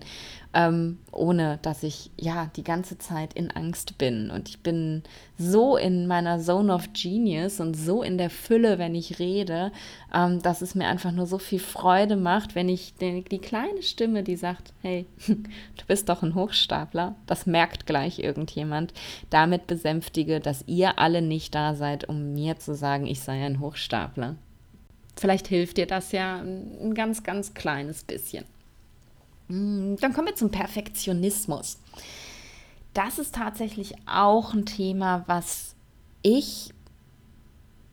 ähm, 0.59 0.99
ohne 1.12 1.61
dass 1.62 1.85
ich 1.85 2.11
ja 2.18 2.51
die 2.57 2.64
ganze 2.64 2.99
Zeit 2.99 3.33
in 3.35 3.53
Angst 3.53 3.97
bin. 3.97 4.29
Und 4.29 4.49
ich 4.49 4.59
bin 4.59 5.05
so 5.38 5.77
in 5.77 6.09
meiner 6.09 6.40
Zone 6.40 6.75
of 6.75 6.92
Genius 6.92 7.61
und 7.61 7.75
so 7.75 8.03
in 8.03 8.18
der 8.18 8.29
Fülle, 8.29 8.77
wenn 8.77 8.97
ich 8.97 9.21
rede, 9.21 9.71
ähm, 10.12 10.42
dass 10.42 10.61
es 10.61 10.75
mir 10.75 10.88
einfach 10.88 11.12
nur 11.12 11.27
so 11.27 11.38
viel 11.38 11.61
Freude 11.61 12.16
macht, 12.16 12.57
wenn 12.57 12.68
ich 12.68 12.94
die, 12.94 13.23
die 13.23 13.38
kleine 13.38 13.83
Stimme, 13.83 14.25
die 14.25 14.35
sagt, 14.35 14.73
hey, 14.83 15.07
du 15.29 15.85
bist 15.87 16.09
doch 16.09 16.25
ein 16.25 16.35
Hochstapler, 16.35 17.14
das 17.27 17.47
merkt 17.47 17.87
gleich 17.87 18.18
irgendjemand, 18.18 18.92
damit 19.31 19.68
besänftige, 19.68 20.40
dass 20.40 20.64
ihr 20.66 20.99
alle 20.99 21.23
nicht 21.23 21.55
da 21.55 21.77
seid, 21.77 22.09
um 22.09 22.35
mir 22.35 22.59
zu 22.59 22.75
sagen, 22.75 23.07
ich 23.07 23.21
sei 23.21 23.47
ein 23.47 23.61
Hochstapler. 23.61 24.35
Vielleicht 25.14 25.47
hilft 25.47 25.77
dir 25.77 25.87
das 25.87 26.11
ja 26.11 26.38
ein 26.40 26.94
ganz, 26.94 27.23
ganz 27.23 27.55
kleines 27.55 28.03
bisschen. 28.03 28.44
Mm, 29.48 29.96
dann 29.96 30.12
kommen 30.12 30.28
wir 30.28 30.34
zum 30.34 30.50
Perfektionismus. 30.50 31.78
Das 32.94 33.18
ist 33.18 33.34
tatsächlich 33.34 33.94
auch 34.06 34.54
ein 34.54 34.66
Thema, 34.66 35.24
was 35.26 35.74
ich 36.22 36.72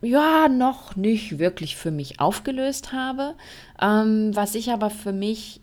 ja 0.02 0.48
noch 0.48 0.96
nicht 0.96 1.40
wirklich 1.40 1.76
für 1.76 1.92
mich 1.92 2.20
aufgelöst 2.20 2.92
habe, 2.92 3.36
ähm, 3.82 4.36
was 4.36 4.56
ich 4.56 4.72
aber 4.72 4.90
für 4.90 5.14
mich 5.14 5.62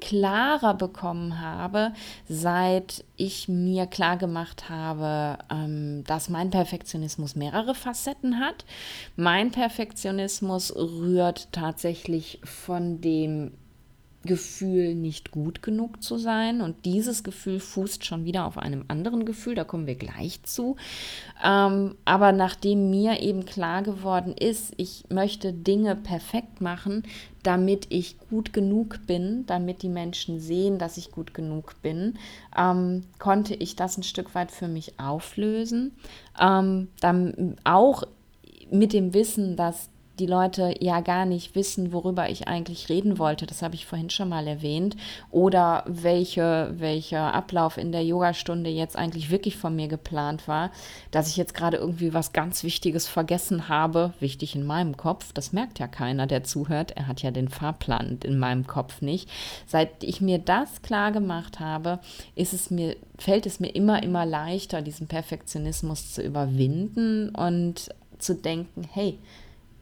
klarer 0.00 0.74
bekommen 0.74 1.40
habe, 1.40 1.92
seit 2.28 3.04
ich 3.16 3.48
mir 3.48 3.86
klar 3.86 4.16
gemacht 4.16 4.68
habe, 4.68 5.38
ähm, 5.50 6.04
dass 6.04 6.28
mein 6.28 6.50
Perfektionismus 6.50 7.34
mehrere 7.34 7.74
Facetten 7.74 8.38
hat. 8.38 8.64
Mein 9.16 9.50
Perfektionismus 9.50 10.74
rührt 10.74 11.52
tatsächlich 11.52 12.40
von 12.44 13.00
dem 13.00 13.52
Gefühl, 14.24 14.94
nicht 14.94 15.30
gut 15.30 15.62
genug 15.62 16.02
zu 16.02 16.18
sein. 16.18 16.60
Und 16.60 16.84
dieses 16.84 17.22
Gefühl 17.22 17.60
fußt 17.60 18.04
schon 18.04 18.24
wieder 18.24 18.46
auf 18.46 18.58
einem 18.58 18.84
anderen 18.88 19.24
Gefühl, 19.24 19.54
da 19.54 19.64
kommen 19.64 19.86
wir 19.86 19.94
gleich 19.94 20.42
zu. 20.42 20.76
Ähm, 21.42 21.94
aber 22.04 22.32
nachdem 22.32 22.90
mir 22.90 23.20
eben 23.20 23.46
klar 23.46 23.82
geworden 23.82 24.34
ist, 24.36 24.74
ich 24.76 25.04
möchte 25.08 25.52
Dinge 25.52 25.94
perfekt 25.94 26.60
machen, 26.60 27.04
damit 27.42 27.86
ich 27.90 28.18
gut 28.18 28.52
genug 28.52 29.06
bin, 29.06 29.46
damit 29.46 29.82
die 29.82 29.88
Menschen 29.88 30.40
sehen, 30.40 30.78
dass 30.78 30.96
ich 30.96 31.12
gut 31.12 31.32
genug 31.32 31.80
bin, 31.80 32.18
ähm, 32.56 33.04
konnte 33.18 33.54
ich 33.54 33.76
das 33.76 33.96
ein 33.96 34.02
Stück 34.02 34.34
weit 34.34 34.50
für 34.50 34.68
mich 34.68 34.98
auflösen. 34.98 35.92
Ähm, 36.40 36.88
dann 37.00 37.56
auch 37.64 38.02
mit 38.70 38.92
dem 38.92 39.14
Wissen, 39.14 39.56
dass 39.56 39.88
die 40.18 40.26
Leute 40.26 40.74
ja 40.80 41.00
gar 41.00 41.24
nicht 41.24 41.54
wissen, 41.54 41.92
worüber 41.92 42.28
ich 42.28 42.48
eigentlich 42.48 42.88
reden 42.88 43.18
wollte. 43.18 43.46
Das 43.46 43.62
habe 43.62 43.74
ich 43.74 43.86
vorhin 43.86 44.10
schon 44.10 44.28
mal 44.28 44.46
erwähnt. 44.46 44.96
Oder 45.30 45.84
welche, 45.86 46.74
welcher 46.76 47.34
Ablauf 47.34 47.76
in 47.76 47.92
der 47.92 48.04
Yogastunde 48.04 48.70
jetzt 48.70 48.96
eigentlich 48.96 49.30
wirklich 49.30 49.56
von 49.56 49.74
mir 49.76 49.88
geplant 49.88 50.48
war. 50.48 50.70
Dass 51.10 51.28
ich 51.28 51.36
jetzt 51.36 51.54
gerade 51.54 51.76
irgendwie 51.76 52.14
was 52.14 52.32
ganz 52.32 52.64
Wichtiges 52.64 53.06
vergessen 53.06 53.68
habe. 53.68 54.12
Wichtig 54.20 54.54
in 54.54 54.64
meinem 54.64 54.96
Kopf. 54.96 55.32
Das 55.32 55.52
merkt 55.52 55.78
ja 55.78 55.86
keiner, 55.86 56.26
der 56.26 56.44
zuhört. 56.44 56.92
Er 56.92 57.06
hat 57.06 57.22
ja 57.22 57.30
den 57.30 57.48
Fahrplan 57.48 58.18
in 58.24 58.38
meinem 58.38 58.66
Kopf 58.66 59.00
nicht. 59.02 59.28
Seit 59.66 60.02
ich 60.02 60.20
mir 60.20 60.38
das 60.38 60.82
klar 60.82 61.12
gemacht 61.12 61.60
habe, 61.60 62.00
ist 62.34 62.52
es 62.52 62.70
mir, 62.70 62.96
fällt 63.18 63.46
es 63.46 63.60
mir 63.60 63.74
immer, 63.74 64.02
immer 64.02 64.26
leichter, 64.26 64.82
diesen 64.82 65.06
Perfektionismus 65.06 66.14
zu 66.14 66.22
überwinden 66.22 67.30
und 67.30 67.88
zu 68.18 68.34
denken, 68.34 68.86
hey, 68.92 69.18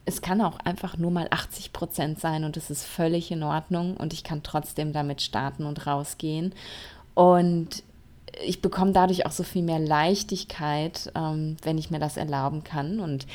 es 0.07 0.21
kann 0.21 0.39
auch 0.39 0.57
einfach 0.59 0.97
nur 0.97 1.11
mal 1.11 1.27
80 1.29 1.73
Prozent 1.73 2.21
sein 2.21 2.45
und 2.45 2.55
es 2.55 2.71
ist 2.71 2.85
völlig 2.85 3.29
in 3.29 3.43
Ordnung 3.43 3.97
und 3.97 4.13
ich 4.13 4.23
kann 4.23 4.41
trotzdem 4.41 4.93
damit 4.93 5.21
starten 5.21 5.65
und 5.65 5.85
rausgehen. 5.85 6.55
Und 7.13 7.83
ich 8.45 8.61
bekomme 8.61 8.93
dadurch 8.93 9.25
auch 9.25 9.31
so 9.31 9.43
viel 9.43 9.63
mehr 9.63 9.79
Leichtigkeit, 9.79 11.11
ähm, 11.13 11.57
wenn 11.61 11.77
ich 11.77 11.91
mir 11.91 11.99
das 11.99 12.15
erlauben 12.15 12.63
kann. 12.63 13.01
Und 13.01 13.27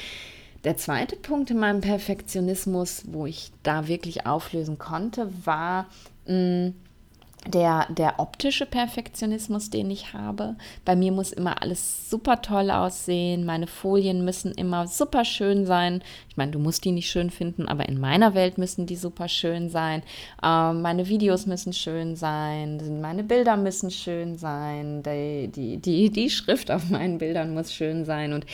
der 0.65 0.79
zweite 0.79 1.17
Punkt 1.17 1.51
in 1.51 1.59
meinem 1.59 1.83
Perfektionismus, 1.83 3.03
wo 3.07 3.27
ich 3.27 3.53
da 3.63 3.87
wirklich 3.87 4.25
auflösen 4.25 4.79
konnte, 4.79 5.31
war, 5.45 5.87
mh, 6.27 6.73
der, 7.47 7.87
der 7.91 8.21
optische 8.21 8.67
Perfektionismus, 8.67 9.69
den 9.71 9.91
ich 9.91 10.13
habe. 10.13 10.55
Bei 10.85 10.95
mir 10.95 11.11
muss 11.11 11.33
immer 11.33 11.61
alles 11.61 12.09
super 12.09 12.41
toll 12.41 12.71
aussehen. 12.71 13.45
Meine 13.45 13.67
Folien 13.67 14.25
müssen 14.25 14.53
immer 14.53 14.87
super 14.87 15.25
schön 15.25 15.67
sein. 15.67 16.03
Ich 16.29 16.37
meine, 16.37 16.53
du 16.53 16.59
musst 16.59 16.85
die 16.85 16.93
nicht 16.93 17.11
schön 17.11 17.31
finden, 17.31 17.67
aber 17.67 17.89
in 17.89 17.99
meiner 17.99 18.35
Welt 18.35 18.59
müssen 18.59 18.87
die 18.87 18.97
super 18.97 19.29
schön 19.29 19.71
sein. 19.71 20.03
Ähm, 20.43 20.83
meine 20.83 21.09
Videos 21.09 21.47
müssen 21.47 21.73
schön 21.73 22.15
sein. 22.15 23.01
Meine 23.01 23.25
Bilder 23.25 23.57
müssen 23.57 23.91
schön 23.91 24.37
sein. 24.37 25.03
Die, 25.03 25.49
die, 25.49 25.79
die, 25.79 26.11
die 26.11 26.31
Schrift 26.31 26.71
auf 26.71 26.91
meinen 26.91 27.19
Bildern 27.19 27.55
muss 27.55 27.75
schön 27.75 28.05
sein. 28.05 28.33
Und 28.33 28.47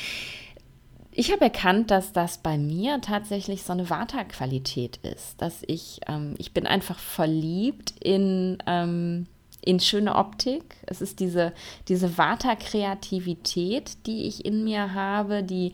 ich 1.18 1.32
habe 1.32 1.46
erkannt, 1.46 1.90
dass 1.90 2.12
das 2.12 2.38
bei 2.38 2.56
mir 2.56 3.00
tatsächlich 3.00 3.64
so 3.64 3.72
eine 3.72 3.90
Vata-Qualität 3.90 4.98
ist, 4.98 5.42
dass 5.42 5.64
ich, 5.66 5.98
ähm, 6.06 6.36
ich 6.38 6.52
bin 6.52 6.64
einfach 6.64 7.00
verliebt 7.00 7.92
in, 7.98 8.58
ähm, 8.68 9.26
in 9.60 9.80
schöne 9.80 10.14
Optik. 10.14 10.76
Es 10.86 11.00
ist 11.00 11.18
diese, 11.18 11.52
diese 11.88 12.16
Vata-Kreativität, 12.16 14.06
die 14.06 14.28
ich 14.28 14.44
in 14.44 14.62
mir 14.62 14.94
habe, 14.94 15.42
die 15.42 15.72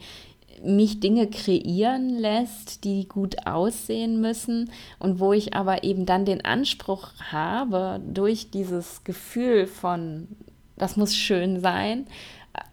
mich 0.64 1.00
Dinge 1.00 1.28
kreieren 1.28 2.08
lässt, 2.08 2.84
die 2.84 3.06
gut 3.06 3.46
aussehen 3.46 4.22
müssen 4.22 4.70
und 4.98 5.20
wo 5.20 5.34
ich 5.34 5.52
aber 5.52 5.84
eben 5.84 6.06
dann 6.06 6.24
den 6.24 6.42
Anspruch 6.42 7.10
habe, 7.30 8.00
durch 8.06 8.50
dieses 8.50 9.04
Gefühl 9.04 9.66
von, 9.66 10.26
das 10.78 10.96
muss 10.96 11.14
schön 11.14 11.60
sein, 11.60 12.06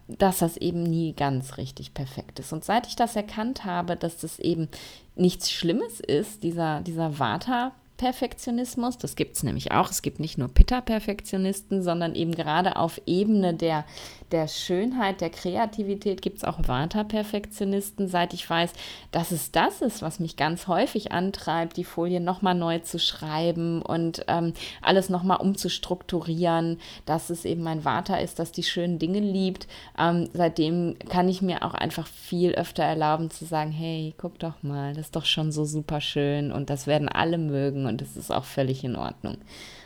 dass 0.08 0.38
das 0.38 0.56
eben 0.56 0.82
nie 0.82 1.14
ganz 1.14 1.56
richtig 1.56 1.94
perfekt 1.94 2.38
ist. 2.38 2.52
Und 2.52 2.64
seit 2.64 2.86
ich 2.86 2.96
das 2.96 3.16
erkannt 3.16 3.64
habe, 3.64 3.96
dass 3.96 4.18
das 4.18 4.38
eben 4.38 4.68
nichts 5.14 5.50
Schlimmes 5.50 6.00
ist, 6.00 6.42
dieser, 6.42 6.80
dieser 6.80 7.18
Vata, 7.18 7.72
Perfektionismus, 8.02 8.98
das 8.98 9.14
gibt 9.14 9.36
es 9.36 9.44
nämlich 9.44 9.70
auch. 9.70 9.88
Es 9.88 10.02
gibt 10.02 10.18
nicht 10.18 10.36
nur 10.36 10.48
Pitta-Perfektionisten, 10.48 11.84
sondern 11.84 12.16
eben 12.16 12.32
gerade 12.32 12.74
auf 12.74 13.00
Ebene 13.06 13.54
der, 13.54 13.84
der 14.32 14.48
Schönheit, 14.48 15.20
der 15.20 15.30
Kreativität 15.30 16.20
gibt 16.20 16.38
es 16.38 16.44
auch 16.44 16.58
Vata-Perfektionisten, 16.66 18.08
seit 18.08 18.34
ich 18.34 18.50
weiß, 18.50 18.72
dass 19.12 19.30
es 19.30 19.52
das 19.52 19.82
ist, 19.82 20.02
was 20.02 20.18
mich 20.18 20.36
ganz 20.36 20.66
häufig 20.66 21.12
antreibt, 21.12 21.76
die 21.76 21.84
Folien 21.84 22.24
nochmal 22.24 22.56
neu 22.56 22.80
zu 22.80 22.98
schreiben 22.98 23.82
und 23.82 24.24
ähm, 24.26 24.52
alles 24.80 25.08
nochmal 25.08 25.36
umzustrukturieren, 25.36 26.80
dass 27.06 27.30
es 27.30 27.44
eben 27.44 27.62
mein 27.62 27.84
Vata 27.84 28.16
ist, 28.16 28.40
das 28.40 28.50
die 28.50 28.64
schönen 28.64 28.98
Dinge 28.98 29.20
liebt. 29.20 29.68
Ähm, 29.96 30.28
seitdem 30.32 30.96
kann 31.08 31.28
ich 31.28 31.40
mir 31.40 31.62
auch 31.62 31.74
einfach 31.74 32.08
viel 32.08 32.56
öfter 32.56 32.82
erlauben 32.82 33.30
zu 33.30 33.44
sagen, 33.44 33.70
hey, 33.70 34.12
guck 34.16 34.40
doch 34.40 34.60
mal, 34.64 34.92
das 34.92 35.06
ist 35.06 35.14
doch 35.14 35.24
schon 35.24 35.52
so 35.52 35.64
super 35.64 36.00
schön 36.00 36.50
und 36.50 36.68
das 36.68 36.88
werden 36.88 37.08
alle 37.08 37.38
mögen 37.38 37.91
und 37.92 38.00
das 38.00 38.16
ist 38.16 38.30
auch 38.30 38.44
völlig 38.44 38.82
in 38.84 38.96
Ordnung. 38.96 39.36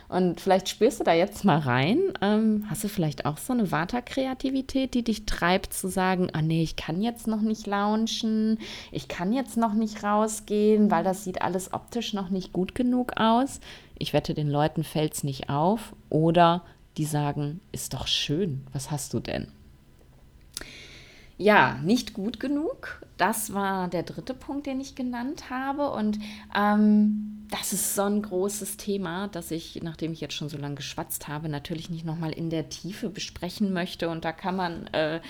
Und 0.09 0.39
vielleicht 0.39 0.69
spürst 0.69 1.01
du 1.01 1.03
da 1.03 1.13
jetzt 1.13 1.43
mal 1.43 1.59
rein. 1.59 1.99
Ähm, 2.21 2.65
hast 2.69 2.83
du 2.83 2.87
vielleicht 2.87 3.25
auch 3.25 3.37
so 3.37 3.51
eine 3.51 3.71
Vata-Kreativität, 3.71 4.93
die 4.93 5.03
dich 5.03 5.25
treibt 5.25 5.73
zu 5.73 5.89
sagen, 5.89 6.29
ah 6.31 6.41
nee, 6.41 6.63
ich 6.63 6.77
kann 6.77 7.01
jetzt 7.01 7.27
noch 7.27 7.41
nicht 7.41 7.67
launchen, 7.67 8.59
ich 8.91 9.09
kann 9.09 9.33
jetzt 9.33 9.57
noch 9.57 9.73
nicht 9.73 10.03
rausgehen, 10.03 10.89
weil 10.89 11.03
das 11.03 11.25
sieht 11.25 11.41
alles 11.41 11.73
optisch 11.73 12.13
noch 12.13 12.29
nicht 12.29 12.53
gut 12.53 12.73
genug 12.73 13.17
aus. 13.17 13.59
Ich 13.99 14.13
wette, 14.13 14.33
den 14.33 14.49
Leuten 14.49 14.85
fällt 14.85 15.13
es 15.13 15.23
nicht 15.23 15.49
auf. 15.49 15.93
Oder 16.09 16.63
die 16.95 17.05
sagen, 17.05 17.59
ist 17.73 17.93
doch 17.93 18.07
schön, 18.07 18.65
was 18.71 18.91
hast 18.91 19.13
du 19.13 19.19
denn? 19.19 19.47
Ja, 21.37 21.79
nicht 21.83 22.13
gut 22.13 22.39
genug. 22.39 23.01
Das 23.17 23.53
war 23.53 23.87
der 23.87 24.03
dritte 24.03 24.33
Punkt, 24.33 24.65
den 24.65 24.79
ich 24.81 24.95
genannt 24.95 25.51
habe. 25.51 25.91
Und 25.91 26.17
ähm, 26.55 27.45
das 27.51 27.73
ist 27.73 27.93
so 27.93 28.03
ein 28.03 28.23
großes 28.23 28.77
Thema, 28.77 29.27
das 29.27 29.51
ich, 29.51 29.79
nachdem 29.83 30.11
ich 30.13 30.19
jetzt 30.19 30.33
schon 30.33 30.49
so 30.49 30.57
lange 30.57 30.75
geschwatzt 30.75 31.27
habe, 31.27 31.47
natürlich 31.47 31.91
nicht 31.91 32.05
nochmal 32.05 32.31
in 32.31 32.49
der 32.49 32.69
Tiefe 32.69 33.09
besprechen 33.09 33.71
möchte. 33.71 34.09
Und 34.09 34.25
da 34.25 34.31
kann 34.31 34.55
man 34.55 34.87
äh, 34.87 35.21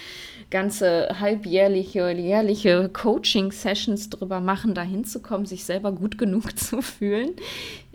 ganze 0.50 1.20
halbjährliche, 1.20 2.10
jährliche 2.12 2.88
Coaching-Sessions 2.88 4.10
drüber 4.10 4.40
machen, 4.40 4.76
da 4.76 4.84
hinzukommen, 4.84 5.46
sich 5.46 5.66
selber 5.66 5.92
gut 5.92 6.18
genug 6.18 6.58
zu 6.60 6.82
fühlen 6.82 7.32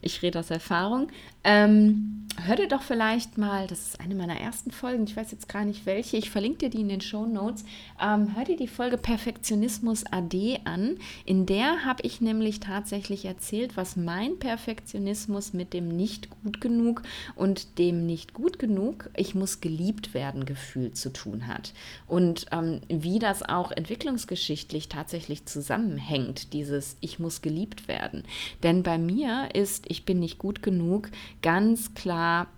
ich 0.03 0.20
rede 0.22 0.40
aus 0.40 0.50
Erfahrung. 0.50 1.09
Ähm, 1.44 2.28
hör 2.44 2.57
dir 2.57 2.68
doch 2.68 2.82
vielleicht 2.82 3.38
mal, 3.38 3.66
das 3.66 3.80
ist 3.88 4.00
eine 4.00 4.14
meiner 4.14 4.38
ersten 4.38 4.70
Folgen, 4.70 5.05
ich 5.05 5.16
weiß 5.16 5.30
jetzt 5.32 5.48
gar 5.48 5.64
nicht 5.64 5.86
welche, 5.86 6.16
ich 6.16 6.30
verlinke 6.30 6.59
dir 6.59 6.70
die 6.70 6.80
in 6.80 6.88
den 6.88 7.00
Show 7.00 7.26
Notes. 7.26 7.64
Ähm, 8.00 8.34
hör 8.34 8.44
dir 8.44 8.57
die 8.57 8.68
Folge 8.68 8.96
Perfektionismus 8.96 10.05
AD 10.11 10.61
an. 10.64 10.98
In 11.24 11.46
der 11.46 11.84
habe 11.84 12.03
ich 12.03 12.20
nämlich 12.20 12.61
tatsächlich 12.61 13.24
erzählt, 13.24 13.76
was 13.76 13.96
mein 13.96 14.38
Perfektionismus 14.38 15.53
mit 15.53 15.72
dem 15.72 15.88
nicht 15.88 16.28
gut 16.30 16.61
genug 16.61 17.03
und 17.36 17.78
dem 17.78 18.07
nicht 18.07 18.34
gut 18.34 18.59
genug, 18.59 19.11
ich 19.16 19.34
muss 19.34 19.61
geliebt 19.61 20.14
werden 20.14 20.46
Gefühl 20.46 20.92
zu 20.92 21.12
tun 21.12 21.46
hat. 21.46 21.72
Und 22.09 22.46
ähm, 22.50 22.80
wie 22.88 23.18
das 23.18 23.42
auch 23.42 23.70
entwicklungsgeschichtlich 23.70 24.88
tatsächlich 24.88 25.46
zusammenhängt, 25.46 26.53
dieses 26.53 26.96
ich 27.00 27.18
muss 27.18 27.42
geliebt 27.42 27.88
werden. 27.88 28.24
Denn 28.62 28.82
bei 28.82 28.98
mir 28.98 29.48
ist 29.55 29.86
ich 29.93 30.05
bin 30.05 30.18
nicht 30.18 30.38
gut 30.38 30.62
genug, 30.62 31.11
ganz 31.43 31.95
klar 31.95 32.49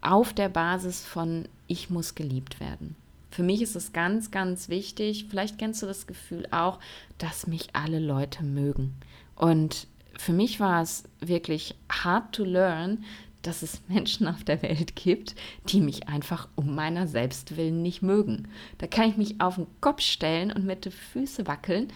auf 0.00 0.32
der 0.32 0.48
Basis 0.48 1.04
von 1.04 1.48
ich 1.66 1.90
muss 1.90 2.14
geliebt 2.14 2.60
werden. 2.60 2.96
Für 3.30 3.42
mich 3.42 3.62
ist 3.62 3.74
es 3.74 3.92
ganz, 3.92 4.30
ganz 4.30 4.68
wichtig, 4.68 5.26
vielleicht 5.28 5.58
kennst 5.58 5.82
du 5.82 5.86
das 5.86 6.06
Gefühl 6.06 6.46
auch, 6.52 6.78
dass 7.18 7.48
mich 7.48 7.74
alle 7.74 7.98
Leute 7.98 8.44
mögen. 8.44 8.94
Und 9.34 9.88
für 10.16 10.32
mich 10.32 10.60
war 10.60 10.82
es 10.82 11.02
wirklich 11.18 11.74
hard 11.90 12.32
to 12.32 12.44
learn, 12.44 13.04
dass 13.42 13.62
es 13.62 13.82
Menschen 13.88 14.28
auf 14.28 14.44
der 14.44 14.62
Welt 14.62 14.94
gibt, 14.94 15.34
die 15.68 15.80
mich 15.80 16.08
einfach 16.08 16.48
um 16.54 16.76
meiner 16.76 17.08
selbst 17.08 17.56
willen 17.56 17.82
nicht 17.82 18.02
mögen. 18.02 18.46
Da 18.78 18.86
kann 18.86 19.10
ich 19.10 19.16
mich 19.16 19.40
auf 19.40 19.56
den 19.56 19.66
Kopf 19.80 20.00
stellen 20.00 20.52
und 20.52 20.64
mit 20.64 20.84
den 20.84 20.92
Füßen 20.92 21.48
wackeln. 21.48 21.88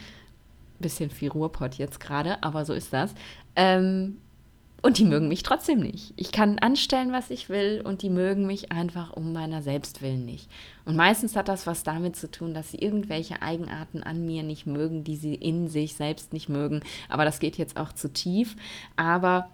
Bisschen 0.80 1.10
viel 1.10 1.30
Ruhrpott 1.30 1.74
jetzt 1.76 2.00
gerade, 2.00 2.42
aber 2.42 2.64
so 2.64 2.72
ist 2.72 2.92
das. 2.92 3.14
Ähm, 3.54 4.18
und 4.80 4.98
die 4.98 5.04
mögen 5.04 5.28
mich 5.28 5.42
trotzdem 5.42 5.80
nicht. 5.80 6.12
Ich 6.16 6.30
kann 6.30 6.58
anstellen, 6.58 7.12
was 7.12 7.30
ich 7.30 7.48
will, 7.48 7.82
und 7.84 8.02
die 8.02 8.10
mögen 8.10 8.46
mich 8.46 8.70
einfach 8.70 9.12
um 9.12 9.32
meiner 9.32 9.60
selbst 9.60 10.02
willen 10.02 10.24
nicht. 10.24 10.48
Und 10.84 10.94
meistens 10.94 11.34
hat 11.34 11.48
das 11.48 11.66
was 11.66 11.82
damit 11.82 12.14
zu 12.16 12.30
tun, 12.30 12.54
dass 12.54 12.70
sie 12.70 12.78
irgendwelche 12.78 13.42
Eigenarten 13.42 14.02
an 14.02 14.24
mir 14.24 14.42
nicht 14.42 14.66
mögen, 14.66 15.02
die 15.02 15.16
sie 15.16 15.34
in 15.34 15.68
sich 15.68 15.94
selbst 15.94 16.32
nicht 16.32 16.48
mögen. 16.48 16.82
Aber 17.08 17.24
das 17.24 17.40
geht 17.40 17.58
jetzt 17.58 17.76
auch 17.76 17.92
zu 17.92 18.12
tief. 18.12 18.54
Aber 18.96 19.50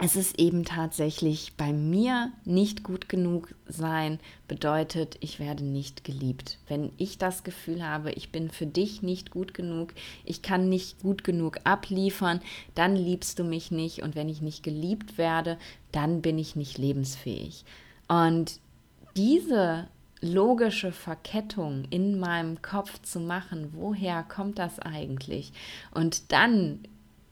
es 0.00 0.16
ist 0.16 0.40
eben 0.40 0.64
tatsächlich 0.64 1.52
bei 1.56 1.72
mir 1.72 2.32
nicht 2.44 2.82
gut 2.82 3.08
genug 3.08 3.54
sein, 3.68 4.18
bedeutet, 4.48 5.16
ich 5.20 5.38
werde 5.38 5.64
nicht 5.64 6.02
geliebt. 6.02 6.58
Wenn 6.66 6.90
ich 6.96 7.16
das 7.16 7.44
Gefühl 7.44 7.86
habe, 7.86 8.10
ich 8.10 8.32
bin 8.32 8.50
für 8.50 8.66
dich 8.66 9.02
nicht 9.02 9.30
gut 9.30 9.54
genug, 9.54 9.94
ich 10.24 10.42
kann 10.42 10.68
nicht 10.68 11.00
gut 11.00 11.22
genug 11.22 11.60
abliefern, 11.62 12.40
dann 12.74 12.96
liebst 12.96 13.38
du 13.38 13.44
mich 13.44 13.70
nicht. 13.70 14.02
Und 14.02 14.16
wenn 14.16 14.28
ich 14.28 14.42
nicht 14.42 14.64
geliebt 14.64 15.16
werde, 15.16 15.58
dann 15.92 16.22
bin 16.22 16.38
ich 16.38 16.56
nicht 16.56 16.76
lebensfähig. 16.76 17.64
Und 18.08 18.58
diese 19.16 19.86
logische 20.20 20.90
Verkettung 20.90 21.84
in 21.90 22.18
meinem 22.18 22.62
Kopf 22.62 23.00
zu 23.02 23.20
machen, 23.20 23.68
woher 23.74 24.24
kommt 24.24 24.58
das 24.58 24.80
eigentlich? 24.80 25.52
Und 25.92 26.32
dann 26.32 26.80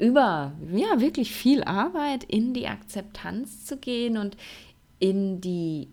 über 0.03 0.53
ja 0.73 1.01
wirklich 1.01 1.33
viel 1.33 1.63
Arbeit 1.63 2.25
in 2.25 2.55
die 2.55 2.67
Akzeptanz 2.67 3.65
zu 3.65 3.77
gehen 3.77 4.19
und 4.19 4.37
in 4.99 5.41
die 5.41 5.89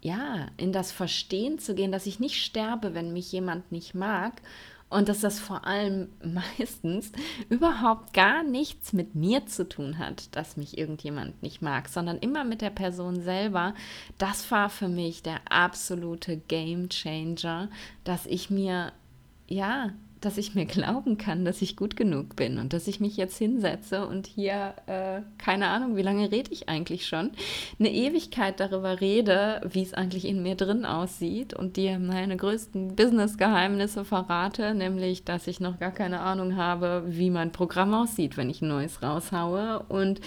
ja, 0.00 0.48
in 0.58 0.72
das 0.72 0.92
Verstehen 0.92 1.58
zu 1.58 1.74
gehen, 1.74 1.90
dass 1.90 2.06
ich 2.06 2.20
nicht 2.20 2.36
sterbe, 2.36 2.94
wenn 2.94 3.12
mich 3.12 3.32
jemand 3.32 3.72
nicht 3.72 3.94
mag 3.94 4.42
und 4.90 5.08
dass 5.08 5.20
das 5.20 5.40
vor 5.40 5.64
allem 5.64 6.10
meistens 6.22 7.10
überhaupt 7.48 8.12
gar 8.12 8.42
nichts 8.42 8.92
mit 8.92 9.14
mir 9.14 9.46
zu 9.46 9.66
tun 9.66 9.96
hat, 9.96 10.36
dass 10.36 10.58
mich 10.58 10.76
irgendjemand 10.76 11.42
nicht 11.42 11.62
mag, 11.62 11.88
sondern 11.88 12.18
immer 12.18 12.44
mit 12.44 12.60
der 12.60 12.70
Person 12.70 13.22
selber. 13.22 13.74
Das 14.18 14.50
war 14.50 14.68
für 14.68 14.88
mich 14.88 15.22
der 15.22 15.40
absolute 15.50 16.36
Game 16.36 16.90
Changer, 16.90 17.70
dass 18.04 18.26
ich 18.26 18.50
mir 18.50 18.92
ja 19.48 19.92
dass 20.20 20.38
ich 20.38 20.54
mir 20.54 20.66
glauben 20.66 21.18
kann, 21.18 21.44
dass 21.44 21.62
ich 21.62 21.76
gut 21.76 21.96
genug 21.96 22.36
bin 22.36 22.58
und 22.58 22.72
dass 22.72 22.88
ich 22.88 23.00
mich 23.00 23.16
jetzt 23.16 23.38
hinsetze 23.38 24.06
und 24.06 24.26
hier, 24.26 24.74
äh, 24.86 25.20
keine 25.38 25.68
Ahnung, 25.68 25.96
wie 25.96 26.02
lange 26.02 26.30
rede 26.30 26.52
ich 26.52 26.68
eigentlich 26.68 27.06
schon, 27.06 27.30
eine 27.78 27.92
Ewigkeit 27.92 28.60
darüber 28.60 29.00
rede, 29.00 29.60
wie 29.70 29.82
es 29.82 29.94
eigentlich 29.94 30.24
in 30.24 30.42
mir 30.42 30.54
drin 30.54 30.84
aussieht 30.84 31.54
und 31.54 31.76
dir 31.76 31.98
meine 31.98 32.36
größten 32.36 32.96
Business-Geheimnisse 32.96 34.04
verrate, 34.04 34.74
nämlich, 34.74 35.24
dass 35.24 35.46
ich 35.46 35.60
noch 35.60 35.78
gar 35.78 35.92
keine 35.92 36.20
Ahnung 36.20 36.56
habe, 36.56 37.04
wie 37.06 37.30
mein 37.30 37.52
Programm 37.52 37.94
aussieht, 37.94 38.36
wenn 38.36 38.50
ich 38.50 38.62
ein 38.62 38.68
neues 38.68 39.02
raushaue 39.02 39.84
und 39.88 40.20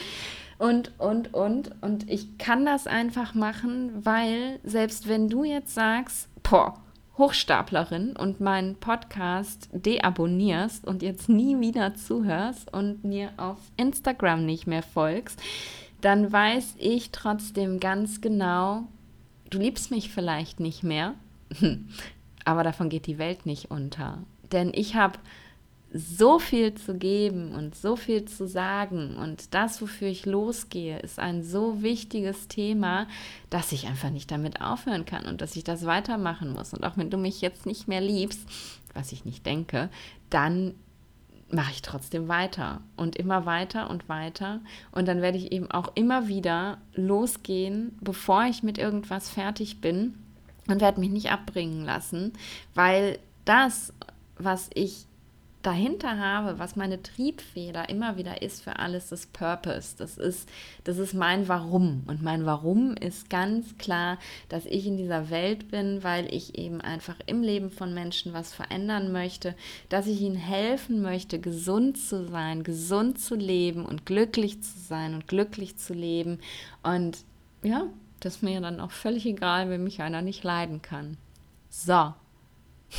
und, 0.57 0.91
und, 0.99 1.33
und. 1.33 1.71
Und 1.81 2.07
ich 2.07 2.37
kann 2.37 2.67
das 2.67 2.85
einfach 2.85 3.33
machen, 3.33 4.05
weil 4.05 4.59
selbst 4.63 5.07
wenn 5.07 5.27
du 5.27 5.43
jetzt 5.43 5.73
sagst, 5.73 6.29
boah, 6.43 6.75
Hochstaplerin 7.21 8.15
und 8.15 8.41
meinen 8.41 8.77
Podcast 8.77 9.69
deabonnierst 9.73 10.87
und 10.87 11.03
jetzt 11.03 11.29
nie 11.29 11.59
wieder 11.59 11.93
zuhörst 11.93 12.73
und 12.73 13.03
mir 13.03 13.29
auf 13.37 13.59
Instagram 13.77 14.43
nicht 14.43 14.65
mehr 14.65 14.81
folgst, 14.81 15.39
dann 16.01 16.31
weiß 16.31 16.77
ich 16.79 17.11
trotzdem 17.11 17.79
ganz 17.79 18.21
genau, 18.21 18.87
du 19.51 19.59
liebst 19.59 19.91
mich 19.91 20.09
vielleicht 20.09 20.59
nicht 20.59 20.81
mehr, 20.81 21.13
aber 22.43 22.63
davon 22.63 22.89
geht 22.89 23.05
die 23.05 23.19
Welt 23.19 23.45
nicht 23.45 23.69
unter. 23.69 24.17
Denn 24.51 24.71
ich 24.73 24.95
habe 24.95 25.19
so 25.93 26.39
viel 26.39 26.73
zu 26.75 26.95
geben 26.95 27.53
und 27.53 27.75
so 27.75 27.95
viel 27.95 28.25
zu 28.25 28.47
sagen. 28.47 29.17
Und 29.17 29.53
das, 29.53 29.81
wofür 29.81 30.07
ich 30.07 30.25
losgehe, 30.25 30.99
ist 30.99 31.19
ein 31.19 31.43
so 31.43 31.81
wichtiges 31.81 32.47
Thema, 32.47 33.07
dass 33.49 33.71
ich 33.71 33.87
einfach 33.87 34.09
nicht 34.09 34.31
damit 34.31 34.61
aufhören 34.61 35.05
kann 35.05 35.25
und 35.25 35.41
dass 35.41 35.55
ich 35.55 35.63
das 35.63 35.85
weitermachen 35.85 36.53
muss. 36.53 36.73
Und 36.73 36.85
auch 36.85 36.95
wenn 36.97 37.09
du 37.09 37.17
mich 37.17 37.41
jetzt 37.41 37.65
nicht 37.65 37.87
mehr 37.87 38.01
liebst, 38.01 38.47
was 38.93 39.11
ich 39.11 39.25
nicht 39.25 39.45
denke, 39.45 39.89
dann 40.29 40.75
mache 41.53 41.71
ich 41.71 41.81
trotzdem 41.81 42.29
weiter 42.29 42.79
und 42.95 43.17
immer 43.17 43.45
weiter 43.45 43.89
und 43.89 44.07
weiter. 44.07 44.61
Und 44.93 45.09
dann 45.09 45.21
werde 45.21 45.37
ich 45.37 45.51
eben 45.51 45.69
auch 45.71 45.91
immer 45.95 46.29
wieder 46.29 46.77
losgehen, 46.93 47.97
bevor 47.99 48.45
ich 48.45 48.63
mit 48.63 48.77
irgendwas 48.77 49.29
fertig 49.29 49.81
bin 49.81 50.17
und 50.67 50.79
werde 50.79 51.01
mich 51.01 51.09
nicht 51.09 51.31
abbringen 51.31 51.83
lassen, 51.83 52.31
weil 52.73 53.19
das, 53.43 53.93
was 54.37 54.69
ich 54.73 55.05
dahinter 55.61 56.17
habe, 56.17 56.59
was 56.59 56.75
meine 56.75 57.01
Triebfeder 57.01 57.89
immer 57.89 58.17
wieder 58.17 58.41
ist 58.41 58.63
für 58.63 58.79
alles, 58.79 59.09
das 59.09 59.25
Purpose. 59.27 59.95
Das 59.97 60.17
ist, 60.17 60.49
das 60.83 60.97
ist 60.97 61.13
mein 61.13 61.47
Warum. 61.47 62.03
Und 62.07 62.21
mein 62.21 62.45
Warum 62.45 62.95
ist 62.95 63.29
ganz 63.29 63.77
klar, 63.77 64.17
dass 64.49 64.65
ich 64.65 64.87
in 64.87 64.97
dieser 64.97 65.29
Welt 65.29 65.69
bin, 65.71 66.03
weil 66.03 66.33
ich 66.33 66.57
eben 66.57 66.81
einfach 66.81 67.15
im 67.25 67.43
Leben 67.43 67.69
von 67.69 67.93
Menschen 67.93 68.33
was 68.33 68.53
verändern 68.53 69.11
möchte, 69.11 69.55
dass 69.89 70.07
ich 70.07 70.21
ihnen 70.21 70.35
helfen 70.35 71.01
möchte, 71.01 71.39
gesund 71.39 71.97
zu 71.97 72.27
sein, 72.27 72.63
gesund 72.63 73.19
zu 73.19 73.35
leben 73.35 73.85
und 73.85 74.05
glücklich 74.05 74.61
zu 74.61 74.79
sein 74.79 75.13
und 75.13 75.27
glücklich 75.27 75.77
zu 75.77 75.93
leben. 75.93 76.39
Und 76.83 77.19
ja, 77.63 77.85
das 78.19 78.37
ist 78.37 78.43
mir 78.43 78.61
dann 78.61 78.79
auch 78.79 78.91
völlig 78.91 79.25
egal, 79.25 79.69
wenn 79.69 79.83
mich 79.83 80.01
einer 80.01 80.21
nicht 80.21 80.43
leiden 80.43 80.81
kann. 80.81 81.17
So, 81.69 82.13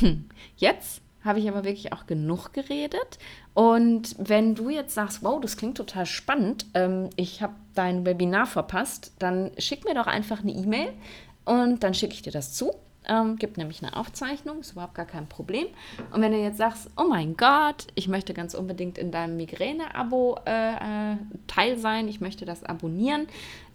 jetzt 0.57 1.03
habe 1.25 1.39
ich 1.39 1.49
aber 1.49 1.65
wirklich 1.65 1.93
auch 1.93 2.07
genug 2.07 2.53
geredet. 2.53 3.19
Und 3.55 4.15
wenn 4.19 4.55
du 4.55 4.71
jetzt 4.71 4.95
sagst, 4.95 5.23
wow, 5.23 5.41
das 5.41 5.57
klingt 5.57 5.77
total 5.77 6.07
spannend, 6.07 6.67
ähm, 6.75 7.11
ich 7.17 7.43
habe 7.43 7.55
dein 7.75 8.05
Webinar 8.05 8.47
verpasst, 8.47 9.13
dann 9.19 9.51
schick 9.59 9.85
mir 9.85 9.95
doch 9.95 10.07
einfach 10.07 10.41
eine 10.41 10.53
E-Mail 10.53 10.93
und 11.45 11.83
dann 11.83 11.95
schicke 11.95 12.15
ich 12.15 12.23
dir 12.23 12.33
das 12.33 12.55
zu. 12.55 12.73
Ähm, 13.09 13.37
gibt 13.37 13.57
nämlich 13.57 13.83
eine 13.83 13.97
Aufzeichnung, 13.97 14.61
ist 14.61 14.73
überhaupt 14.73 14.95
gar 14.95 15.07
kein 15.07 15.29
Problem. 15.29 15.67
Und 16.13 16.23
wenn 16.23 16.31
du 16.31 16.39
jetzt 16.39 16.59
sagst, 16.59 16.89
oh 16.97 17.07
mein 17.09 17.37
Gott, 17.37 17.89
ich 17.97 18.07
möchte 18.07 18.33
ganz 18.33 18.55
unbedingt 18.55 18.97
in 18.97 19.11
deinem 19.11 19.37
Migräne-Abo 19.37 20.39
äh, 20.47 21.13
äh, 21.13 21.17
teil 21.49 21.79
sein, 21.79 22.07
ich 22.07 22.21
möchte 22.21 22.45
das 22.45 22.63
abonnieren, 22.63 23.27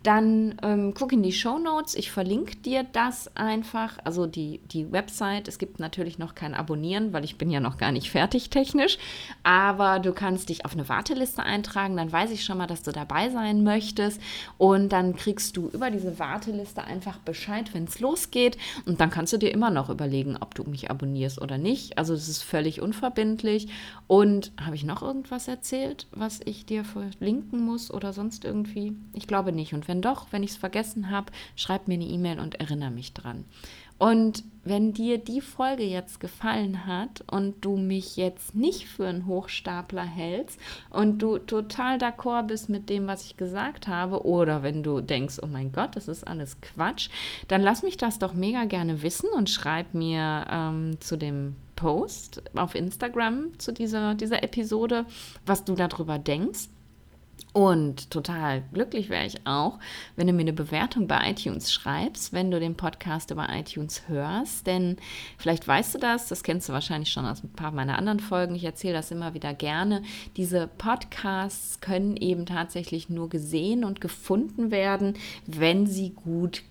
dann 0.03 0.55
ähm, 0.61 0.93
guck 0.93 1.11
in 1.11 1.23
die 1.23 1.31
Show 1.31 1.57
Notes. 1.57 1.95
Ich 1.95 2.11
verlinke 2.11 2.55
dir 2.57 2.85
das 2.93 3.35
einfach. 3.35 3.97
Also 4.03 4.25
die, 4.25 4.59
die 4.71 4.91
Website. 4.91 5.47
Es 5.47 5.57
gibt 5.57 5.79
natürlich 5.79 6.17
noch 6.17 6.35
kein 6.35 6.53
Abonnieren, 6.53 7.13
weil 7.13 7.23
ich 7.23 7.37
bin 7.37 7.49
ja 7.49 7.59
noch 7.59 7.77
gar 7.77 7.91
nicht 7.91 8.11
fertig 8.11 8.49
technisch. 8.49 8.97
Aber 9.43 9.99
du 9.99 10.13
kannst 10.13 10.49
dich 10.49 10.65
auf 10.65 10.73
eine 10.73 10.87
Warteliste 10.87 11.43
eintragen. 11.43 11.97
Dann 11.97 12.11
weiß 12.11 12.31
ich 12.31 12.45
schon 12.45 12.57
mal, 12.57 12.67
dass 12.67 12.83
du 12.83 12.91
dabei 12.91 13.29
sein 13.29 13.63
möchtest. 13.63 14.21
Und 14.57 14.89
dann 14.89 15.15
kriegst 15.15 15.57
du 15.57 15.69
über 15.69 15.89
diese 15.89 16.19
Warteliste 16.19 16.83
einfach 16.83 17.17
Bescheid, 17.17 17.73
wenn 17.73 17.85
es 17.85 17.99
losgeht. 17.99 18.57
Und 18.85 19.01
dann 19.01 19.09
kannst 19.09 19.33
du 19.33 19.37
dir 19.37 19.51
immer 19.51 19.71
noch 19.71 19.89
überlegen, 19.89 20.37
ob 20.39 20.55
du 20.55 20.63
mich 20.63 20.89
abonnierst 20.91 21.41
oder 21.41 21.57
nicht. 21.57 21.97
Also 21.97 22.13
es 22.13 22.29
ist 22.29 22.43
völlig 22.43 22.81
unverbindlich. 22.81 23.67
Und 24.07 24.51
habe 24.63 24.75
ich 24.75 24.83
noch 24.83 25.01
irgendwas 25.01 25.47
erzählt, 25.47 26.07
was 26.11 26.39
ich 26.45 26.65
dir 26.65 26.85
verlinken 26.85 27.65
muss 27.65 27.91
oder 27.91 28.13
sonst 28.13 28.45
irgendwie? 28.45 28.95
Ich 29.13 29.27
glaube 29.27 29.51
nicht. 29.51 29.73
Und 29.73 29.86
wenn 29.87 30.01
doch, 30.01 30.27
wenn 30.31 30.43
ich 30.43 30.51
es 30.51 30.57
vergessen 30.57 31.09
habe, 31.09 31.31
schreib 31.55 31.87
mir 31.87 31.95
eine 31.95 32.05
E-Mail 32.05 32.39
und 32.39 32.55
erinnere 32.55 32.91
mich 32.91 33.13
dran. 33.13 33.45
Und 33.99 34.43
wenn 34.63 34.93
dir 34.93 35.17
die 35.17 35.41
Folge 35.41 35.83
jetzt 35.83 36.19
gefallen 36.19 36.85
hat 36.85 37.23
und 37.31 37.65
du 37.65 37.77
mich 37.77 38.15
jetzt 38.15 38.53
nicht 38.53 38.87
für 38.87 39.07
einen 39.07 39.25
Hochstapler 39.25 40.03
hältst 40.03 40.59
und 40.91 41.19
du 41.19 41.39
total 41.39 41.97
d'accord 41.97 42.43
bist 42.43 42.69
mit 42.69 42.89
dem, 42.89 43.07
was 43.07 43.25
ich 43.25 43.37
gesagt 43.37 43.87
habe, 43.87 44.23
oder 44.25 44.61
wenn 44.61 44.83
du 44.83 45.01
denkst, 45.01 45.37
oh 45.41 45.47
mein 45.47 45.71
Gott, 45.71 45.95
das 45.95 46.07
ist 46.07 46.27
alles 46.27 46.61
Quatsch, 46.61 47.09
dann 47.47 47.61
lass 47.61 47.81
mich 47.81 47.97
das 47.97 48.19
doch 48.19 48.33
mega 48.33 48.65
gerne 48.65 49.01
wissen 49.01 49.29
und 49.35 49.49
schreib 49.49 49.93
mir 49.93 50.45
ähm, 50.49 50.97
zu 50.99 51.17
dem 51.17 51.55
Post 51.75 52.43
auf 52.55 52.75
Instagram 52.75 53.57
zu 53.57 53.71
dieser, 53.71 54.15
dieser 54.15 54.43
Episode, 54.43 55.05
was 55.45 55.63
du 55.63 55.73
darüber 55.73 56.19
denkst. 56.19 56.69
Und 57.57 58.11
total 58.11 58.61
glücklich 58.71 59.09
wäre 59.09 59.25
ich 59.25 59.47
auch, 59.47 59.79
wenn 60.15 60.27
du 60.27 60.33
mir 60.33 60.41
eine 60.41 60.53
Bewertung 60.53 61.07
bei 61.07 61.31
iTunes 61.31 61.73
schreibst, 61.73 62.31
wenn 62.31 62.51
du 62.51 62.59
den 62.59 62.75
Podcast 62.75 63.31
über 63.31 63.47
iTunes 63.49 64.07
hörst. 64.07 64.67
Denn 64.67 64.97
vielleicht 65.39 65.67
weißt 65.67 65.95
du 65.95 65.97
das, 65.97 66.27
das 66.27 66.43
kennst 66.43 66.69
du 66.69 66.73
wahrscheinlich 66.73 67.11
schon 67.11 67.25
aus 67.25 67.43
ein 67.43 67.51
paar 67.51 67.71
meiner 67.71 67.97
anderen 67.97 68.19
Folgen. 68.19 68.53
Ich 68.53 68.63
erzähle 68.63 68.93
das 68.93 69.09
immer 69.09 69.33
wieder 69.33 69.55
gerne. 69.55 70.03
Diese 70.35 70.67
Podcasts 70.77 71.81
können 71.81 72.15
eben 72.15 72.45
tatsächlich 72.45 73.09
nur 73.09 73.27
gesehen 73.27 73.83
und 73.83 74.01
gefunden 74.01 74.69
werden, 74.69 75.15
wenn 75.47 75.87
sie 75.87 76.11
gut 76.11 76.61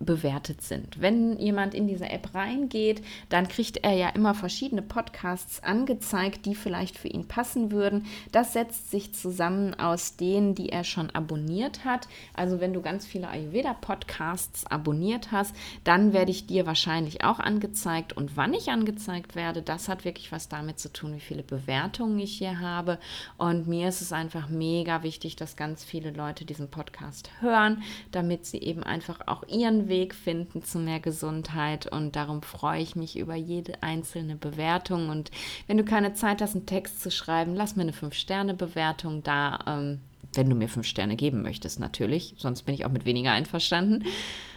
bewertet 0.00 0.60
sind. 0.62 1.00
Wenn 1.00 1.38
jemand 1.38 1.72
in 1.72 1.86
diese 1.86 2.10
App 2.10 2.34
reingeht, 2.34 3.00
dann 3.28 3.46
kriegt 3.46 3.84
er 3.84 3.92
ja 3.92 4.08
immer 4.08 4.34
verschiedene 4.34 4.82
Podcasts 4.82 5.62
angezeigt, 5.62 6.46
die 6.46 6.56
vielleicht 6.56 6.98
für 6.98 7.06
ihn 7.06 7.28
passen 7.28 7.70
würden. 7.70 8.06
Das 8.32 8.54
setzt 8.54 8.90
sich 8.90 9.14
zusammen 9.14 9.74
aus 9.74 10.16
den 10.16 10.31
denen, 10.32 10.54
die 10.54 10.70
er 10.70 10.84
schon 10.84 11.10
abonniert 11.10 11.84
hat. 11.84 12.08
Also 12.32 12.60
wenn 12.60 12.72
du 12.72 12.80
ganz 12.80 13.04
viele 13.04 13.28
Ayurveda-Podcasts 13.28 14.66
abonniert 14.66 15.30
hast, 15.30 15.54
dann 15.84 16.14
werde 16.14 16.30
ich 16.30 16.46
dir 16.46 16.64
wahrscheinlich 16.64 17.22
auch 17.22 17.38
angezeigt. 17.38 18.14
Und 18.14 18.36
wann 18.36 18.54
ich 18.54 18.70
angezeigt 18.70 19.36
werde, 19.36 19.60
das 19.60 19.88
hat 19.88 20.06
wirklich 20.06 20.32
was 20.32 20.48
damit 20.48 20.78
zu 20.78 20.90
tun, 20.90 21.14
wie 21.14 21.20
viele 21.20 21.42
Bewertungen 21.42 22.18
ich 22.18 22.38
hier 22.38 22.60
habe. 22.60 22.98
Und 23.36 23.68
mir 23.68 23.88
ist 23.88 24.00
es 24.00 24.12
einfach 24.12 24.48
mega 24.48 25.02
wichtig, 25.02 25.36
dass 25.36 25.56
ganz 25.56 25.84
viele 25.84 26.10
Leute 26.10 26.46
diesen 26.46 26.68
Podcast 26.68 27.30
hören, 27.40 27.82
damit 28.10 28.46
sie 28.46 28.58
eben 28.58 28.82
einfach 28.82 29.20
auch 29.26 29.46
ihren 29.48 29.88
Weg 29.88 30.14
finden 30.14 30.62
zu 30.62 30.78
mehr 30.78 31.00
Gesundheit. 31.00 31.86
Und 31.86 32.16
darum 32.16 32.40
freue 32.42 32.80
ich 32.80 32.96
mich 32.96 33.18
über 33.18 33.34
jede 33.34 33.82
einzelne 33.82 34.36
Bewertung. 34.36 35.10
Und 35.10 35.30
wenn 35.66 35.76
du 35.76 35.84
keine 35.84 36.14
Zeit 36.14 36.40
hast, 36.40 36.54
einen 36.54 36.64
Text 36.64 37.02
zu 37.02 37.10
schreiben, 37.10 37.54
lass 37.54 37.76
mir 37.76 37.82
eine 37.82 37.92
5-Sterne-Bewertung 37.92 39.22
da. 39.22 39.58
Ähm, 39.66 40.00
wenn 40.34 40.48
du 40.48 40.56
mir 40.56 40.68
fünf 40.68 40.86
Sterne 40.86 41.16
geben 41.16 41.42
möchtest, 41.42 41.80
natürlich. 41.80 42.34
Sonst 42.38 42.62
bin 42.62 42.74
ich 42.74 42.84
auch 42.84 42.90
mit 42.90 43.04
weniger 43.04 43.32
einverstanden. 43.32 44.04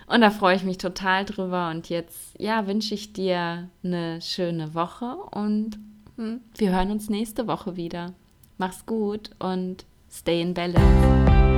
Und 0.07 0.21
da 0.21 0.29
freue 0.29 0.55
ich 0.55 0.63
mich 0.63 0.77
total 0.77 1.25
drüber. 1.25 1.69
Und 1.69 1.89
jetzt, 1.89 2.39
ja, 2.39 2.67
wünsche 2.67 2.93
ich 2.93 3.13
dir 3.13 3.69
eine 3.83 4.21
schöne 4.21 4.73
Woche 4.73 5.15
und 5.31 5.77
hm, 6.17 6.41
wir 6.57 6.71
hören 6.71 6.91
uns 6.91 7.09
nächste 7.09 7.47
Woche 7.47 7.75
wieder. 7.75 8.13
Mach's 8.57 8.85
gut 8.85 9.31
und 9.39 9.85
stay 10.09 10.41
in 10.41 10.53
balance. 10.53 11.54